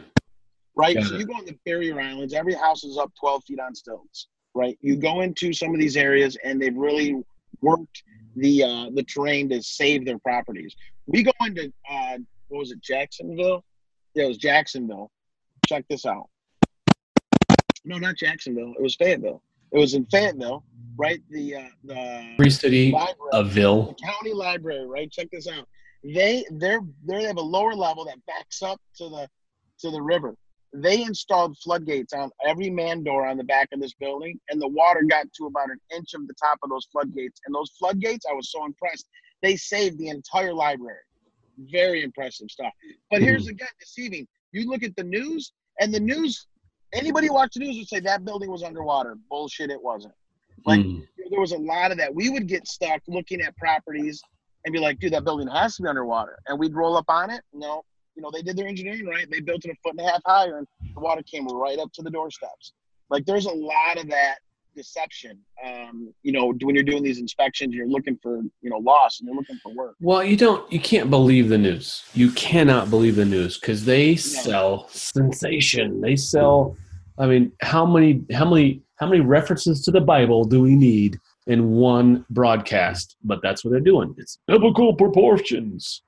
right? 0.77 0.95
Got 0.97 1.07
so 1.07 1.15
it. 1.15 1.21
you 1.21 1.27
go 1.27 1.39
in 1.39 1.47
the 1.47 1.59
barrier 1.65 1.99
islands, 2.01 2.35
every 2.35 2.55
house 2.55 2.85
is 2.85 2.99
up 2.99 3.11
12 3.19 3.45
feet 3.45 3.59
on 3.61 3.75
stilts, 3.75 4.29
right? 4.55 4.77
You 4.81 4.97
go 4.97 5.23
into 5.23 5.53
some 5.53 5.73
of 5.75 5.81
these 5.81 5.97
areas 5.97 6.37
and 6.45 6.61
they've 6.61 6.77
really 6.77 7.17
worked 7.63 8.03
the 8.37 8.65
uh, 8.65 8.91
the 8.95 9.03
terrain 9.03 9.49
to 9.51 9.63
save 9.63 10.05
their 10.05 10.19
properties. 10.19 10.75
We 11.07 11.23
go 11.23 11.33
into 11.41 11.73
uh, 11.91 12.19
what 12.49 12.59
was 12.59 12.73
it, 12.73 12.83
Jacksonville? 12.83 13.65
Yeah, 14.15 14.25
it 14.25 14.29
was 14.29 14.37
Jacksonville. 14.39 15.11
Check 15.67 15.85
this 15.89 16.05
out. 16.05 16.29
No, 17.85 17.99
not 17.99 18.17
Jacksonville. 18.17 18.75
It 18.77 18.83
was 18.83 18.95
Fayetteville. 18.97 19.43
It 19.73 19.79
was 19.79 19.95
in 19.95 20.05
Fayetteville, 20.07 20.65
right? 20.97 21.21
The 21.31 21.57
uh, 21.57 21.69
the 21.85 22.35
Free 22.37 22.51
City 22.51 22.93
library, 22.93 23.31
of 23.33 23.51
Ville. 23.51 23.97
county 24.05 24.33
library, 24.35 24.87
right? 24.87 25.11
Check 25.11 25.29
this 25.33 25.49
out. 25.49 25.67
They 26.05 26.45
they're 26.51 26.81
they 27.07 27.25
have 27.25 27.37
a 27.39 27.43
lower 27.43 27.75
level 27.75 28.05
that 28.05 28.25
backs 28.27 28.63
up 28.63 28.81
to 28.99 29.09
the 29.09 29.29
to 29.81 29.91
the 29.91 30.01
river. 30.01 30.37
They 30.75 31.03
installed 31.03 31.59
floodgates 31.59 32.13
on 32.13 32.31
every 32.47 32.71
man 32.71 33.05
door 33.05 33.27
on 33.27 33.37
the 33.37 33.45
back 33.45 33.69
of 33.73 33.81
this 33.81 33.95
building, 33.95 34.41
and 34.49 34.61
the 34.61 34.69
water 34.69 35.03
got 35.09 35.27
to 35.35 35.47
about 35.47 35.71
an 35.71 35.79
inch 35.95 36.15
of 36.15 36.27
the 36.27 36.35
top 36.35 36.59
of 36.63 36.71
those 36.71 36.87
floodgates. 36.91 37.41
And 37.45 37.55
those 37.55 37.71
floodgates, 37.79 38.25
I 38.31 38.35
was 38.35 38.51
so 38.51 38.65
impressed. 38.65 39.07
They 39.43 39.57
saved 39.57 39.99
the 39.99 40.09
entire 40.09 40.55
library. 40.55 41.01
Very 41.71 42.03
impressive 42.03 42.51
stuff. 42.51 42.73
But 43.11 43.21
here's 43.21 43.49
again 43.49 43.69
deceiving. 43.79 44.27
You 44.53 44.69
look 44.71 44.83
at 44.83 44.97
the 44.97 45.05
news, 45.05 45.53
and 45.81 45.93
the 45.93 46.01
news. 46.01 46.47
Anybody 46.95 47.29
who 47.29 47.35
watched 47.35 47.55
the 47.55 47.61
news 47.61 47.79
would 47.79 47.89
say 47.89 48.01
that 48.01 48.25
building 48.25 48.51
was 48.51 48.63
underwater. 48.63 49.17
Bullshit, 49.31 49.71
it 49.71 49.83
wasn't. 49.83 50.15
Like 50.67 50.81
Mm. 50.81 51.07
there 51.31 51.41
was 51.41 51.53
a 51.53 51.59
lot 51.59 51.91
of 51.91 51.99
that. 51.99 52.15
We 52.15 52.29
would 52.31 52.47
get 52.47 52.67
stuck 52.69 53.01
looking 53.09 53.41
at 53.41 53.57
properties 53.57 54.23
and 54.65 54.73
be 54.73 54.79
like, 54.79 54.99
dude, 55.01 55.13
that 55.13 55.25
building 55.25 55.49
has 55.49 55.77
to 55.77 55.83
be 55.83 55.89
underwater. 55.89 56.39
And 56.47 56.59
we'd 56.59 56.75
roll 56.75 56.97
up 56.97 57.07
on 57.09 57.31
it. 57.31 57.43
No, 57.53 57.85
you 58.15 58.23
know, 58.23 58.31
they 58.33 58.43
did 58.43 58.57
their 58.57 58.67
engineering 58.67 59.07
right. 59.07 59.31
They 59.31 59.41
built 59.41 59.65
it 59.65 59.71
a 59.71 59.75
foot 59.83 59.93
and 59.99 60.01
a 60.01 60.11
half 60.11 60.23
higher 60.27 60.59
and 60.59 60.67
the 60.95 61.01
water 61.01 61.23
came 61.23 61.47
right 61.49 61.79
up 61.79 61.93
to 61.95 62.03
the 62.03 62.11
doorsteps. 62.11 62.73
Like 63.11 63.25
there's 63.27 63.47
a 63.47 63.53
lot 63.53 63.99
of 63.99 64.09
that 64.09 64.37
deception. 64.75 65.39
Um, 65.65 66.13
you 66.23 66.33
know, 66.33 66.53
when 66.63 66.75
you're 66.75 66.85
doing 66.85 67.03
these 67.03 67.19
inspections, 67.19 67.75
you're 67.75 67.89
looking 67.89 68.19
for, 68.23 68.39
you 68.61 68.71
know, 68.71 68.79
loss 68.79 69.21
and 69.21 69.29
you're 69.29 69.37
looking 69.37 69.59
for 69.63 69.73
work. 69.73 69.97
Well, 70.01 70.25
you 70.25 70.37
don't. 70.37 70.71
You 70.73 70.81
can't 70.81 71.11
believe 71.11 71.49
the 71.49 71.59
news. 71.59 72.05
You 72.15 72.31
cannot 72.33 72.91
believe 72.91 73.17
the 73.17 73.25
news 73.25 73.59
because 73.59 73.85
they 73.85 74.17
sell 74.17 74.89
sensation. 74.89 76.01
They 76.01 76.17
sell. 76.17 76.77
I 77.19 77.27
mean, 77.27 77.53
how 77.61 77.85
many, 77.85 78.23
how 78.33 78.49
many, 78.49 78.83
how 78.97 79.07
many 79.07 79.21
references 79.21 79.83
to 79.85 79.91
the 79.91 80.01
Bible 80.01 80.45
do 80.45 80.63
we 80.63 80.75
need 80.75 81.19
in 81.47 81.73
one 81.73 82.25
broadcast? 82.31 83.17
But 83.23 83.41
that's 83.43 83.65
what 83.65 83.73
they're 83.73 83.81
doing. 83.81 84.15
It's 84.17 84.39
biblical 84.47 84.95
proportions. 84.95 86.03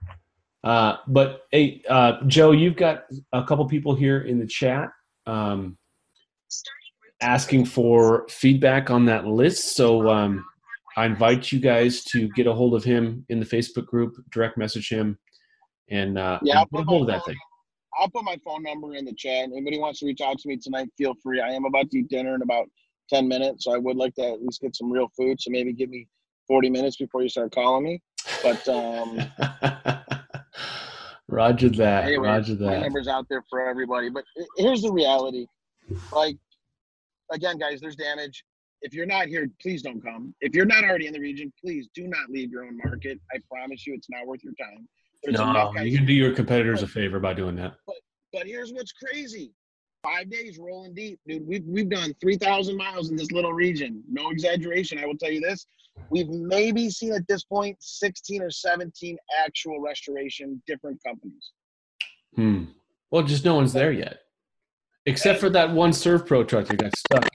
Uh, 0.64 0.96
but 1.06 1.42
hey, 1.52 1.82
uh, 1.90 2.22
Joe, 2.26 2.52
you've 2.52 2.76
got 2.76 3.04
a 3.32 3.44
couple 3.44 3.66
people 3.66 3.94
here 3.94 4.22
in 4.22 4.38
the 4.38 4.46
chat 4.46 4.88
um, 5.26 5.76
asking 7.20 7.66
for 7.66 8.26
feedback 8.30 8.90
on 8.90 9.04
that 9.04 9.26
list. 9.26 9.76
So 9.76 10.08
um, 10.08 10.42
I 10.96 11.04
invite 11.04 11.52
you 11.52 11.60
guys 11.60 12.02
to 12.04 12.28
get 12.28 12.46
a 12.46 12.52
hold 12.52 12.74
of 12.74 12.82
him 12.82 13.26
in 13.28 13.40
the 13.40 13.46
Facebook 13.46 13.84
group, 13.84 14.16
direct 14.30 14.56
message 14.56 14.88
him, 14.88 15.18
and 15.90 16.18
uh, 16.18 16.38
Yeah, 16.42 16.60
I'll 16.60 16.66
get 16.66 16.80
a 16.80 16.84
hold 16.84 17.02
of 17.02 17.08
that 17.08 17.26
thing. 17.26 17.36
I'll 18.00 18.08
put 18.08 18.24
my 18.24 18.38
phone 18.42 18.62
number 18.62 18.94
in 18.94 19.04
the 19.04 19.14
chat. 19.14 19.44
Anybody 19.44 19.78
wants 19.78 20.00
to 20.00 20.06
reach 20.06 20.22
out 20.22 20.38
to 20.38 20.48
me 20.48 20.56
tonight, 20.56 20.88
feel 20.96 21.14
free. 21.22 21.40
I 21.40 21.50
am 21.50 21.66
about 21.66 21.90
to 21.90 21.98
eat 21.98 22.08
dinner 22.08 22.34
in 22.34 22.42
about 22.42 22.66
10 23.10 23.28
minutes, 23.28 23.64
so 23.64 23.74
I 23.74 23.78
would 23.78 23.96
like 23.96 24.14
to 24.14 24.32
at 24.32 24.42
least 24.42 24.62
get 24.62 24.74
some 24.74 24.90
real 24.90 25.08
food. 25.16 25.40
So 25.40 25.50
maybe 25.50 25.74
give 25.74 25.90
me 25.90 26.08
40 26.48 26.70
minutes 26.70 26.96
before 26.96 27.22
you 27.22 27.28
start 27.28 27.52
calling 27.52 27.84
me. 27.84 28.02
But 28.42 28.66
um, 28.68 29.20
Roger 31.28 31.68
that. 31.70 32.04
anyway, 32.04 32.28
Roger 32.28 32.54
my 32.54 32.74
that. 32.74 32.80
number's 32.82 33.08
out 33.08 33.26
there 33.28 33.42
for 33.48 33.66
everybody. 33.66 34.10
But 34.10 34.24
here's 34.56 34.82
the 34.82 34.92
reality: 34.92 35.46
like, 36.12 36.36
again, 37.32 37.58
guys, 37.58 37.80
there's 37.80 37.96
damage. 37.96 38.44
if 38.82 38.92
you're 38.92 39.06
not 39.06 39.26
here, 39.26 39.48
please 39.60 39.82
don't 39.82 40.02
come. 40.02 40.34
If 40.40 40.54
you're 40.54 40.66
not 40.66 40.84
already 40.84 41.06
in 41.06 41.12
the 41.12 41.20
region, 41.20 41.52
please 41.58 41.88
do 41.94 42.06
not 42.06 42.28
leave 42.28 42.50
your 42.50 42.64
own 42.64 42.76
market. 42.84 43.18
I 43.32 43.38
promise 43.50 43.86
you, 43.86 43.94
it's 43.94 44.10
not 44.10 44.26
worth 44.26 44.44
your 44.44 44.52
time. 44.60 44.86
No, 45.26 45.72
you 45.80 45.96
can 45.96 46.06
do 46.06 46.12
your 46.12 46.34
competitors 46.34 46.82
a 46.82 46.86
favor 46.86 47.18
by 47.18 47.32
doing 47.32 47.56
that. 47.56 47.74
but 48.32 48.46
here's 48.46 48.72
what's 48.72 48.92
crazy. 48.92 49.52
Five 50.04 50.30
days 50.30 50.58
rolling 50.58 50.92
deep, 50.92 51.18
dude. 51.26 51.46
We've 51.46 51.64
we've 51.64 51.88
done 51.88 52.14
three 52.20 52.36
thousand 52.36 52.76
miles 52.76 53.08
in 53.08 53.16
this 53.16 53.32
little 53.32 53.54
region. 53.54 54.02
No 54.06 54.28
exaggeration. 54.28 54.98
I 54.98 55.06
will 55.06 55.16
tell 55.16 55.30
you 55.32 55.40
this. 55.40 55.66
We've 56.10 56.28
maybe 56.28 56.90
seen 56.90 57.14
at 57.14 57.26
this 57.26 57.42
point 57.44 57.76
16 57.80 58.42
or 58.42 58.50
17 58.50 59.16
actual 59.42 59.80
restoration 59.80 60.60
different 60.66 61.02
companies. 61.02 61.52
Hmm. 62.36 62.64
Well, 63.10 63.22
just 63.22 63.46
no 63.46 63.54
one's 63.54 63.72
there 63.72 63.92
yet, 63.92 64.18
except 65.06 65.40
for 65.40 65.48
that 65.50 65.70
one 65.70 65.92
SERVPRO 65.92 66.48
truck 66.48 66.66
that 66.66 66.76
got 66.76 66.96
stuck 66.98 67.26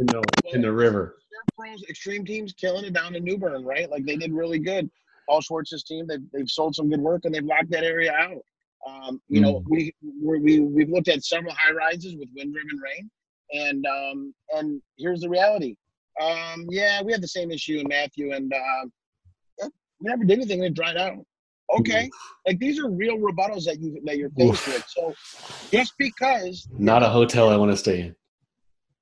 in 0.00 0.06
the 0.06 0.22
in 0.54 0.62
the 0.62 0.72
river. 0.72 1.18
SERVPROs, 1.60 1.88
extreme 1.90 2.24
teams 2.24 2.54
killing 2.54 2.86
it 2.86 2.94
down 2.94 3.14
in 3.14 3.24
New 3.24 3.36
Bern, 3.36 3.62
right? 3.62 3.90
Like 3.90 4.06
they 4.06 4.16
did 4.16 4.32
really 4.32 4.58
good. 4.58 4.90
Paul 5.28 5.42
Schwartz's 5.42 5.82
team, 5.82 6.06
they've, 6.06 6.22
they've 6.32 6.48
sold 6.48 6.74
some 6.74 6.88
good 6.88 7.00
work 7.00 7.24
and 7.24 7.34
they've 7.34 7.44
locked 7.44 7.70
that 7.70 7.82
area 7.84 8.12
out. 8.12 8.42
Um, 8.86 9.20
you 9.28 9.40
know, 9.40 9.62
we 9.68 9.92
we're, 10.20 10.38
we 10.38 10.60
we've 10.60 10.88
looked 10.90 11.08
at 11.08 11.24
several 11.24 11.54
high 11.54 11.72
rises 11.72 12.16
with 12.16 12.28
wind 12.36 12.54
driven 12.54 12.78
rain, 12.78 13.10
and 13.52 13.86
um, 13.86 14.34
and 14.54 14.80
here's 14.96 15.20
the 15.20 15.28
reality. 15.28 15.74
Um, 16.20 16.66
yeah, 16.70 17.02
we 17.02 17.12
had 17.12 17.22
the 17.22 17.28
same 17.28 17.50
issue 17.50 17.78
in 17.78 17.86
Matthew, 17.88 18.32
and 18.32 18.52
uh, 18.52 18.88
we 19.64 19.68
never 20.08 20.24
did 20.24 20.38
anything. 20.38 20.60
and 20.60 20.66
It 20.68 20.74
dried 20.74 20.96
out. 20.96 21.18
Okay, 21.78 22.08
like 22.46 22.58
these 22.60 22.78
are 22.78 22.88
real 22.88 23.16
rebuttals 23.18 23.64
that 23.64 23.80
you 23.80 24.00
that 24.04 24.16
you're 24.18 24.30
faced 24.30 24.66
with. 24.68 24.84
So 24.88 25.12
just 25.72 25.94
because 25.98 26.68
Not 26.78 27.02
a 27.02 27.08
hotel 27.08 27.48
I 27.48 27.56
want 27.56 27.72
to 27.72 27.76
stay 27.76 28.00
in. 28.02 28.16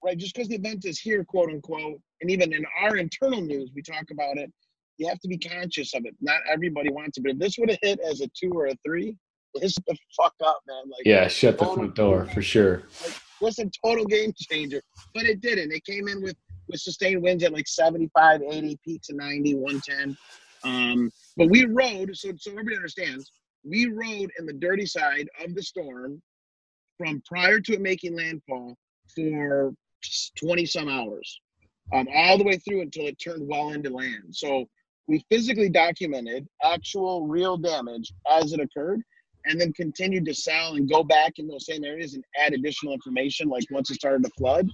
right? 0.03 0.16
Just 0.16 0.35
because 0.35 0.49
the 0.49 0.55
event 0.55 0.87
is 0.87 0.99
here, 0.99 1.25
quote 1.25 1.51
unquote, 1.51 2.01
and 2.22 2.31
even 2.31 2.55
in 2.55 2.64
our 2.81 2.97
internal 2.97 3.43
news, 3.43 3.70
we 3.75 3.83
talk 3.83 4.05
about 4.11 4.39
it. 4.39 4.51
You 4.97 5.09
have 5.09 5.18
to 5.20 5.29
be 5.29 5.37
conscious 5.37 5.93
of 5.95 6.07
it. 6.07 6.14
Not 6.22 6.41
everybody 6.51 6.91
wants 6.91 7.18
it, 7.18 7.22
but 7.22 7.33
if 7.33 7.39
this 7.39 7.59
would 7.59 7.68
have 7.68 7.81
hit 7.83 8.01
as 8.01 8.22
a 8.22 8.29
two 8.29 8.51
or 8.55 8.68
a 8.68 8.75
three, 8.87 9.14
the 9.55 9.96
fuck 10.16 10.34
up, 10.44 10.61
man. 10.66 10.84
Like, 10.86 11.05
Yeah, 11.05 11.28
shut 11.28 11.59
the 11.59 11.66
front 11.66 11.94
door 11.94 12.26
for 12.26 12.42
sure. 12.42 12.82
What's 13.40 13.59
a 13.59 13.70
total 13.84 14.05
game 14.05 14.32
changer? 14.36 14.80
But 15.14 15.24
it 15.24 15.40
didn't. 15.40 15.72
It 15.72 15.84
came 15.84 16.09
in 16.09 16.22
with 16.22 16.36
with 16.68 16.80
sustained 16.80 17.22
winds 17.22 17.44
at 17.44 17.52
like 17.52 17.68
75, 17.68 18.40
80, 18.42 18.78
peaks 18.82 19.11
of 19.11 19.16
90, 19.16 19.55
110. 19.55 20.16
Um, 20.64 21.11
but 21.36 21.50
we 21.50 21.66
rode, 21.66 22.16
so 22.16 22.32
so 22.38 22.52
everybody 22.52 22.76
understands, 22.76 23.30
we 23.64 23.86
rode 23.86 24.30
in 24.38 24.46
the 24.46 24.55
dirty 24.55 24.86
side 24.86 25.28
of 25.44 25.55
the 25.55 25.62
storm 25.62 26.22
from 26.96 27.22
prior 27.26 27.61
to 27.61 27.74
it 27.74 27.80
making 27.80 28.16
landfall 28.16 28.76
for 29.14 29.74
20 30.38 30.66
some 30.66 30.88
hours, 30.88 31.40
um, 31.92 32.07
all 32.14 32.38
the 32.38 32.44
way 32.44 32.57
through 32.57 32.82
until 32.82 33.07
it 33.07 33.18
turned 33.22 33.46
well 33.46 33.70
into 33.70 33.90
land. 33.90 34.24
So 34.30 34.66
we 35.07 35.24
physically 35.30 35.68
documented 35.68 36.46
actual 36.62 37.26
real 37.26 37.59
damage 37.59 38.12
as 38.30 38.52
it 38.52 38.61
occurred 38.61 39.02
and 39.47 39.61
then 39.61 39.72
continued 39.72 40.24
to 40.26 40.34
sell 40.34 40.74
and 40.74 40.88
go 40.88 41.03
back 41.03 41.34
in 41.38 41.47
those 41.47 41.66
same 41.66 41.84
areas 41.84 42.14
and 42.14 42.24
add 42.38 42.53
additional 42.55 42.92
information 42.95 43.49
like 43.49 43.64
once 43.70 43.90
it 43.90 43.95
started 43.95 44.22
to 44.24 44.30
flood. 44.38 44.68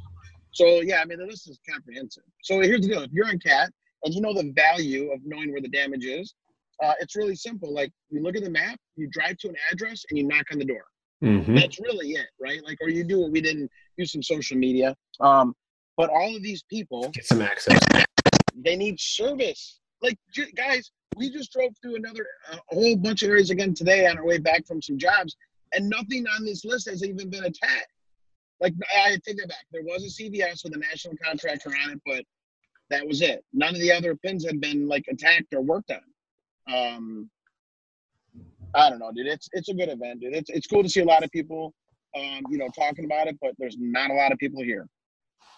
So 0.52 0.80
yeah, 0.82 1.00
I 1.00 1.04
mean 1.04 1.18
the 1.18 1.26
list 1.26 1.48
is 1.48 1.58
comprehensive. 1.68 2.24
So 2.42 2.60
here's 2.60 2.80
the 2.82 2.88
deal: 2.88 3.02
if 3.02 3.12
you're 3.12 3.28
in 3.30 3.38
cat 3.38 3.70
and 4.04 4.14
you 4.14 4.20
know 4.20 4.34
the 4.34 4.52
value 4.54 5.10
of 5.12 5.20
knowing 5.24 5.52
where 5.52 5.60
the 5.60 5.68
damage 5.68 6.04
is, 6.04 6.34
uh, 6.82 6.94
it's 7.00 7.16
really 7.16 7.36
simple. 7.36 7.72
Like 7.72 7.92
you 8.10 8.22
look 8.22 8.36
at 8.36 8.42
the 8.44 8.50
map, 8.50 8.78
you 8.96 9.08
drive 9.10 9.36
to 9.38 9.48
an 9.48 9.56
address, 9.72 10.04
and 10.10 10.18
you 10.18 10.26
knock 10.26 10.46
on 10.52 10.58
the 10.58 10.64
door. 10.64 10.84
hmm 11.20 11.54
That's 11.54 11.78
really 11.80 12.12
it, 12.12 12.26
right? 12.40 12.62
Like, 12.64 12.78
or 12.80 12.88
you 12.88 13.04
do 13.04 13.20
what 13.20 13.30
we 13.30 13.40
didn't 13.40 13.70
use 13.96 14.12
some 14.12 14.22
social 14.22 14.56
media. 14.56 14.96
Um, 15.20 15.54
but 15.96 16.08
all 16.10 16.34
of 16.34 16.42
these 16.42 16.62
people, 16.70 17.10
Get 17.10 17.26
some 17.26 17.42
access. 17.42 17.78
they 18.56 18.74
need 18.76 18.98
service. 18.98 19.79
Like, 20.02 20.18
guys, 20.54 20.90
we 21.16 21.30
just 21.30 21.52
drove 21.52 21.72
through 21.82 21.96
another 21.96 22.26
uh, 22.50 22.56
whole 22.68 22.96
bunch 22.96 23.22
of 23.22 23.30
areas 23.30 23.50
again 23.50 23.74
today 23.74 24.06
on 24.06 24.18
our 24.18 24.24
way 24.24 24.38
back 24.38 24.66
from 24.66 24.80
some 24.80 24.98
jobs, 24.98 25.36
and 25.74 25.88
nothing 25.88 26.26
on 26.26 26.44
this 26.44 26.64
list 26.64 26.88
has 26.88 27.04
even 27.04 27.30
been 27.30 27.44
attacked. 27.44 27.92
Like, 28.60 28.74
I 28.96 29.10
take 29.26 29.38
that 29.38 29.48
back. 29.48 29.64
There 29.72 29.82
was 29.82 30.04
a 30.04 30.22
CVS 30.22 30.64
with 30.64 30.74
a 30.74 30.78
national 30.78 31.14
contractor 31.24 31.70
on 31.84 31.92
it, 31.92 32.00
but 32.06 32.24
that 32.90 33.06
was 33.06 33.22
it. 33.22 33.44
None 33.52 33.74
of 33.74 33.80
the 33.80 33.92
other 33.92 34.14
pins 34.16 34.44
had 34.44 34.60
been 34.60 34.86
like 34.88 35.04
attacked 35.10 35.54
or 35.54 35.62
worked 35.62 35.90
on. 35.90 36.72
Um, 36.72 37.30
I 38.74 38.90
don't 38.90 38.98
know, 38.98 39.10
dude. 39.14 39.26
It's 39.26 39.48
it's 39.52 39.68
a 39.68 39.74
good 39.74 39.88
event, 39.88 40.20
dude. 40.20 40.34
It's 40.34 40.50
it's 40.50 40.66
cool 40.66 40.82
to 40.82 40.88
see 40.88 41.00
a 41.00 41.04
lot 41.04 41.24
of 41.24 41.30
people, 41.30 41.72
um, 42.16 42.42
you 42.50 42.58
know, 42.58 42.68
talking 42.76 43.04
about 43.04 43.26
it, 43.26 43.36
but 43.40 43.52
there's 43.58 43.76
not 43.78 44.10
a 44.10 44.14
lot 44.14 44.32
of 44.32 44.38
people 44.38 44.62
here. 44.62 44.86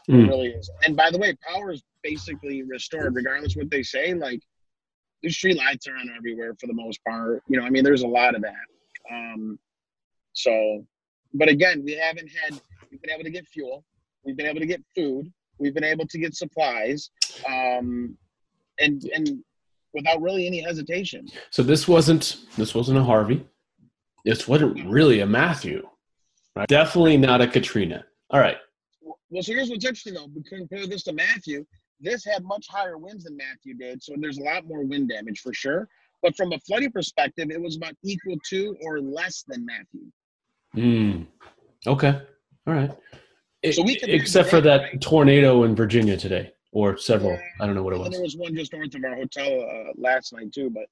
It 0.09 0.13
Mm. 0.13 0.29
really 0.29 0.49
is. 0.49 0.71
And 0.85 0.97
by 0.97 1.11
the 1.11 1.19
way, 1.19 1.35
power 1.49 1.71
is 1.71 1.83
basically 2.03 2.63
restored, 2.63 3.15
regardless 3.15 3.55
what 3.57 3.71
they 3.71 3.83
say. 3.83 4.15
Like 4.15 4.41
the 5.23 5.31
street 5.31 5.57
lights 5.57 5.87
are 5.87 5.97
on 5.97 6.11
everywhere 6.17 6.55
for 6.61 6.67
the 6.67 6.73
most 6.73 6.99
part. 7.05 7.43
You 7.49 7.61
know, 7.61 7.65
I 7.67 7.71
mean, 7.71 7.85
there's 7.85 8.03
a 8.03 8.09
lot 8.09 8.35
of 8.35 8.43
that. 8.43 8.55
Um, 9.13 9.59
so, 10.33 10.85
but 11.35 11.49
again, 11.49 11.83
we 11.85 11.93
haven't 11.93 12.29
had. 12.29 12.61
We've 12.91 13.01
been 13.01 13.11
able 13.11 13.25
to 13.25 13.31
get 13.31 13.47
fuel. 13.47 13.85
We've 14.25 14.37
been 14.37 14.47
able 14.47 14.61
to 14.61 14.67
get 14.67 14.83
food. 14.95 15.33
We've 15.59 15.75
been 15.75 15.85
able 15.85 16.07
to 16.07 16.19
get 16.19 16.35
supplies, 16.35 17.11
um, 17.49 18.17
and 18.81 19.05
and 19.15 19.45
without 19.95 20.21
really 20.21 20.47
any 20.47 20.61
hesitation. 20.61 21.29
So 21.51 21.63
this 21.63 21.87
wasn't 21.87 22.37
this 22.57 22.75
wasn't 22.75 22.99
a 22.99 23.05
Harvey. 23.05 23.47
This 24.25 24.49
wasn't 24.49 24.85
really 24.89 25.21
a 25.21 25.27
Matthew. 25.27 25.87
Right? 26.57 26.69
Definitely 26.69 27.17
not 27.17 27.41
a 27.41 27.47
Katrina. 27.47 28.05
All 28.31 28.41
right. 28.41 28.57
Well, 29.33 29.43
so 29.43 29.53
here's 29.55 29.71
what's 29.71 29.85
interesting 29.85 30.13
though. 30.15 30.29
We 30.35 30.43
compare 30.43 30.87
this 30.87 31.03
to 31.05 31.13
Matthew. 31.15 31.65
This 32.01 32.23
had 32.25 32.45
much 32.45 32.67
higher 32.69 32.99
winds 32.99 33.25
than 33.25 33.37
Matthew 33.37 33.75
did, 33.75 34.03
so 34.03 34.13
there's 34.19 34.37
a 34.39 34.43
lot 34.43 34.67
more 34.67 34.85
wind 34.85 35.09
damage 35.09 35.41
for 35.41 35.55
sure. 35.55 35.89
But 36.21 36.37
from 36.37 36.53
a 36.53 36.59
flooding 36.61 36.93
perspective, 36.93 37.51
it 37.51 37.61
was 37.61 37.77
about 37.77 37.95
equal 38.05 38.37
to 38.51 38.77
or 38.85 39.01
less 39.01 39.43
than 39.49 39.65
Matthew. 39.65 40.03
Mm. 40.77 41.27
Okay. 41.87 42.21
All 42.67 42.75
right. 42.75 42.91
So 43.73 43.83
we 43.83 43.97
can- 43.97 44.11
Except 44.11 44.51
for 44.51 44.61
that 44.61 45.01
tornado 45.01 45.65
in 45.65 45.75
Virginia 45.75 46.17
today, 46.17 46.53
or 46.73 46.97
several. 46.99 47.39
I 47.61 47.67
don't 47.67 47.75
know 47.75 47.83
what 47.83 47.93
it 47.95 47.97
And 47.97 48.05
was. 48.05 48.13
there 48.13 48.23
was 48.23 48.37
one 48.37 48.55
just 48.55 48.73
north 48.73 48.95
of 48.95 49.03
our 49.05 49.15
hotel 49.17 49.49
uh, 49.63 49.93
last 49.97 50.33
night 50.35 50.53
too. 50.53 50.69
But 50.69 50.85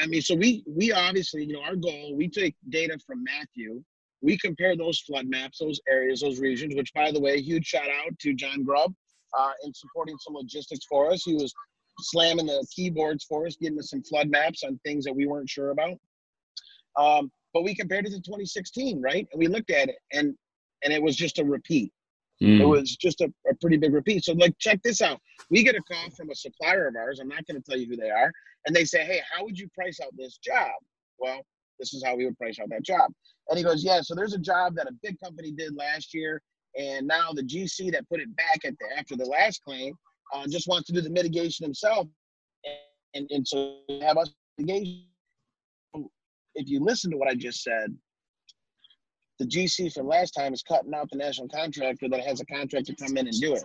I 0.00 0.06
mean, 0.06 0.22
so 0.22 0.34
we 0.34 0.64
we 0.66 0.90
obviously, 0.92 1.44
you 1.44 1.52
know, 1.52 1.62
our 1.62 1.76
goal 1.76 2.16
we 2.16 2.28
take 2.28 2.56
data 2.68 2.98
from 3.06 3.22
Matthew. 3.22 3.84
We 4.22 4.36
compare 4.38 4.76
those 4.76 5.00
flood 5.00 5.26
maps, 5.26 5.58
those 5.58 5.80
areas, 5.88 6.20
those 6.20 6.40
regions. 6.40 6.74
Which, 6.74 6.92
by 6.94 7.10
the 7.10 7.20
way, 7.20 7.40
huge 7.40 7.66
shout 7.66 7.88
out 7.88 8.18
to 8.18 8.34
John 8.34 8.64
Grubb 8.64 8.94
uh, 9.38 9.52
in 9.64 9.72
supporting 9.74 10.16
some 10.18 10.34
logistics 10.34 10.84
for 10.88 11.10
us. 11.10 11.22
He 11.24 11.34
was 11.34 11.52
slamming 12.00 12.46
the 12.46 12.64
keyboards 12.74 13.24
for 13.24 13.46
us, 13.46 13.56
getting 13.56 13.78
us 13.78 13.90
some 13.90 14.02
flood 14.02 14.28
maps 14.28 14.62
on 14.64 14.78
things 14.84 15.04
that 15.04 15.14
we 15.14 15.26
weren't 15.26 15.48
sure 15.48 15.70
about. 15.70 15.96
Um, 16.96 17.30
but 17.52 17.62
we 17.62 17.74
compared 17.74 18.06
it 18.06 18.10
to 18.10 18.16
2016, 18.20 19.00
right? 19.00 19.26
And 19.32 19.38
we 19.38 19.48
looked 19.48 19.70
at 19.70 19.88
it, 19.88 19.96
and 20.12 20.34
and 20.82 20.92
it 20.92 21.02
was 21.02 21.16
just 21.16 21.38
a 21.38 21.44
repeat. 21.44 21.92
It 22.40 22.46
Mm. 22.62 22.68
was 22.70 22.96
just 22.96 23.20
a, 23.20 23.30
a 23.50 23.54
pretty 23.60 23.76
big 23.76 23.92
repeat. 23.92 24.24
So, 24.24 24.32
like, 24.32 24.56
check 24.58 24.80
this 24.82 25.02
out. 25.02 25.20
We 25.50 25.62
get 25.62 25.74
a 25.74 25.82
call 25.82 26.08
from 26.16 26.30
a 26.30 26.34
supplier 26.34 26.86
of 26.88 26.96
ours. 26.96 27.20
I'm 27.20 27.28
not 27.28 27.46
going 27.46 27.60
to 27.60 27.70
tell 27.70 27.78
you 27.78 27.86
who 27.86 27.96
they 27.96 28.08
are. 28.08 28.32
And 28.66 28.74
they 28.74 28.86
say, 28.86 29.04
Hey, 29.04 29.20
how 29.30 29.44
would 29.44 29.58
you 29.58 29.68
price 29.74 30.00
out 30.02 30.12
this 30.16 30.38
job? 30.38 30.70
Well, 31.18 31.42
this 31.80 31.94
is 31.94 32.04
how 32.04 32.14
we 32.14 32.26
would 32.26 32.38
price 32.38 32.58
out 32.60 32.68
that 32.70 32.84
job. 32.84 33.10
And 33.48 33.58
he 33.58 33.64
goes, 33.64 33.82
Yeah, 33.82 34.00
so 34.02 34.14
there's 34.14 34.34
a 34.34 34.38
job 34.38 34.76
that 34.76 34.86
a 34.86 34.92
big 35.02 35.18
company 35.18 35.50
did 35.50 35.74
last 35.74 36.14
year. 36.14 36.40
And 36.78 37.08
now 37.08 37.32
the 37.32 37.42
GC 37.42 37.90
that 37.92 38.08
put 38.08 38.20
it 38.20 38.34
back 38.36 38.60
at 38.64 38.74
the, 38.78 38.86
after 38.96 39.16
the 39.16 39.24
last 39.24 39.64
claim 39.64 39.94
uh, 40.32 40.44
just 40.48 40.68
wants 40.68 40.86
to 40.86 40.92
do 40.92 41.00
the 41.00 41.10
mitigation 41.10 41.64
himself. 41.64 42.06
And, 42.64 42.76
and, 43.14 43.30
and 43.30 43.48
so 43.48 43.78
have 44.02 44.18
us 44.18 44.30
mitigation. 44.56 45.06
If 46.54 46.68
you 46.68 46.80
listen 46.80 47.10
to 47.10 47.16
what 47.16 47.28
I 47.28 47.34
just 47.34 47.62
said, 47.62 47.96
the 49.38 49.46
GC 49.46 49.92
from 49.94 50.06
last 50.06 50.32
time 50.32 50.52
is 50.52 50.62
cutting 50.62 50.94
out 50.94 51.08
the 51.10 51.16
national 51.16 51.48
contractor 51.48 52.08
that 52.08 52.20
has 52.20 52.40
a 52.40 52.46
contract 52.46 52.86
to 52.86 52.94
come 52.94 53.16
in 53.16 53.26
and 53.26 53.40
do 53.40 53.54
it. 53.54 53.64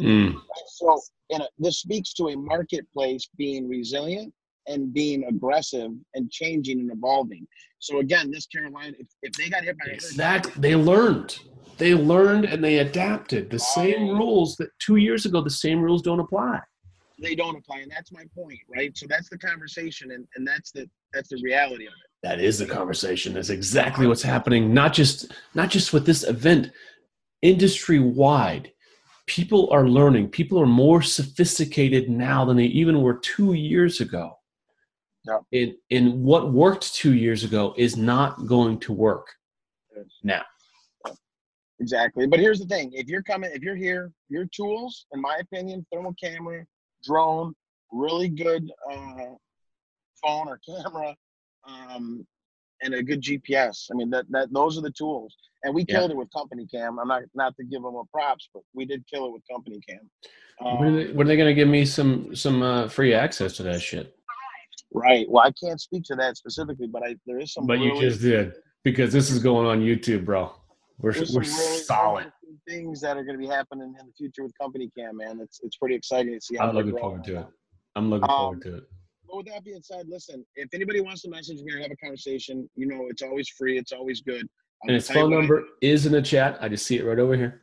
Mm. 0.00 0.40
So, 0.68 1.00
uh, 1.34 1.40
this 1.58 1.80
speaks 1.80 2.12
to 2.14 2.28
a 2.28 2.36
marketplace 2.36 3.28
being 3.36 3.68
resilient 3.68 4.32
and 4.66 4.92
being 4.92 5.24
aggressive 5.24 5.90
and 6.14 6.30
changing 6.30 6.80
and 6.80 6.90
evolving. 6.92 7.46
So 7.78 7.98
again, 7.98 8.30
this 8.30 8.46
Carolina, 8.46 8.94
if, 8.98 9.06
if 9.22 9.32
they 9.34 9.48
got 9.48 9.64
hit 9.64 9.76
by 9.78 9.92
Exactly. 9.92 10.52
They 10.56 10.74
learned. 10.74 11.38
They 11.78 11.94
learned 11.94 12.46
and 12.46 12.64
they 12.64 12.78
adapted. 12.78 13.50
The 13.50 13.58
same 13.58 14.08
rules 14.10 14.56
that 14.56 14.70
two 14.78 14.96
years 14.96 15.26
ago, 15.26 15.42
the 15.42 15.50
same 15.50 15.80
rules 15.80 16.02
don't 16.02 16.20
apply. 16.20 16.60
they 17.22 17.34
don't 17.34 17.56
apply, 17.56 17.78
and 17.78 17.90
that's 17.90 18.12
my 18.12 18.24
point, 18.34 18.58
right? 18.68 18.96
So 18.96 19.06
that's 19.08 19.28
the 19.28 19.38
conversation, 19.38 20.10
and, 20.12 20.26
and 20.36 20.46
that's 20.46 20.70
the 20.70 20.88
that's 21.12 21.28
the 21.30 21.40
reality 21.42 21.86
of 21.86 21.92
it. 21.92 22.10
That 22.22 22.40
is 22.40 22.58
the 22.58 22.66
conversation. 22.66 23.34
That's 23.34 23.50
exactly 23.50 24.06
what's 24.06 24.22
happening. 24.22 24.72
Not 24.74 24.92
just 24.92 25.32
not 25.54 25.70
just 25.70 25.92
with 25.92 26.06
this 26.06 26.24
event, 26.24 26.72
industry 27.42 27.98
wide. 27.98 28.72
People 29.26 29.68
are 29.70 29.88
learning. 29.88 30.28
People 30.28 30.60
are 30.60 30.66
more 30.66 31.02
sophisticated 31.02 32.08
now 32.08 32.44
than 32.44 32.56
they 32.56 32.64
even 32.64 33.02
were 33.02 33.14
two 33.18 33.52
years 33.54 34.00
ago. 34.00 34.38
Yeah. 35.26 35.38
And, 35.52 35.74
and 35.90 36.22
what 36.24 36.52
worked 36.52 36.94
two 36.94 37.14
years 37.14 37.44
ago 37.44 37.74
is 37.76 37.96
not 37.96 38.46
going 38.46 38.78
to 38.80 38.92
work 38.92 39.28
now. 40.22 40.42
Exactly. 41.78 42.26
But 42.26 42.40
here's 42.40 42.58
the 42.58 42.66
thing: 42.66 42.92
if 42.94 43.06
you're 43.08 43.22
coming, 43.22 43.50
if 43.52 43.62
you're 43.62 43.76
here, 43.76 44.12
your 44.28 44.46
tools, 44.46 45.06
in 45.12 45.20
my 45.20 45.36
opinion, 45.40 45.86
thermal 45.92 46.14
camera, 46.22 46.64
drone, 47.04 47.54
really 47.92 48.28
good 48.28 48.70
uh, 48.90 49.34
phone 50.24 50.48
or 50.48 50.58
camera, 50.66 51.14
um, 51.68 52.26
and 52.82 52.94
a 52.94 53.02
good 53.02 53.20
GPS. 53.22 53.88
I 53.92 53.94
mean, 53.94 54.08
that 54.10 54.24
that 54.30 54.52
those 54.52 54.78
are 54.78 54.82
the 54.82 54.90
tools. 54.92 55.34
And 55.64 55.74
we 55.74 55.84
Yeah. 55.88 55.96
killed 55.98 56.10
it 56.12 56.16
with 56.16 56.32
Company 56.32 56.66
Cam. 56.66 56.98
I'm 56.98 57.08
not 57.08 57.22
not 57.34 57.54
to 57.56 57.64
give 57.64 57.82
them 57.82 57.94
a 57.94 58.04
props, 58.12 58.48
but 58.54 58.62
we 58.74 58.86
did 58.86 59.04
kill 59.12 59.26
it 59.26 59.32
with 59.32 59.42
Company 59.50 59.80
Cam. 59.86 60.10
Um, 60.64 60.78
When 60.78 60.88
are 60.94 61.04
they're 61.04 61.24
they 61.24 61.36
going 61.36 61.48
to 61.48 61.54
give 61.54 61.68
me 61.68 61.84
some 61.84 62.34
some 62.34 62.62
uh, 62.62 62.88
free 62.88 63.12
access 63.12 63.54
to 63.56 63.62
that 63.64 63.82
shit? 63.82 64.16
Right. 64.96 65.26
Well, 65.28 65.44
I 65.44 65.52
can't 65.52 65.80
speak 65.80 66.04
to 66.04 66.16
that 66.16 66.36
specifically, 66.36 66.86
but 66.86 67.02
I 67.06 67.16
there 67.26 67.38
is 67.38 67.52
some. 67.52 67.66
But 67.66 67.78
you 67.80 67.98
just 68.00 68.20
did 68.20 68.54
because 68.84 69.12
this 69.12 69.30
is 69.30 69.38
going 69.38 69.66
on 69.66 69.80
YouTube, 69.80 70.24
bro. 70.24 70.52
We're 70.98 71.12
we're 71.32 71.40
really 71.40 71.44
solid. 71.44 72.32
things 72.66 73.00
that 73.02 73.16
are 73.16 73.24
going 73.24 73.38
to 73.38 73.42
be 73.46 73.46
happening 73.46 73.94
in 74.00 74.06
the 74.06 74.12
future 74.16 74.42
with 74.42 74.52
Company 74.58 74.90
Cam, 74.96 75.18
man. 75.18 75.40
It's 75.42 75.60
it's 75.62 75.76
pretty 75.76 75.94
exciting 75.94 76.32
to 76.34 76.40
see 76.40 76.56
how 76.56 76.68
I'm 76.70 76.74
looking 76.74 76.96
forward 76.96 77.24
to 77.24 77.40
it. 77.40 77.46
I'm 77.94 78.10
looking 78.10 78.24
Um, 78.30 78.36
forward 78.36 78.62
to 78.62 78.76
it. 78.78 78.84
But 79.28 79.36
with 79.38 79.46
that 79.46 79.64
being 79.64 79.82
said, 79.82 80.06
listen, 80.08 80.44
if 80.54 80.68
anybody 80.72 81.00
wants 81.00 81.22
to 81.22 81.28
message 81.30 81.60
me 81.62 81.72
or 81.74 81.80
have 81.80 81.90
a 81.90 81.96
conversation, 81.96 82.68
you 82.76 82.86
know, 82.86 83.06
it's 83.10 83.22
always 83.22 83.48
free. 83.48 83.76
It's 83.76 83.92
always 83.92 84.20
good. 84.20 84.42
I'm 84.82 84.88
And 84.88 84.94
his 84.94 85.10
phone 85.10 85.30
what 85.30 85.36
I- 85.36 85.40
number 85.40 85.64
is 85.82 86.06
in 86.06 86.12
the 86.12 86.22
chat. 86.22 86.58
I 86.60 86.68
just 86.68 86.86
see 86.86 86.96
it 86.98 87.04
right 87.04 87.18
over 87.18 87.36
here. 87.36 87.60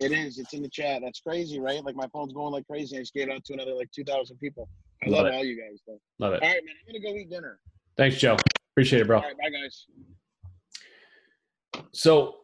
It 0.00 0.10
is. 0.12 0.38
It's 0.38 0.52
in 0.54 0.62
the 0.62 0.68
chat. 0.68 1.02
That's 1.04 1.20
crazy, 1.20 1.60
right? 1.60 1.84
Like 1.84 1.94
my 1.94 2.08
phone's 2.12 2.32
going 2.32 2.52
like 2.52 2.66
crazy. 2.66 2.96
I 2.96 3.00
just 3.00 3.14
gave 3.14 3.28
it 3.28 3.32
out 3.32 3.44
to 3.44 3.52
another 3.52 3.74
like 3.74 3.90
2,000 3.92 4.36
people. 4.38 4.68
I 5.04 5.08
Love 5.10 5.24
love, 5.24 5.26
it. 5.26 5.34
all 5.34 5.44
you 5.44 5.56
guys, 5.56 5.80
though. 5.86 6.00
Love 6.18 6.34
it. 6.34 6.42
All 6.42 6.48
right, 6.48 6.62
man. 6.64 6.74
I'm 6.88 6.94
to 6.94 7.00
go 7.00 7.14
eat 7.14 7.30
dinner. 7.30 7.58
Thanks, 7.96 8.16
Joe. 8.16 8.36
Appreciate 8.72 9.02
it, 9.02 9.06
bro. 9.06 9.18
All 9.18 9.24
right, 9.24 9.36
bye, 9.38 9.50
guys. 9.50 9.86
So, 11.92 12.36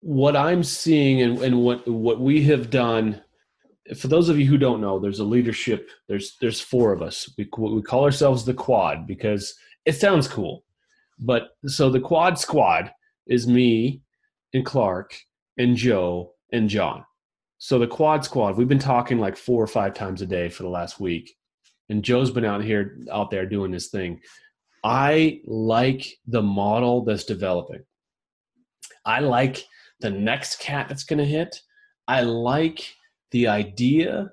what 0.00 0.36
I'm 0.36 0.62
seeing 0.62 1.20
and, 1.22 1.38
and 1.40 1.62
what 1.62 1.86
what 1.86 2.20
we 2.20 2.42
have 2.44 2.70
done, 2.70 3.22
for 3.96 4.08
those 4.08 4.28
of 4.28 4.38
you 4.38 4.46
who 4.46 4.56
don't 4.58 4.80
know, 4.80 4.98
there's 4.98 5.18
a 5.20 5.24
leadership. 5.24 5.90
There's 6.08 6.36
there's 6.40 6.60
four 6.60 6.92
of 6.92 7.02
us. 7.02 7.28
We 7.36 7.48
we 7.58 7.82
call 7.82 8.04
ourselves 8.04 8.44
the 8.44 8.54
Quad 8.54 9.06
because 9.06 9.54
it 9.84 9.94
sounds 9.96 10.26
cool, 10.28 10.64
but 11.18 11.50
so 11.66 11.90
the 11.90 12.00
Quad 12.00 12.38
Squad 12.38 12.92
is 13.26 13.46
me 13.46 14.02
and 14.54 14.64
Clark 14.64 15.16
and 15.58 15.76
Joe 15.76 16.32
and 16.52 16.68
John. 16.68 17.04
So 17.58 17.78
the 17.78 17.86
Quad 17.86 18.24
Squad, 18.24 18.56
we've 18.56 18.68
been 18.68 18.78
talking 18.78 19.18
like 19.18 19.36
four 19.36 19.62
or 19.62 19.66
five 19.66 19.92
times 19.92 20.22
a 20.22 20.26
day 20.26 20.48
for 20.48 20.62
the 20.62 20.68
last 20.70 20.98
week, 20.98 21.36
and 21.90 22.04
Joe's 22.04 22.30
been 22.30 22.44
out 22.44 22.62
here 22.64 22.98
out 23.12 23.30
there 23.30 23.44
doing 23.44 23.72
this 23.72 23.88
thing. 23.88 24.20
I 24.82 25.42
like 25.44 26.06
the 26.26 26.40
model 26.40 27.04
that's 27.04 27.24
developing. 27.24 27.82
I 29.04 29.20
like 29.20 29.64
the 30.00 30.10
next 30.10 30.60
cat 30.60 30.88
that's 30.88 31.04
going 31.04 31.18
to 31.18 31.24
hit. 31.24 31.60
I 32.08 32.22
like 32.22 32.94
the 33.32 33.48
idea 33.48 34.30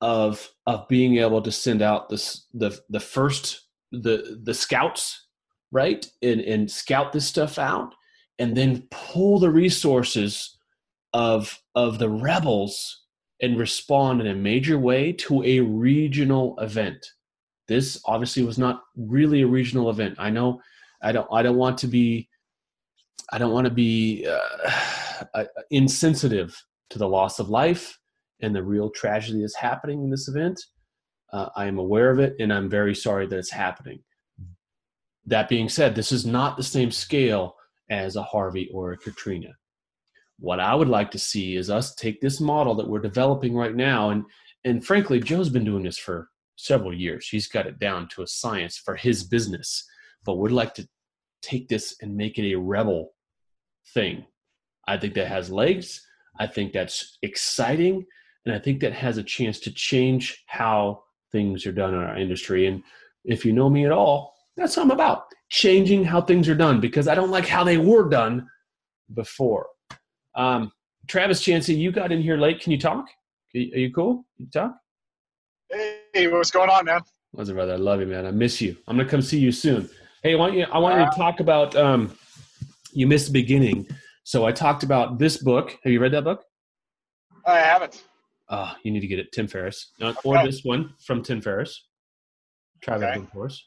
of 0.00 0.50
of 0.66 0.88
being 0.88 1.18
able 1.18 1.40
to 1.42 1.52
send 1.52 1.82
out 1.82 2.08
the 2.08 2.78
the 2.90 3.00
first 3.00 3.62
the 3.92 4.40
the 4.42 4.54
scouts 4.54 5.26
right 5.72 6.06
and 6.22 6.40
and 6.40 6.70
scout 6.70 7.12
this 7.12 7.26
stuff 7.26 7.58
out 7.58 7.94
and 8.38 8.56
then 8.56 8.86
pull 8.90 9.38
the 9.38 9.50
resources 9.50 10.58
of 11.12 11.60
of 11.74 11.98
the 11.98 12.08
rebels 12.08 13.06
and 13.40 13.58
respond 13.58 14.20
in 14.20 14.26
a 14.26 14.34
major 14.34 14.78
way 14.78 15.12
to 15.12 15.42
a 15.44 15.60
regional 15.60 16.58
event. 16.60 17.12
This 17.68 18.00
obviously 18.06 18.42
was 18.42 18.58
not 18.58 18.82
really 18.96 19.42
a 19.42 19.46
regional 19.46 19.90
event. 19.90 20.16
I 20.18 20.30
know 20.30 20.60
i 21.02 21.12
don't 21.12 21.28
i 21.32 21.42
don't 21.42 21.56
want 21.56 21.78
to 21.78 21.86
be 21.86 22.28
i 23.32 23.38
don't 23.38 23.52
want 23.52 23.66
to 23.66 23.70
be 23.70 24.26
uh, 24.28 24.70
uh, 25.34 25.44
insensitive 25.70 26.60
to 26.90 26.98
the 26.98 27.08
loss 27.08 27.38
of 27.38 27.50
life 27.50 27.98
and 28.40 28.54
the 28.54 28.62
real 28.62 28.90
tragedy 28.90 29.40
that's 29.40 29.56
happening 29.56 30.02
in 30.02 30.10
this 30.10 30.28
event. 30.28 30.60
Uh, 31.32 31.48
i 31.56 31.66
am 31.66 31.78
aware 31.78 32.10
of 32.10 32.18
it 32.18 32.34
and 32.40 32.52
i'm 32.52 32.68
very 32.68 32.94
sorry 32.94 33.26
that 33.26 33.38
it's 33.38 33.50
happening. 33.50 34.00
That 35.26 35.48
being 35.48 35.68
said 35.68 35.94
this 35.94 36.12
is 36.12 36.24
not 36.24 36.56
the 36.56 36.62
same 36.62 36.90
scale 36.90 37.54
as 37.90 38.16
a 38.16 38.22
harvey 38.22 38.70
or 38.72 38.92
a 38.92 38.96
katrina 38.98 39.50
what 40.38 40.60
i 40.60 40.74
would 40.74 40.88
like 40.88 41.10
to 41.10 41.18
see 41.18 41.56
is 41.56 41.70
us 41.70 41.94
take 41.94 42.20
this 42.20 42.40
model 42.40 42.74
that 42.74 42.88
we're 42.88 42.98
developing 43.00 43.54
right 43.54 43.74
now. 43.74 44.10
And 44.10 44.24
and 44.64 44.84
frankly 44.84 45.20
joe's 45.20 45.48
been 45.48 45.64
doing 45.64 45.84
this 45.84 45.98
for 45.98 46.28
several 46.56 46.92
years. 46.92 47.28
He's 47.28 47.46
got 47.46 47.66
it 47.66 47.78
down 47.78 48.08
to 48.08 48.22
a 48.22 48.26
science 48.26 48.76
for 48.76 48.96
his 48.96 49.24
business 49.24 49.84
but 50.24 50.36
we'd 50.36 50.52
like 50.52 50.74
to 50.74 50.88
take 51.42 51.68
this 51.68 51.96
and 52.02 52.16
make 52.16 52.38
it 52.38 52.52
a 52.52 52.58
rebel 52.58 53.14
thing. 53.94 54.26
I 54.86 54.98
think 54.98 55.14
that 55.14 55.28
has 55.28 55.48
legs. 55.48 56.04
I 56.38 56.46
think 56.46 56.72
that's 56.72 57.18
exciting. 57.22 58.04
And 58.44 58.54
i 58.54 58.58
think 58.58 58.80
that 58.80 58.92
has 58.92 59.18
a 59.18 59.22
chance 59.22 59.60
to 59.60 59.72
change 59.72 60.42
how 60.46 61.02
things 61.32 61.66
are 61.66 61.72
done 61.72 61.94
in 61.94 62.00
our 62.00 62.16
industry. 62.16 62.66
And 62.66 62.82
if 63.24 63.44
you 63.44 63.52
know 63.52 63.70
me 63.70 63.84
at 63.84 63.92
all 63.92 64.34
that's 64.56 64.76
what 64.76 64.84
i'm 64.84 64.90
about 64.90 65.24
changing 65.50 66.04
how 66.04 66.20
things 66.20 66.48
are 66.48 66.54
done 66.54 66.80
because 66.80 67.08
i 67.08 67.14
don't 67.14 67.30
like 67.30 67.46
how 67.46 67.62
they 67.62 67.78
were 67.78 68.08
done 68.08 68.46
before 69.14 69.66
um, 70.34 70.70
travis 71.06 71.42
chansey 71.42 71.76
you 71.76 71.90
got 71.92 72.12
in 72.12 72.20
here 72.20 72.36
late 72.36 72.60
can 72.60 72.72
you 72.72 72.78
talk 72.78 73.06
are 73.54 73.58
you 73.58 73.92
cool 73.92 74.24
Can 74.36 74.46
you 74.46 74.50
talk 74.50 74.76
Hey, 76.14 76.26
what's 76.28 76.50
going 76.50 76.70
on, 76.70 76.86
man? 76.86 77.02
What's 77.32 77.50
it, 77.50 77.52
brother? 77.52 77.74
I 77.74 77.76
love 77.76 78.00
you, 78.00 78.06
man. 78.06 78.24
I 78.26 78.30
miss 78.30 78.60
you. 78.60 78.74
I'm 78.86 78.96
gonna 78.96 79.08
come 79.08 79.20
see 79.20 79.38
you 79.38 79.52
soon. 79.52 79.88
Hey, 80.22 80.32
I 80.32 80.36
want 80.36 80.54
you. 80.54 80.64
I 80.72 80.78
want 80.78 80.98
you 80.98 81.04
to 81.04 81.16
talk 81.16 81.40
about. 81.40 81.76
Um, 81.76 82.16
you 82.92 83.06
missed 83.06 83.26
the 83.26 83.32
beginning, 83.32 83.86
so 84.24 84.46
I 84.46 84.52
talked 84.52 84.82
about 84.82 85.18
this 85.18 85.36
book. 85.36 85.76
Have 85.84 85.92
you 85.92 86.00
read 86.00 86.12
that 86.14 86.24
book? 86.24 86.42
I 87.44 87.58
haven't. 87.58 88.02
Oh, 88.48 88.72
you 88.82 88.90
need 88.90 89.00
to 89.00 89.06
get 89.06 89.18
it, 89.18 89.30
Tim 89.30 89.46
Ferriss, 89.46 89.92
uh, 90.00 90.14
or 90.24 90.38
this 90.38 90.64
one 90.64 90.94
from 91.04 91.22
Tim 91.22 91.42
Ferriss. 91.42 91.86
That 92.86 92.94
Okay. 93.02 93.18
one 93.18 93.26
for 93.26 93.44
us. 93.44 93.62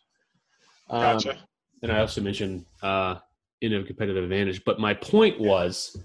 Um, 0.89 1.01
Gotcha. 1.01 1.38
and 1.84 1.91
I 1.91 1.99
also 1.99 2.20
mentioned 2.22 2.66
uh, 2.82 3.18
in 3.62 3.76
a 3.76 3.84
competitive 3.84 4.24
advantage. 4.24 4.64
But 4.66 4.80
my 4.80 4.95
point 4.95 5.39
was, 5.39 5.95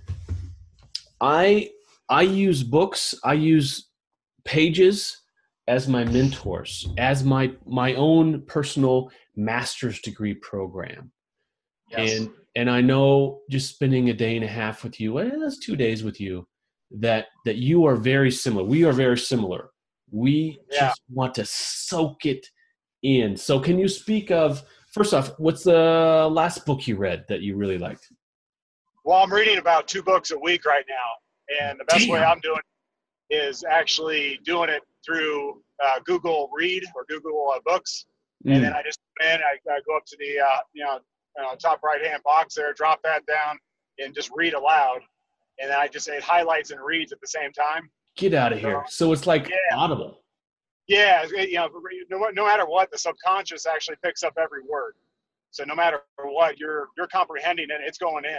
I 1.20 1.70
I 2.08 2.22
use 2.22 2.62
books. 2.62 3.14
I 3.24 3.34
use 3.34 3.88
pages 4.44 5.20
as 5.68 5.88
my 5.88 6.04
mentors, 6.04 6.88
as 6.98 7.24
my 7.24 7.52
my 7.66 7.94
own 7.94 8.42
personal 8.42 9.10
master's 9.34 10.00
degree 10.00 10.34
program. 10.34 11.10
Yes. 11.90 12.18
And 12.20 12.30
and 12.54 12.70
I 12.70 12.80
know 12.80 13.40
just 13.50 13.74
spending 13.74 14.08
a 14.10 14.14
day 14.14 14.36
and 14.36 14.44
a 14.44 14.48
half 14.48 14.82
with 14.84 15.00
you, 15.00 15.12
well, 15.14 15.40
that's 15.40 15.58
two 15.58 15.76
days 15.76 16.02
with 16.04 16.20
you, 16.20 16.46
that 16.90 17.26
that 17.44 17.56
you 17.56 17.84
are 17.86 17.96
very 17.96 18.30
similar. 18.30 18.64
We 18.64 18.84
are 18.84 18.92
very 18.92 19.18
similar. 19.18 19.70
We 20.10 20.58
Yeah. 20.70 20.88
just 20.88 21.02
want 21.10 21.34
to 21.34 21.44
soak 21.44 22.26
it 22.26 22.46
in. 23.02 23.36
So 23.36 23.60
can 23.60 23.78
you 23.78 23.88
speak 23.88 24.30
of 24.30 24.62
first 24.92 25.12
off, 25.12 25.32
what's 25.38 25.64
the 25.64 26.28
last 26.32 26.64
book 26.64 26.86
you 26.88 26.96
read 26.96 27.24
that 27.28 27.42
you 27.42 27.56
really 27.56 27.78
liked? 27.78 28.10
Well, 29.06 29.22
I'm 29.22 29.32
reading 29.32 29.58
about 29.58 29.86
two 29.86 30.02
books 30.02 30.32
a 30.32 30.38
week 30.38 30.64
right 30.64 30.84
now, 30.88 31.60
and 31.62 31.78
the 31.78 31.84
best 31.84 32.08
way 32.08 32.24
I'm 32.24 32.40
doing 32.40 32.58
is 33.30 33.62
actually 33.62 34.40
doing 34.44 34.68
it 34.68 34.82
through 35.04 35.62
uh, 35.80 36.00
Google 36.04 36.50
Read 36.52 36.82
or 36.96 37.04
Google 37.08 37.52
uh, 37.54 37.60
Books, 37.64 38.06
and 38.56 38.64
then 38.64 38.72
I 38.72 38.82
just 38.82 38.98
in, 39.22 39.28
I, 39.28 39.58
I 39.72 39.78
go 39.86 39.96
up 39.96 40.04
to 40.06 40.16
the 40.18 40.40
uh, 40.40 40.58
you 40.72 40.82
know 40.82 40.98
uh, 41.40 41.54
top 41.54 41.84
right 41.84 42.04
hand 42.04 42.20
box 42.24 42.56
there, 42.56 42.72
drop 42.72 43.00
that 43.04 43.24
down, 43.26 43.60
and 44.00 44.12
just 44.12 44.28
read 44.34 44.54
aloud, 44.54 44.98
and 45.60 45.70
then 45.70 45.78
I 45.78 45.86
just 45.86 46.08
it 46.08 46.20
highlights 46.24 46.72
and 46.72 46.80
reads 46.84 47.12
at 47.12 47.20
the 47.20 47.28
same 47.28 47.52
time. 47.52 47.88
Get 48.16 48.34
out 48.34 48.52
of 48.52 48.58
here. 48.58 48.84
So 48.88 49.12
it's 49.12 49.28
like 49.28 49.48
Yeah. 49.48 49.76
audible. 49.76 50.18
Yeah, 50.88 51.26
you 51.26 51.54
know, 51.54 51.70
no, 52.10 52.28
no 52.30 52.44
matter 52.44 52.66
what, 52.66 52.90
the 52.90 52.98
subconscious 52.98 53.66
actually 53.66 53.98
picks 54.02 54.24
up 54.24 54.34
every 54.36 54.62
word. 54.68 54.94
So 55.52 55.62
no 55.62 55.76
matter 55.76 56.00
what, 56.24 56.58
you're 56.58 56.88
you're 56.96 57.06
comprehending 57.06 57.68
it. 57.70 57.80
It's 57.84 57.98
going 57.98 58.24
in, 58.24 58.36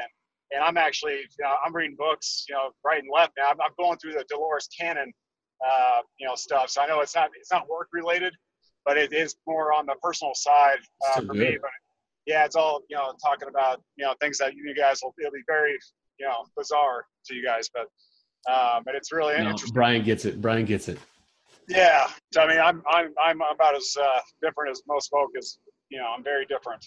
and 0.52 0.64
I'm 0.64 0.78
actually, 0.78 1.14
you 1.14 1.44
know, 1.44 1.56
I'm 1.66 1.76
reading 1.76 1.96
books, 1.98 2.46
you 2.48 2.56
know, 2.56 2.72
right 2.84 3.02
and 3.02 3.12
left 3.14 3.34
now. 3.38 3.50
I'm, 3.50 3.62
I'm 3.62 3.72
going 3.78 3.98
through 3.98 4.14
the 4.14 4.26
Dolores 4.30 4.68
Cannon, 4.78 5.12
uh, 5.66 6.02
you 6.20 6.28
know, 6.28 6.36
stuff. 6.36 6.70
So 6.70 6.82
I 6.82 6.88
know 6.88 7.02
it's 7.02 7.16
not 7.16 7.30
it's 7.40 7.52
not 7.52 7.70
work 7.70 7.90
related, 7.92 8.34
but 8.86 8.98
it 8.98 9.14
is 9.14 9.36
more 9.46 9.74
on 9.74 9.86
the 9.86 9.96
personal 10.02 10.34
side 10.36 10.80
uh, 11.10 11.22
for 11.22 11.34
me. 11.34 11.58
But 11.62 11.72
yeah, 12.26 12.46
it's 12.46 12.56
all 12.56 12.82
you 12.90 12.96
know, 12.96 13.14
talking 13.24 13.50
about 13.50 13.82
you 13.98 14.06
know 14.06 14.14
things 14.22 14.38
that 14.38 14.54
you 14.56 14.74
guys 14.76 15.00
will 15.04 15.14
it'll 15.20 15.32
be 15.32 15.44
very 15.48 15.78
you 16.20 16.26
know 16.26 16.46
bizarre 16.56 17.06
to 17.26 17.36
you 17.36 17.44
guys, 17.44 17.70
but 17.74 17.88
um, 18.52 18.84
but 18.86 18.96
it's 18.96 19.12
really 19.12 19.36
No, 19.36 19.50
interesting. 19.50 19.74
Brian 19.74 20.04
gets 20.04 20.26
it. 20.26 20.42
Brian 20.42 20.66
gets 20.66 20.88
it. 20.88 21.00
Yeah, 21.68 22.08
so, 22.34 22.42
I 22.42 22.48
mean, 22.48 22.60
I'm 22.60 22.82
I'm 22.90 23.14
I'm 23.22 23.42
about 23.54 23.76
as 23.76 23.96
uh, 24.00 24.20
different 24.42 24.72
as 24.72 24.82
most 24.88 25.10
folk. 25.10 25.32
Is 25.36 25.60
you 25.90 26.00
know, 26.00 26.14
I'm 26.16 26.24
very 26.24 26.46
different. 26.46 26.86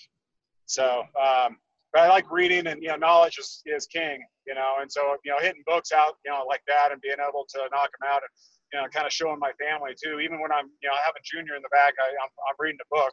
So, 0.66 1.02
um, 1.20 1.58
but 1.92 2.02
I 2.02 2.08
like 2.08 2.30
reading, 2.30 2.66
and 2.66 2.82
you 2.82 2.88
know, 2.88 2.96
knowledge 2.96 3.38
is 3.38 3.62
is 3.66 3.86
king. 3.86 4.22
You 4.46 4.54
know, 4.54 4.74
and 4.80 4.90
so 4.90 5.16
you 5.24 5.30
know, 5.32 5.38
hitting 5.40 5.62
books 5.66 5.92
out, 5.92 6.16
you 6.24 6.30
know, 6.30 6.44
like 6.48 6.62
that, 6.66 6.92
and 6.92 7.00
being 7.00 7.20
able 7.20 7.46
to 7.50 7.58
knock 7.72 7.90
them 7.98 8.08
out, 8.08 8.22
and 8.22 8.32
you 8.72 8.80
know, 8.80 8.86
kind 8.88 9.06
of 9.06 9.12
showing 9.12 9.38
my 9.38 9.52
family 9.58 9.92
too. 10.02 10.20
Even 10.20 10.40
when 10.40 10.52
I'm, 10.52 10.66
you 10.82 10.88
know, 10.88 10.96
having 11.04 11.22
Junior 11.24 11.54
in 11.56 11.62
the 11.62 11.68
back, 11.72 11.94
I, 11.98 12.08
I'm 12.08 12.30
I'm 12.48 12.56
reading 12.58 12.78
a 12.82 12.94
book, 12.94 13.12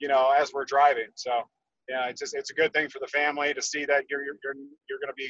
you 0.00 0.08
know, 0.08 0.30
as 0.30 0.52
we're 0.52 0.64
driving. 0.64 1.08
So, 1.14 1.42
yeah, 1.88 2.06
it's 2.08 2.20
just 2.20 2.34
it's 2.34 2.50
a 2.50 2.54
good 2.54 2.72
thing 2.72 2.88
for 2.88 2.98
the 3.00 3.08
family 3.08 3.54
to 3.54 3.62
see 3.62 3.84
that 3.86 4.04
you're 4.10 4.24
you're 4.24 4.36
you're, 4.44 4.54
you're 4.88 5.00
going 5.00 5.12
to 5.12 5.16
be 5.16 5.28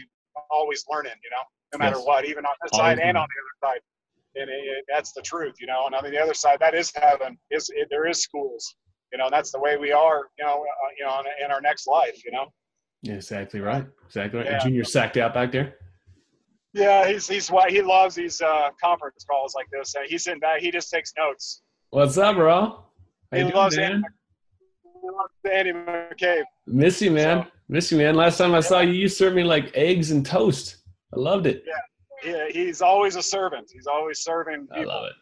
always 0.51 0.84
learning, 0.90 1.14
you 1.24 1.30
know, 1.30 1.42
no 1.74 1.78
matter 1.78 1.96
Yes. 1.96 2.07
what, 2.07 2.24
even 2.24 2.44
on 2.46 2.55
this 2.62 2.72
Always 2.72 2.99
side 2.99 2.99
and 2.99 3.16
on 3.16 3.26
the 3.26 3.66
other 3.68 3.74
side. 3.74 3.80
And 4.36 4.51
it, 4.51 4.55
it, 4.55 4.84
that's 4.88 5.12
the 5.12 5.22
truth, 5.22 5.57
you 5.61 5.66
know. 5.66 5.86
And 5.86 5.94
on 5.94 6.05
the 6.09 6.18
other 6.18 6.34
side, 6.34 6.59
that 6.61 6.74
is 6.74 6.92
heaven. 6.94 7.36
Is 7.51 7.70
it, 7.74 7.88
there 7.90 8.07
is 8.07 8.22
schools, 8.22 8.76
you 9.12 9.18
know. 9.18 9.24
And 9.26 9.32
that's 9.32 9.51
the 9.51 9.59
way 9.59 9.76
we 9.76 9.90
are, 9.92 10.28
you 10.38 10.44
know. 10.44 10.62
Uh, 10.62 10.90
you 10.99 11.05
know, 11.05 11.20
in, 11.20 11.46
in 11.46 11.51
our 11.51 11.61
next 11.61 11.86
life, 11.88 12.22
you 12.24 12.30
know. 12.32 12.46
Yeah, 13.03 13.14
exactly 13.14 13.61
right. 13.61 13.86
Exactly 14.07 14.40
right. 14.40 14.46
Yeah. 14.49 14.59
Junior 14.59 14.84
sacked 14.84 15.16
out 15.16 15.34
back 15.34 15.53
there. 15.53 15.76
Yeah, 16.74 17.09
he's 17.09 17.26
he's 17.26 17.51
why 17.51 17.70
he 17.70 17.80
loves 17.82 18.14
these 18.14 18.40
uh, 18.40 18.70
conference 18.82 19.24
calls 19.28 19.55
like 19.55 19.66
this. 19.72 19.94
Uh, 19.96 20.01
he's 20.07 20.24
sitting 20.24 20.40
back. 20.40 20.61
He 20.61 20.70
just 20.70 20.90
takes 20.90 21.12
notes. 21.16 21.62
What's 21.90 22.18
up, 22.18 22.36
bro? 22.36 22.55
How 22.61 22.84
He 23.32 23.38
you 23.38 23.44
doing, 23.44 23.55
loves 23.55 23.76
man? 23.76 24.03
Andy, 25.55 25.70
Andy 25.70 25.72
McCabe. 25.72 26.44
Miss 26.66 27.01
you, 27.01 27.11
man. 27.11 27.46
Miss 27.68 27.90
you, 27.90 27.99
man. 27.99 28.14
Last 28.14 28.38
time 28.38 28.55
I 28.55 28.61
saw 28.61 28.80
you, 28.80 28.92
you 28.92 29.09
served 29.09 29.36
me 29.36 29.44
like 29.44 29.70
eggs 29.74 30.11
and 30.11 30.24
toast. 30.24 30.78
I 31.14 31.18
loved 31.20 31.46
it. 31.46 31.64
He, 32.22 32.34
he's 32.53 32.82
always 32.82 33.16
a 33.16 33.22
servant. 33.22 33.70
He's 33.72 33.86
always 33.86 34.20
serving 34.20 34.68
I 34.74 34.82
love 34.82 35.07
it. 35.07 35.12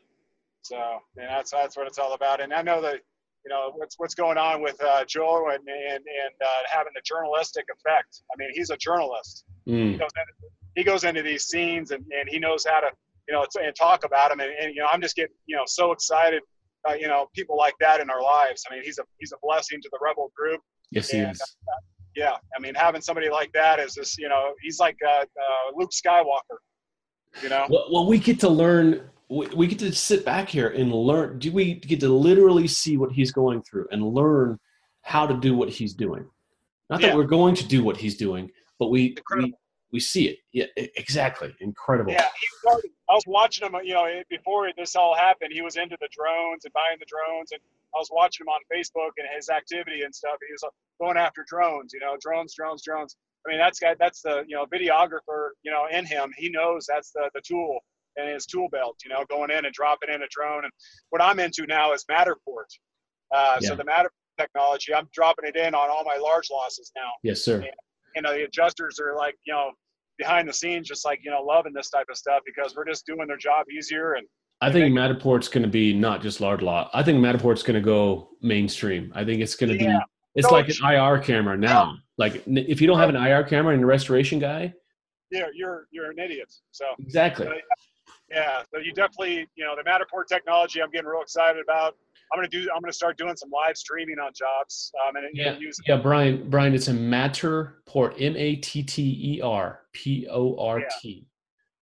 So, 0.62 0.76
and 1.16 1.28
that's 1.28 1.52
that's 1.52 1.76
what 1.76 1.86
it's 1.86 1.98
all 1.98 2.14
about. 2.14 2.40
And 2.40 2.52
I 2.52 2.62
know 2.62 2.80
that 2.82 3.00
you 3.47 3.51
know 3.55 3.70
what's 3.76 3.94
what's 3.99 4.14
going 4.14 4.36
on 4.38 4.61
with 4.61 4.76
uh, 4.82 5.05
Joel 5.05 5.51
and 5.51 5.61
and 5.68 6.03
and 6.22 6.34
uh, 6.44 6.62
having 6.70 6.92
the 6.97 7.03
journalistic 7.05 7.64
effect. 7.72 8.22
I 8.32 8.34
mean, 8.36 8.49
he's 8.53 8.70
a 8.70 8.76
journalist. 8.76 9.44
He 9.64 9.72
Mm. 9.72 9.99
goes 9.99 10.11
into, 10.16 10.34
he 10.74 10.84
goes 10.84 11.05
into 11.05 11.22
these 11.22 11.44
scenes 11.47 11.90
and, 11.92 12.05
and 12.18 12.28
he 12.28 12.38
knows 12.40 12.66
how 12.68 12.80
to 12.80 12.88
you 13.28 13.34
know 13.34 13.47
and 13.62 13.74
talk 13.76 14.05
about 14.05 14.30
them. 14.30 14.40
And, 14.40 14.51
and 14.61 14.74
you 14.74 14.80
know, 14.82 14.88
I'm 14.92 15.01
just 15.01 15.14
getting 15.14 15.34
you 15.47 15.57
know 15.57 15.62
so 15.66 15.92
excited. 15.92 16.42
Uh, 16.88 16.94
you 16.94 17.07
know, 17.09 17.28
people 17.34 17.57
like 17.57 17.74
that 17.80 18.01
in 18.01 18.11
our 18.11 18.22
lives. 18.22 18.64
I 18.68 18.74
mean, 18.74 18.82
he's 18.84 18.99
a 18.99 19.05
he's 19.18 19.32
a 19.32 19.36
blessing 19.42 19.80
to 19.80 19.88
the 19.92 19.99
Rebel 20.03 20.32
group. 20.36 20.61
Yes, 20.90 21.11
he 21.11 21.18
And, 21.18 21.32
is. 21.32 21.57
Yeah, 22.16 22.32
I 22.57 22.61
mean, 22.61 22.74
having 22.74 23.03
somebody 23.03 23.28
like 23.28 23.53
that 23.53 23.78
is 23.78 23.94
this. 23.94 24.16
You 24.18 24.28
know, 24.28 24.55
he's 24.62 24.78
like 24.80 24.97
uh, 25.07 25.20
uh, 25.22 25.24
Luke 25.76 25.90
Skywalker. 25.92 26.59
You 27.42 27.49
know. 27.51 27.66
Well, 27.68 27.86
well, 27.92 28.07
we 28.07 28.18
get 28.18 28.40
to 28.40 28.49
learn. 28.49 29.09
We, 29.28 29.46
we 29.48 29.66
get 29.66 29.78
to 29.80 29.92
sit 29.92 30.24
back 30.24 30.48
here 30.48 30.68
and 30.68 30.92
learn. 30.92 31.38
Do 31.38 31.50
we 31.52 31.74
get 31.74 32.00
to 32.00 32.08
literally 32.08 32.68
see 32.68 32.96
what 32.96 33.10
he's 33.10 33.32
going 33.32 33.62
through 33.62 33.88
and 33.90 34.02
learn 34.02 34.58
how 35.02 35.26
to 35.26 35.34
do 35.34 35.56
what 35.56 35.68
he's 35.68 35.94
doing? 35.94 36.24
Not 36.90 37.00
that 37.00 37.08
Yeah. 37.08 37.14
we're 37.16 37.24
going 37.24 37.54
to 37.56 37.66
do 37.66 37.82
what 37.82 37.96
he's 37.96 38.16
doing, 38.16 38.50
but 38.78 38.88
we 38.90 39.16
we, 39.36 39.54
we 39.92 40.00
see 40.00 40.28
it. 40.28 40.38
Yeah, 40.52 40.66
exactly. 40.76 41.54
Incredible. 41.60 42.12
Yeah, 42.12 42.28
he 42.38 42.46
was 42.52 42.72
already, 42.72 42.88
I 43.08 43.14
was 43.14 43.24
watching 43.26 43.66
him. 43.66 43.74
You 43.82 43.94
know, 43.94 44.22
before 44.30 44.70
this 44.76 44.94
all 44.94 45.16
happened, 45.16 45.50
he 45.52 45.62
was 45.62 45.76
into 45.76 45.96
the 46.00 46.08
drones 46.16 46.64
and 46.64 46.72
buying 46.72 46.98
the 47.00 47.06
drones, 47.06 47.50
and 47.50 47.60
I 47.94 47.98
was 47.98 48.08
watching 48.12 48.44
him 48.44 48.50
on 48.50 48.60
Facebook 48.72 49.10
and 49.18 49.26
his 49.34 49.48
activity 49.48 50.02
and 50.02 50.14
stuff. 50.14 50.36
He 50.46 50.52
was 50.52 50.62
uh, 50.62 50.68
going 51.04 51.16
after 51.16 51.44
drones. 51.48 51.92
You 51.92 51.98
know, 52.00 52.16
drones, 52.20 52.54
drones, 52.54 52.82
drones. 52.84 53.16
I 53.44 53.50
mean, 53.50 53.58
that's 53.58 53.80
guy. 53.80 53.96
That's 53.98 54.22
the 54.22 54.44
you 54.46 54.54
know 54.54 54.66
videographer. 54.66 55.50
You 55.64 55.72
know, 55.72 55.86
in 55.90 56.04
him, 56.06 56.32
he 56.36 56.48
knows 56.48 56.86
that's 56.86 57.10
the 57.10 57.28
the 57.34 57.40
tool 57.40 57.80
in 58.16 58.28
his 58.28 58.46
tool 58.46 58.68
belt. 58.70 58.96
You 59.04 59.10
know, 59.10 59.24
going 59.28 59.50
in 59.50 59.64
and 59.64 59.72
dropping 59.74 60.12
in 60.12 60.22
a 60.22 60.26
drone. 60.30 60.64
And 60.64 60.72
what 61.10 61.22
I'm 61.22 61.38
into 61.38 61.66
now 61.66 61.92
is 61.92 62.04
Matterport. 62.10 62.66
Uh, 63.34 63.58
Yeah. 63.60 63.68
So 63.70 63.74
the 63.76 63.84
Matterport 63.84 64.10
technology, 64.38 64.94
I'm 64.94 65.08
dropping 65.14 65.46
it 65.48 65.56
in 65.56 65.74
on 65.74 65.88
all 65.90 66.04
my 66.04 66.16
large 66.22 66.48
losses 66.50 66.92
now 66.94 67.10
Yes, 67.22 67.40
sir. 67.42 67.64
you 68.14 68.22
know, 68.22 68.32
the 68.34 68.44
adjusters 68.44 68.98
are 69.00 69.16
like, 69.16 69.34
you 69.46 69.52
know, 69.52 69.70
behind 70.18 70.46
the 70.48 70.52
scenes, 70.52 70.86
just 70.88 71.04
like, 71.06 71.20
you 71.24 71.30
know, 71.30 71.42
loving 71.42 71.72
this 71.72 71.88
type 71.90 72.06
of 72.10 72.16
stuff 72.16 72.40
because 72.44 72.74
we're 72.76 72.84
just 72.86 73.06
doing 73.06 73.26
their 73.28 73.36
job 73.38 73.66
easier. 73.70 74.14
And 74.14 74.26
I 74.60 74.70
think 74.72 74.94
Matterport's 74.94 75.48
going 75.48 75.62
to 75.62 75.68
be 75.70 75.92
not 75.94 76.22
just 76.22 76.40
large 76.40 76.62
lot. 76.62 76.90
I 76.94 77.02
think 77.02 77.18
Matterport's 77.18 77.62
going 77.62 77.74
to 77.76 77.80
go 77.84 78.28
mainstream. 78.42 79.12
I 79.14 79.24
think 79.24 79.40
it's 79.42 79.54
going 79.56 79.76
to 79.76 79.82
Yeah. 79.82 79.98
be. 79.98 80.04
It's 80.36 80.48
So 80.48 80.54
like 80.54 80.68
an 80.68 80.76
IR 80.84 81.18
camera 81.18 81.56
now. 81.56 81.96
Like 82.18 82.42
if 82.46 82.80
you 82.82 82.86
don't 82.86 82.98
have 82.98 83.08
an 83.08 83.16
IR 83.16 83.42
camera 83.44 83.72
and 83.74 83.82
a 83.82 83.86
restoration 83.86 84.38
guy, 84.38 84.72
yeah, 85.30 85.46
you're, 85.54 85.86
you're 85.90 86.10
an 86.10 86.18
idiot. 86.18 86.52
So 86.72 86.84
exactly. 86.98 87.46
so, 87.46 87.52
yeah, 87.54 87.60
so 88.32 88.78
you 88.78 88.92
definitely, 88.92 89.48
you 89.54 89.64
know, 89.64 89.74
the 89.76 89.82
Matterport 89.88 90.26
technology, 90.28 90.82
I'm 90.82 90.90
getting 90.90 91.06
real 91.06 91.22
excited 91.22 91.62
about. 91.62 91.96
I'm 92.32 92.38
going 92.38 92.50
to 92.50 92.60
do, 92.60 92.68
I'm 92.74 92.82
to 92.82 92.92
start 92.92 93.16
doing 93.16 93.36
some 93.36 93.50
live 93.50 93.76
streaming 93.76 94.18
on 94.18 94.32
jobs. 94.34 94.90
Um, 95.08 95.16
and, 95.16 95.26
Yeah, 95.32 95.56
use, 95.58 95.78
yeah, 95.86 95.96
Brian. 95.96 96.50
Brian, 96.50 96.74
it's 96.74 96.88
a 96.88 96.92
Matterport, 96.92 98.20
M 98.20 98.36
A 98.36 98.56
T 98.56 98.82
T 98.82 99.36
E 99.36 99.40
R 99.40 99.82
P 99.92 100.26
O 100.28 100.58
R 100.58 100.82
T, 101.00 101.26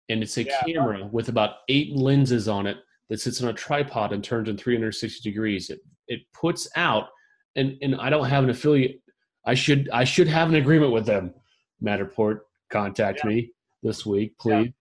and 0.08 0.22
it's 0.22 0.38
a 0.38 0.44
Yeah. 0.44 0.62
camera 0.64 1.06
with 1.06 1.28
about 1.28 1.56
eight 1.68 1.94
lenses 1.94 2.48
on 2.48 2.66
it 2.66 2.78
that 3.10 3.20
sits 3.20 3.42
on 3.42 3.50
a 3.50 3.52
tripod 3.52 4.12
and 4.12 4.24
turns 4.24 4.48
in 4.48 4.56
360 4.56 5.28
degrees. 5.28 5.68
It 5.68 5.80
it 6.08 6.20
puts 6.32 6.68
out, 6.74 7.08
and 7.56 7.76
and 7.82 7.96
I 7.96 8.08
don't 8.08 8.26
have 8.26 8.42
an 8.44 8.50
affiliate. 8.50 9.00
I 9.44 9.54
should 9.54 9.90
I 9.92 10.04
should 10.04 10.28
have 10.28 10.48
an 10.48 10.54
agreement 10.54 10.92
with 10.92 11.04
them. 11.04 11.34
Matterport, 11.82 12.40
contact 12.70 13.24
me 13.24 13.52
this 13.82 14.06
week, 14.06 14.36
please. 14.38 14.72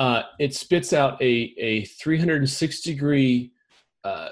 Uh, 0.00 0.22
it 0.38 0.54
spits 0.54 0.94
out 0.94 1.20
a 1.20 1.54
a 1.58 1.84
360 1.84 2.90
degree 2.90 3.52
uh, 4.02 4.30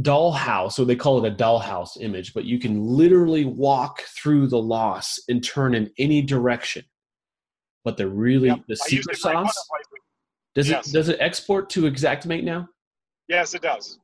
dollhouse, 0.00 0.78
or 0.78 0.86
they 0.86 0.96
call 0.96 1.22
it 1.22 1.30
a 1.30 1.36
dollhouse 1.36 2.00
image, 2.00 2.32
but 2.32 2.46
you 2.46 2.58
can 2.58 2.82
literally 2.82 3.44
walk 3.44 4.00
through 4.16 4.46
the 4.46 4.56
loss 4.58 5.20
and 5.28 5.44
turn 5.44 5.74
in 5.74 5.90
any 5.98 6.22
direction. 6.22 6.82
But 7.84 7.98
the 7.98 8.08
really 8.08 8.64
the 8.66 8.76
secret 8.76 9.16
it 9.16 9.20
for 9.20 9.34
one 9.34 9.44
sauce 9.44 9.64
does 10.54 10.70
Yes. 10.70 10.88
it 10.88 10.92
does 10.94 11.08
it 11.10 11.18
export 11.20 11.68
to 11.70 11.82
Xactimate 11.82 12.44
now? 12.44 12.66
Yes, 13.28 13.52
it 13.52 13.60
does. 13.60 13.98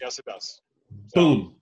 Yes, 0.00 0.18
it 0.18 0.24
does. 0.24 0.62
Boom. 1.14 1.56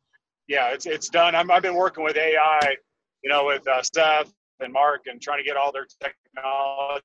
yeah, 0.46 0.68
it's 0.68 0.86
it's 0.86 1.08
done. 1.08 1.34
I'm, 1.34 1.50
I've 1.50 1.62
been 1.62 1.74
working 1.74 2.04
with 2.04 2.16
AI, 2.16 2.76
you 3.24 3.30
know, 3.30 3.46
with 3.46 3.66
uh, 3.66 3.82
Seth 3.82 4.32
and 4.60 4.72
Mark, 4.72 5.02
and 5.06 5.20
trying 5.20 5.38
to 5.38 5.44
get 5.44 5.56
all 5.56 5.72
their 5.72 5.88
technology 6.00 7.04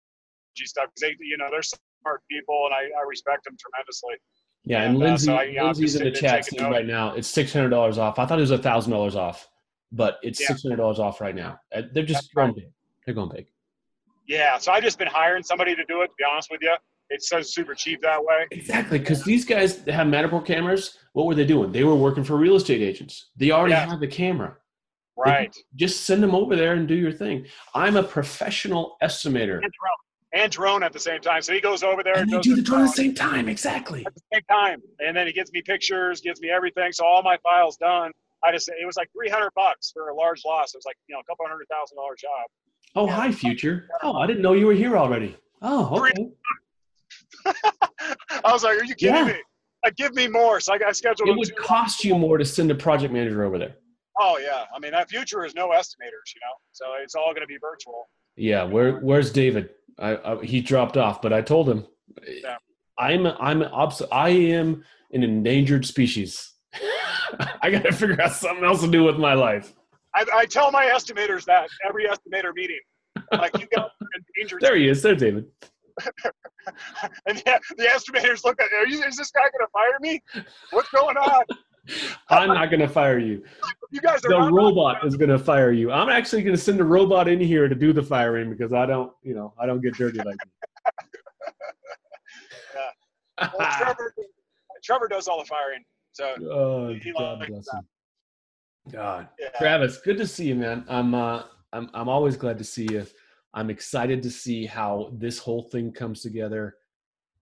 stuff 0.64 0.86
because 0.96 1.02
they, 1.02 1.16
you 1.26 1.38
know, 1.38 1.48
they're 1.52 1.62
smart 1.62 2.22
people, 2.32 2.66
and 2.66 2.74
I, 2.74 2.84
I 2.98 3.04
respect 3.08 3.44
them 3.44 3.56
tremendously. 3.60 4.16
Yeah, 4.64 4.82
and 4.84 4.94
And, 4.96 5.04
uh, 5.04 5.06
Lindsay, 5.08 5.26
so 5.26 5.36
I- 5.36 5.64
Lindsay's 5.64 5.96
in 5.96 6.04
the 6.06 6.12
chat 6.12 6.48
right 6.62 6.86
now. 6.86 7.14
It's 7.14 7.28
six 7.28 7.52
hundred 7.52 7.70
dollars 7.70 7.98
off. 7.98 8.18
I 8.18 8.26
thought 8.26 8.38
it 8.38 8.42
was 8.42 8.52
a 8.52 8.58
thousand 8.58 8.92
dollars 8.94 9.16
off, 9.16 9.48
but 9.92 10.20
it's 10.24 10.40
Yeah. 10.40 10.48
six 10.48 10.64
hundred 10.64 10.78
dollars 10.78 11.00
off 11.00 11.20
right 11.22 11.36
now. 11.36 11.60
Uh, 11.74 11.84
They're 11.94 12.04
just 12.06 12.34
going 12.34 12.54
big. 12.54 12.70
They're 13.06 13.14
going 13.16 13.30
big. 13.30 13.48
Yeah, 14.28 14.58
so 14.58 14.72
I've 14.72 14.82
just 14.84 14.98
been 14.98 15.08
hiring 15.08 15.44
somebody 15.44 15.76
to 15.76 15.86
do 15.86 16.02
it. 16.02 16.08
To 16.08 16.14
be 16.18 16.24
honest 16.24 16.50
with 16.50 16.62
you, 16.64 16.74
it's 17.12 17.30
so 17.30 17.44
super 17.44 17.76
cheap 17.76 18.02
that 18.02 18.24
way. 18.24 18.48
Exactly, 18.50 18.98
because 18.98 19.24
these 19.24 19.46
guys 19.46 19.84
have 19.86 20.08
Matterport 20.08 20.46
cameras, 20.46 20.98
what 21.14 21.28
were 21.28 21.36
they 21.36 21.46
doing? 21.46 21.72
They 21.72 21.84
were 21.84 21.94
working 21.96 22.24
for 22.24 22.36
real 22.36 22.56
estate 22.56 22.82
agents. 22.82 23.30
They 23.38 23.52
already 23.52 23.74
Yeah. 23.74 23.88
have 23.88 24.00
the 24.00 24.08
camera. 24.08 24.58
Right. 25.18 25.54
can 25.54 25.64
Just 25.76 26.06
send 26.06 26.22
them 26.24 26.36
over 26.36 26.56
there 26.58 26.74
and 26.74 26.88
do 26.90 26.96
your 26.96 27.12
thing. 27.12 27.46
I'm 27.74 27.96
a 27.96 28.04
professional 28.04 28.98
estimator. 29.02 29.62
And 30.36 30.52
drone. 30.52 30.84
At 30.84 30.94
the 30.94 31.00
same 31.00 31.22
time. 31.22 31.42
So 31.42 31.54
he 31.54 31.62
goes 31.62 31.82
over 31.82 32.04
there 32.04 32.18
And 32.18 32.32
and 32.32 32.44
do 32.44 32.56
the 32.56 32.62
drone 32.62 32.82
at 32.82 32.88
the 32.88 32.94
same 32.94 33.16
time. 33.16 33.48
Exactly. 33.50 34.06
at 34.06 34.14
the 34.14 34.22
same 34.34 34.44
time. 34.52 34.82
And 35.00 35.16
then 35.18 35.26
he 35.28 35.34
gives 35.34 35.52
me 35.54 35.62
pictures, 35.64 36.22
gives 36.22 36.42
me 36.42 36.50
everything. 36.52 36.92
So 36.92 37.06
all 37.06 37.24
my 37.24 37.38
files 37.42 37.78
done. 37.78 38.12
I 38.44 38.52
just 38.52 38.68
it 38.70 38.86
was 38.86 38.96
like 38.98 39.10
three 39.18 39.30
hundred 39.30 39.52
bucks 39.56 39.92
for 39.92 40.10
a 40.10 40.16
large 40.16 40.42
loss. 40.46 40.74
It 40.76 40.78
was 40.78 40.86
like, 40.86 40.98
you 41.08 41.16
know, 41.16 41.22
a 41.22 41.24
couple 41.24 41.46
hundred 41.48 41.66
thousand 41.72 41.96
dollar 41.98 42.16
job. 42.16 42.46
Oh, 42.98 43.08
hi, 43.08 43.32
future. 43.32 43.88
Oh, 44.04 44.14
I 44.18 44.28
didn't 44.28 44.42
know 44.44 44.54
you 44.54 44.68
were 44.68 44.74
here 44.74 44.96
already. 44.98 45.36
Oh, 45.62 46.00
okay. 46.00 46.28
I 48.44 48.52
was 48.52 48.64
like, 48.64 48.80
Are 48.80 48.84
you 48.86 48.96
kidding 48.96 49.16
Yeah. 49.16 49.26
me? 49.26 49.34
Like 49.84 49.96
give 49.96 50.14
me 50.16 50.28
more. 50.28 50.60
So 50.60 50.74
I 50.74 50.78
got 50.80 50.96
scheduled 50.96 51.30
It 51.30 51.38
would 51.38 51.56
cost 51.56 52.04
you 52.04 52.16
more 52.18 52.38
to 52.38 52.46
send 52.46 52.72
a 52.72 52.76
project 52.76 53.14
manager 53.14 53.44
over 53.44 53.58
there. 53.58 53.76
Oh 54.20 54.38
yeah. 54.40 54.66
I 54.76 54.80
mean 54.80 54.92
that 54.92 55.10
future 55.10 55.46
is 55.46 55.54
no 55.56 55.70
estimators, 55.70 56.34
you 56.34 56.42
know. 56.42 56.56
So 56.72 56.86
it's 57.02 57.16
all 57.16 57.34
gonna 57.34 57.46
be 57.48 57.58
virtual. 57.62 58.10
Yeah, 58.36 58.64
where 58.64 58.98
where's 59.00 59.32
David? 59.32 59.70
I, 60.00 60.18
I 60.18 60.44
he 60.44 60.62
dropped 60.62 60.98
off, 60.98 61.22
but 61.22 61.34
I 61.34 61.42
told 61.42 61.70
him 61.70 61.86
Yeah. 62.28 62.58
I'm 62.98 63.26
I'm 63.28 63.64
obs- 63.64 64.02
I 64.12 64.30
am 64.30 64.84
an 65.12 65.24
endangered 65.24 65.86
species. 65.86 66.54
I 67.62 67.70
got 67.70 67.84
to 67.84 67.92
figure 67.92 68.22
out 68.22 68.34
something 68.34 68.64
else 68.64 68.82
to 68.82 68.88
do 68.90 69.04
with 69.04 69.18
my 69.18 69.34
life. 69.34 69.74
I, 70.14 70.26
I 70.34 70.46
tell 70.46 70.72
my 70.72 70.86
estimators 70.86 71.46
that 71.46 71.70
every 71.88 72.06
estimator 72.06 72.54
meeting. 72.54 72.80
Like 73.32 73.58
you 73.60 73.68
got 73.76 73.92
endangered 74.38 74.62
There 74.62 74.76
he 74.76 74.88
is. 74.88 75.02
There, 75.02 75.16
David. 75.16 75.46
and 77.26 77.38
the, 77.38 77.60
the 77.78 77.84
estimators 77.86 78.44
look 78.44 78.60
at 78.62 78.68
are 78.74 78.88
you 78.88 79.02
is 79.04 79.16
this 79.16 79.32
guy 79.32 79.44
gonna 79.58 79.70
fire 79.72 79.98
me? 80.02 80.22
What's 80.72 80.90
going 80.90 81.18
on? 81.18 81.44
I'm 82.30 82.48
not 82.50 82.70
going 82.70 82.80
to 82.80 82.88
fire 82.88 83.20
you. 83.20 83.44
You 83.92 84.02
guys 84.02 84.24
are 84.26 84.30
The 84.30 84.40
not- 84.40 84.52
robot 84.54 85.06
is 85.06 85.16
going 85.16 85.30
to 85.30 85.40
fire 85.40 85.72
you. 85.72 85.92
I'm 85.92 86.10
actually 86.10 86.42
going 86.44 86.56
to 86.56 86.62
send 86.62 86.80
a 86.82 86.84
robot 86.84 87.28
in 87.28 87.40
here 87.40 87.68
to 87.68 87.76
do 87.76 87.94
the 87.94 88.02
firing 88.04 88.50
because 88.50 88.74
I 88.74 88.86
don't, 88.86 89.12
you 89.24 89.36
know, 89.36 89.54
I 89.60 89.66
don't 89.66 89.82
get 89.82 89.94
dirty 89.96 90.20
like 90.20 90.38
Well, 93.58 93.72
Trevor, 93.78 94.14
Trevor 94.84 95.08
does 95.08 95.28
all 95.28 95.40
the 95.40 95.46
firing. 95.46 95.84
So. 96.14 96.34
Oh, 96.50 96.94
he 96.94 97.12
God 97.12 97.40
bless 97.48 97.68
him. 97.74 97.82
God. 98.92 99.28
Yeah. 99.40 99.50
Travis, 99.58 99.98
good 99.98 100.18
to 100.18 100.28
see 100.28 100.48
you, 100.48 100.56
man. 100.56 100.86
I'm 100.88 101.14
uh 101.14 101.44
I'm 101.74 101.90
I'm 101.94 102.08
always 102.08 102.38
glad 102.38 102.58
to 102.60 102.64
see 102.64 102.88
you. 102.90 103.06
I'm 103.54 103.70
excited 103.70 104.22
to 104.24 104.30
see 104.30 104.66
how 104.66 105.12
this 105.14 105.38
whole 105.40 105.64
thing 105.72 105.92
comes 105.92 106.22
together 106.22 106.76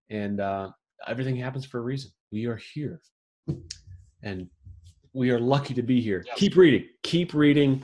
and 0.09 0.39
uh 0.39 0.69
everything 1.07 1.35
happens 1.35 1.65
for 1.65 1.79
a 1.79 1.81
reason. 1.81 2.11
We 2.31 2.45
are 2.47 2.55
here. 2.73 3.01
And 4.23 4.47
we 5.13 5.29
are 5.29 5.39
lucky 5.39 5.73
to 5.75 5.83
be 5.83 6.01
here. 6.01 6.25
Keep 6.35 6.55
reading. 6.55 6.85
Keep 7.03 7.33
reading. 7.33 7.83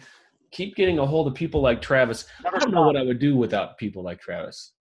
keep 0.51 0.75
getting 0.75 0.97
a 0.97 1.05
hold 1.05 1.27
of 1.27 1.35
people 1.35 1.61
like 1.61 1.81
Travis. 1.81 2.25
Never 2.43 2.55
I 2.55 2.59
don't 2.59 2.71
know 2.73 2.81
what 2.81 2.97
I 2.97 3.03
would 3.03 3.19
do 3.19 3.35
without 3.35 3.77
people 3.77 4.01
like 4.03 4.19
Travis. 4.19 4.71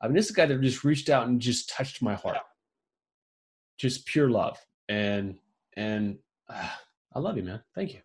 I 0.00 0.06
mean, 0.06 0.14
this 0.14 0.26
is 0.26 0.30
a 0.30 0.34
guy 0.34 0.46
that 0.46 0.60
just 0.60 0.84
reached 0.84 1.08
out 1.08 1.26
and 1.26 1.40
just 1.40 1.68
touched 1.70 2.02
my 2.02 2.14
heart. 2.14 2.38
Just 3.78 4.06
pure 4.06 4.30
love. 4.30 4.58
And 4.88 5.36
and 5.76 6.18
ah, 6.48 6.80
I 7.14 7.18
love 7.18 7.36
you, 7.36 7.42
man. 7.42 7.62
Thank 7.74 7.94
you. 7.94 8.00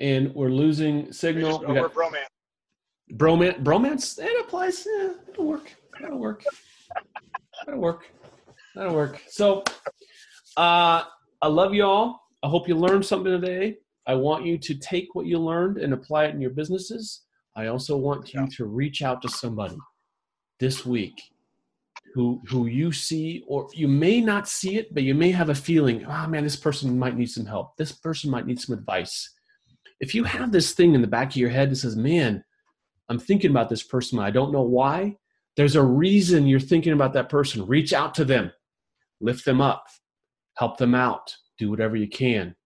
And 0.00 0.34
we're 0.34 0.48
losing 0.48 1.12
signal. 1.12 1.58
Just 1.58 1.68
We 1.68 1.74
got 1.74 1.94
bromance. 1.94 2.26
bromance. 3.12 3.62
Bromance. 3.62 4.18
It 4.18 4.44
applies. 4.44 4.84
Yeah, 4.86 5.12
it'll 5.28 5.46
work. 5.46 5.72
That'll 6.00 6.18
work. 6.18 6.42
That'll 7.64 7.80
work. 7.80 8.06
That'll 8.74 8.94
work. 8.94 9.22
So, 9.28 9.64
uh, 10.56 11.02
I 11.42 11.46
love 11.48 11.74
y'all. 11.74 12.20
I 12.42 12.48
hope 12.48 12.68
you 12.68 12.74
learned 12.74 13.04
something 13.04 13.40
today. 13.40 13.76
I 14.06 14.14
want 14.14 14.44
you 14.44 14.58
to 14.58 14.74
take 14.74 15.14
what 15.14 15.26
you 15.26 15.38
learned 15.38 15.78
and 15.78 15.94
apply 15.94 16.26
it 16.26 16.34
in 16.34 16.40
your 16.40 16.50
businesses. 16.50 17.22
I 17.56 17.66
also 17.68 17.96
want 17.96 18.34
you 18.34 18.46
to 18.46 18.66
reach 18.66 19.02
out 19.02 19.22
to 19.22 19.28
somebody 19.28 19.76
this 20.60 20.84
week 20.84 21.20
who 22.14 22.40
who 22.48 22.66
you 22.66 22.92
see 22.92 23.44
or 23.48 23.68
you 23.72 23.88
may 23.88 24.20
not 24.20 24.48
see 24.48 24.76
it, 24.76 24.94
but 24.94 25.02
you 25.02 25.14
may 25.14 25.30
have 25.30 25.48
a 25.48 25.54
feeling, 25.54 26.04
oh 26.06 26.26
man, 26.28 26.44
this 26.44 26.56
person 26.56 26.98
might 26.98 27.16
need 27.16 27.30
some 27.30 27.46
help. 27.46 27.76
This 27.76 27.92
person 27.92 28.30
might 28.30 28.46
need 28.46 28.60
some 28.60 28.76
advice. 28.76 29.30
If 30.00 30.14
you 30.14 30.24
have 30.24 30.52
this 30.52 30.72
thing 30.72 30.94
in 30.94 31.00
the 31.00 31.08
back 31.08 31.30
of 31.30 31.36
your 31.36 31.50
head 31.50 31.70
that 31.70 31.76
says, 31.76 31.96
man, 31.96 32.44
I'm 33.08 33.18
thinking 33.18 33.50
about 33.50 33.68
this 33.68 33.82
person, 33.82 34.18
I 34.18 34.30
don't 34.30 34.52
know 34.52 34.62
why. 34.62 35.16
There's 35.56 35.76
a 35.76 35.82
reason 35.82 36.46
you're 36.46 36.60
thinking 36.60 36.92
about 36.92 37.12
that 37.12 37.28
person. 37.28 37.66
Reach 37.66 37.92
out 37.92 38.14
to 38.14 38.24
them, 38.24 38.52
lift 39.20 39.44
them 39.44 39.60
up, 39.60 39.86
help 40.56 40.78
them 40.78 40.94
out, 40.94 41.34
do 41.58 41.70
whatever 41.70 41.96
you 41.96 42.08
can. 42.08 42.56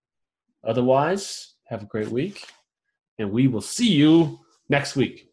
Otherwise, 0.66 1.54
have 1.66 1.82
a 1.82 1.86
great 1.86 2.08
week, 2.08 2.46
and 3.18 3.30
we 3.30 3.46
will 3.46 3.60
see 3.60 3.90
you 3.90 4.38
next 4.68 4.96
week. 4.96 5.27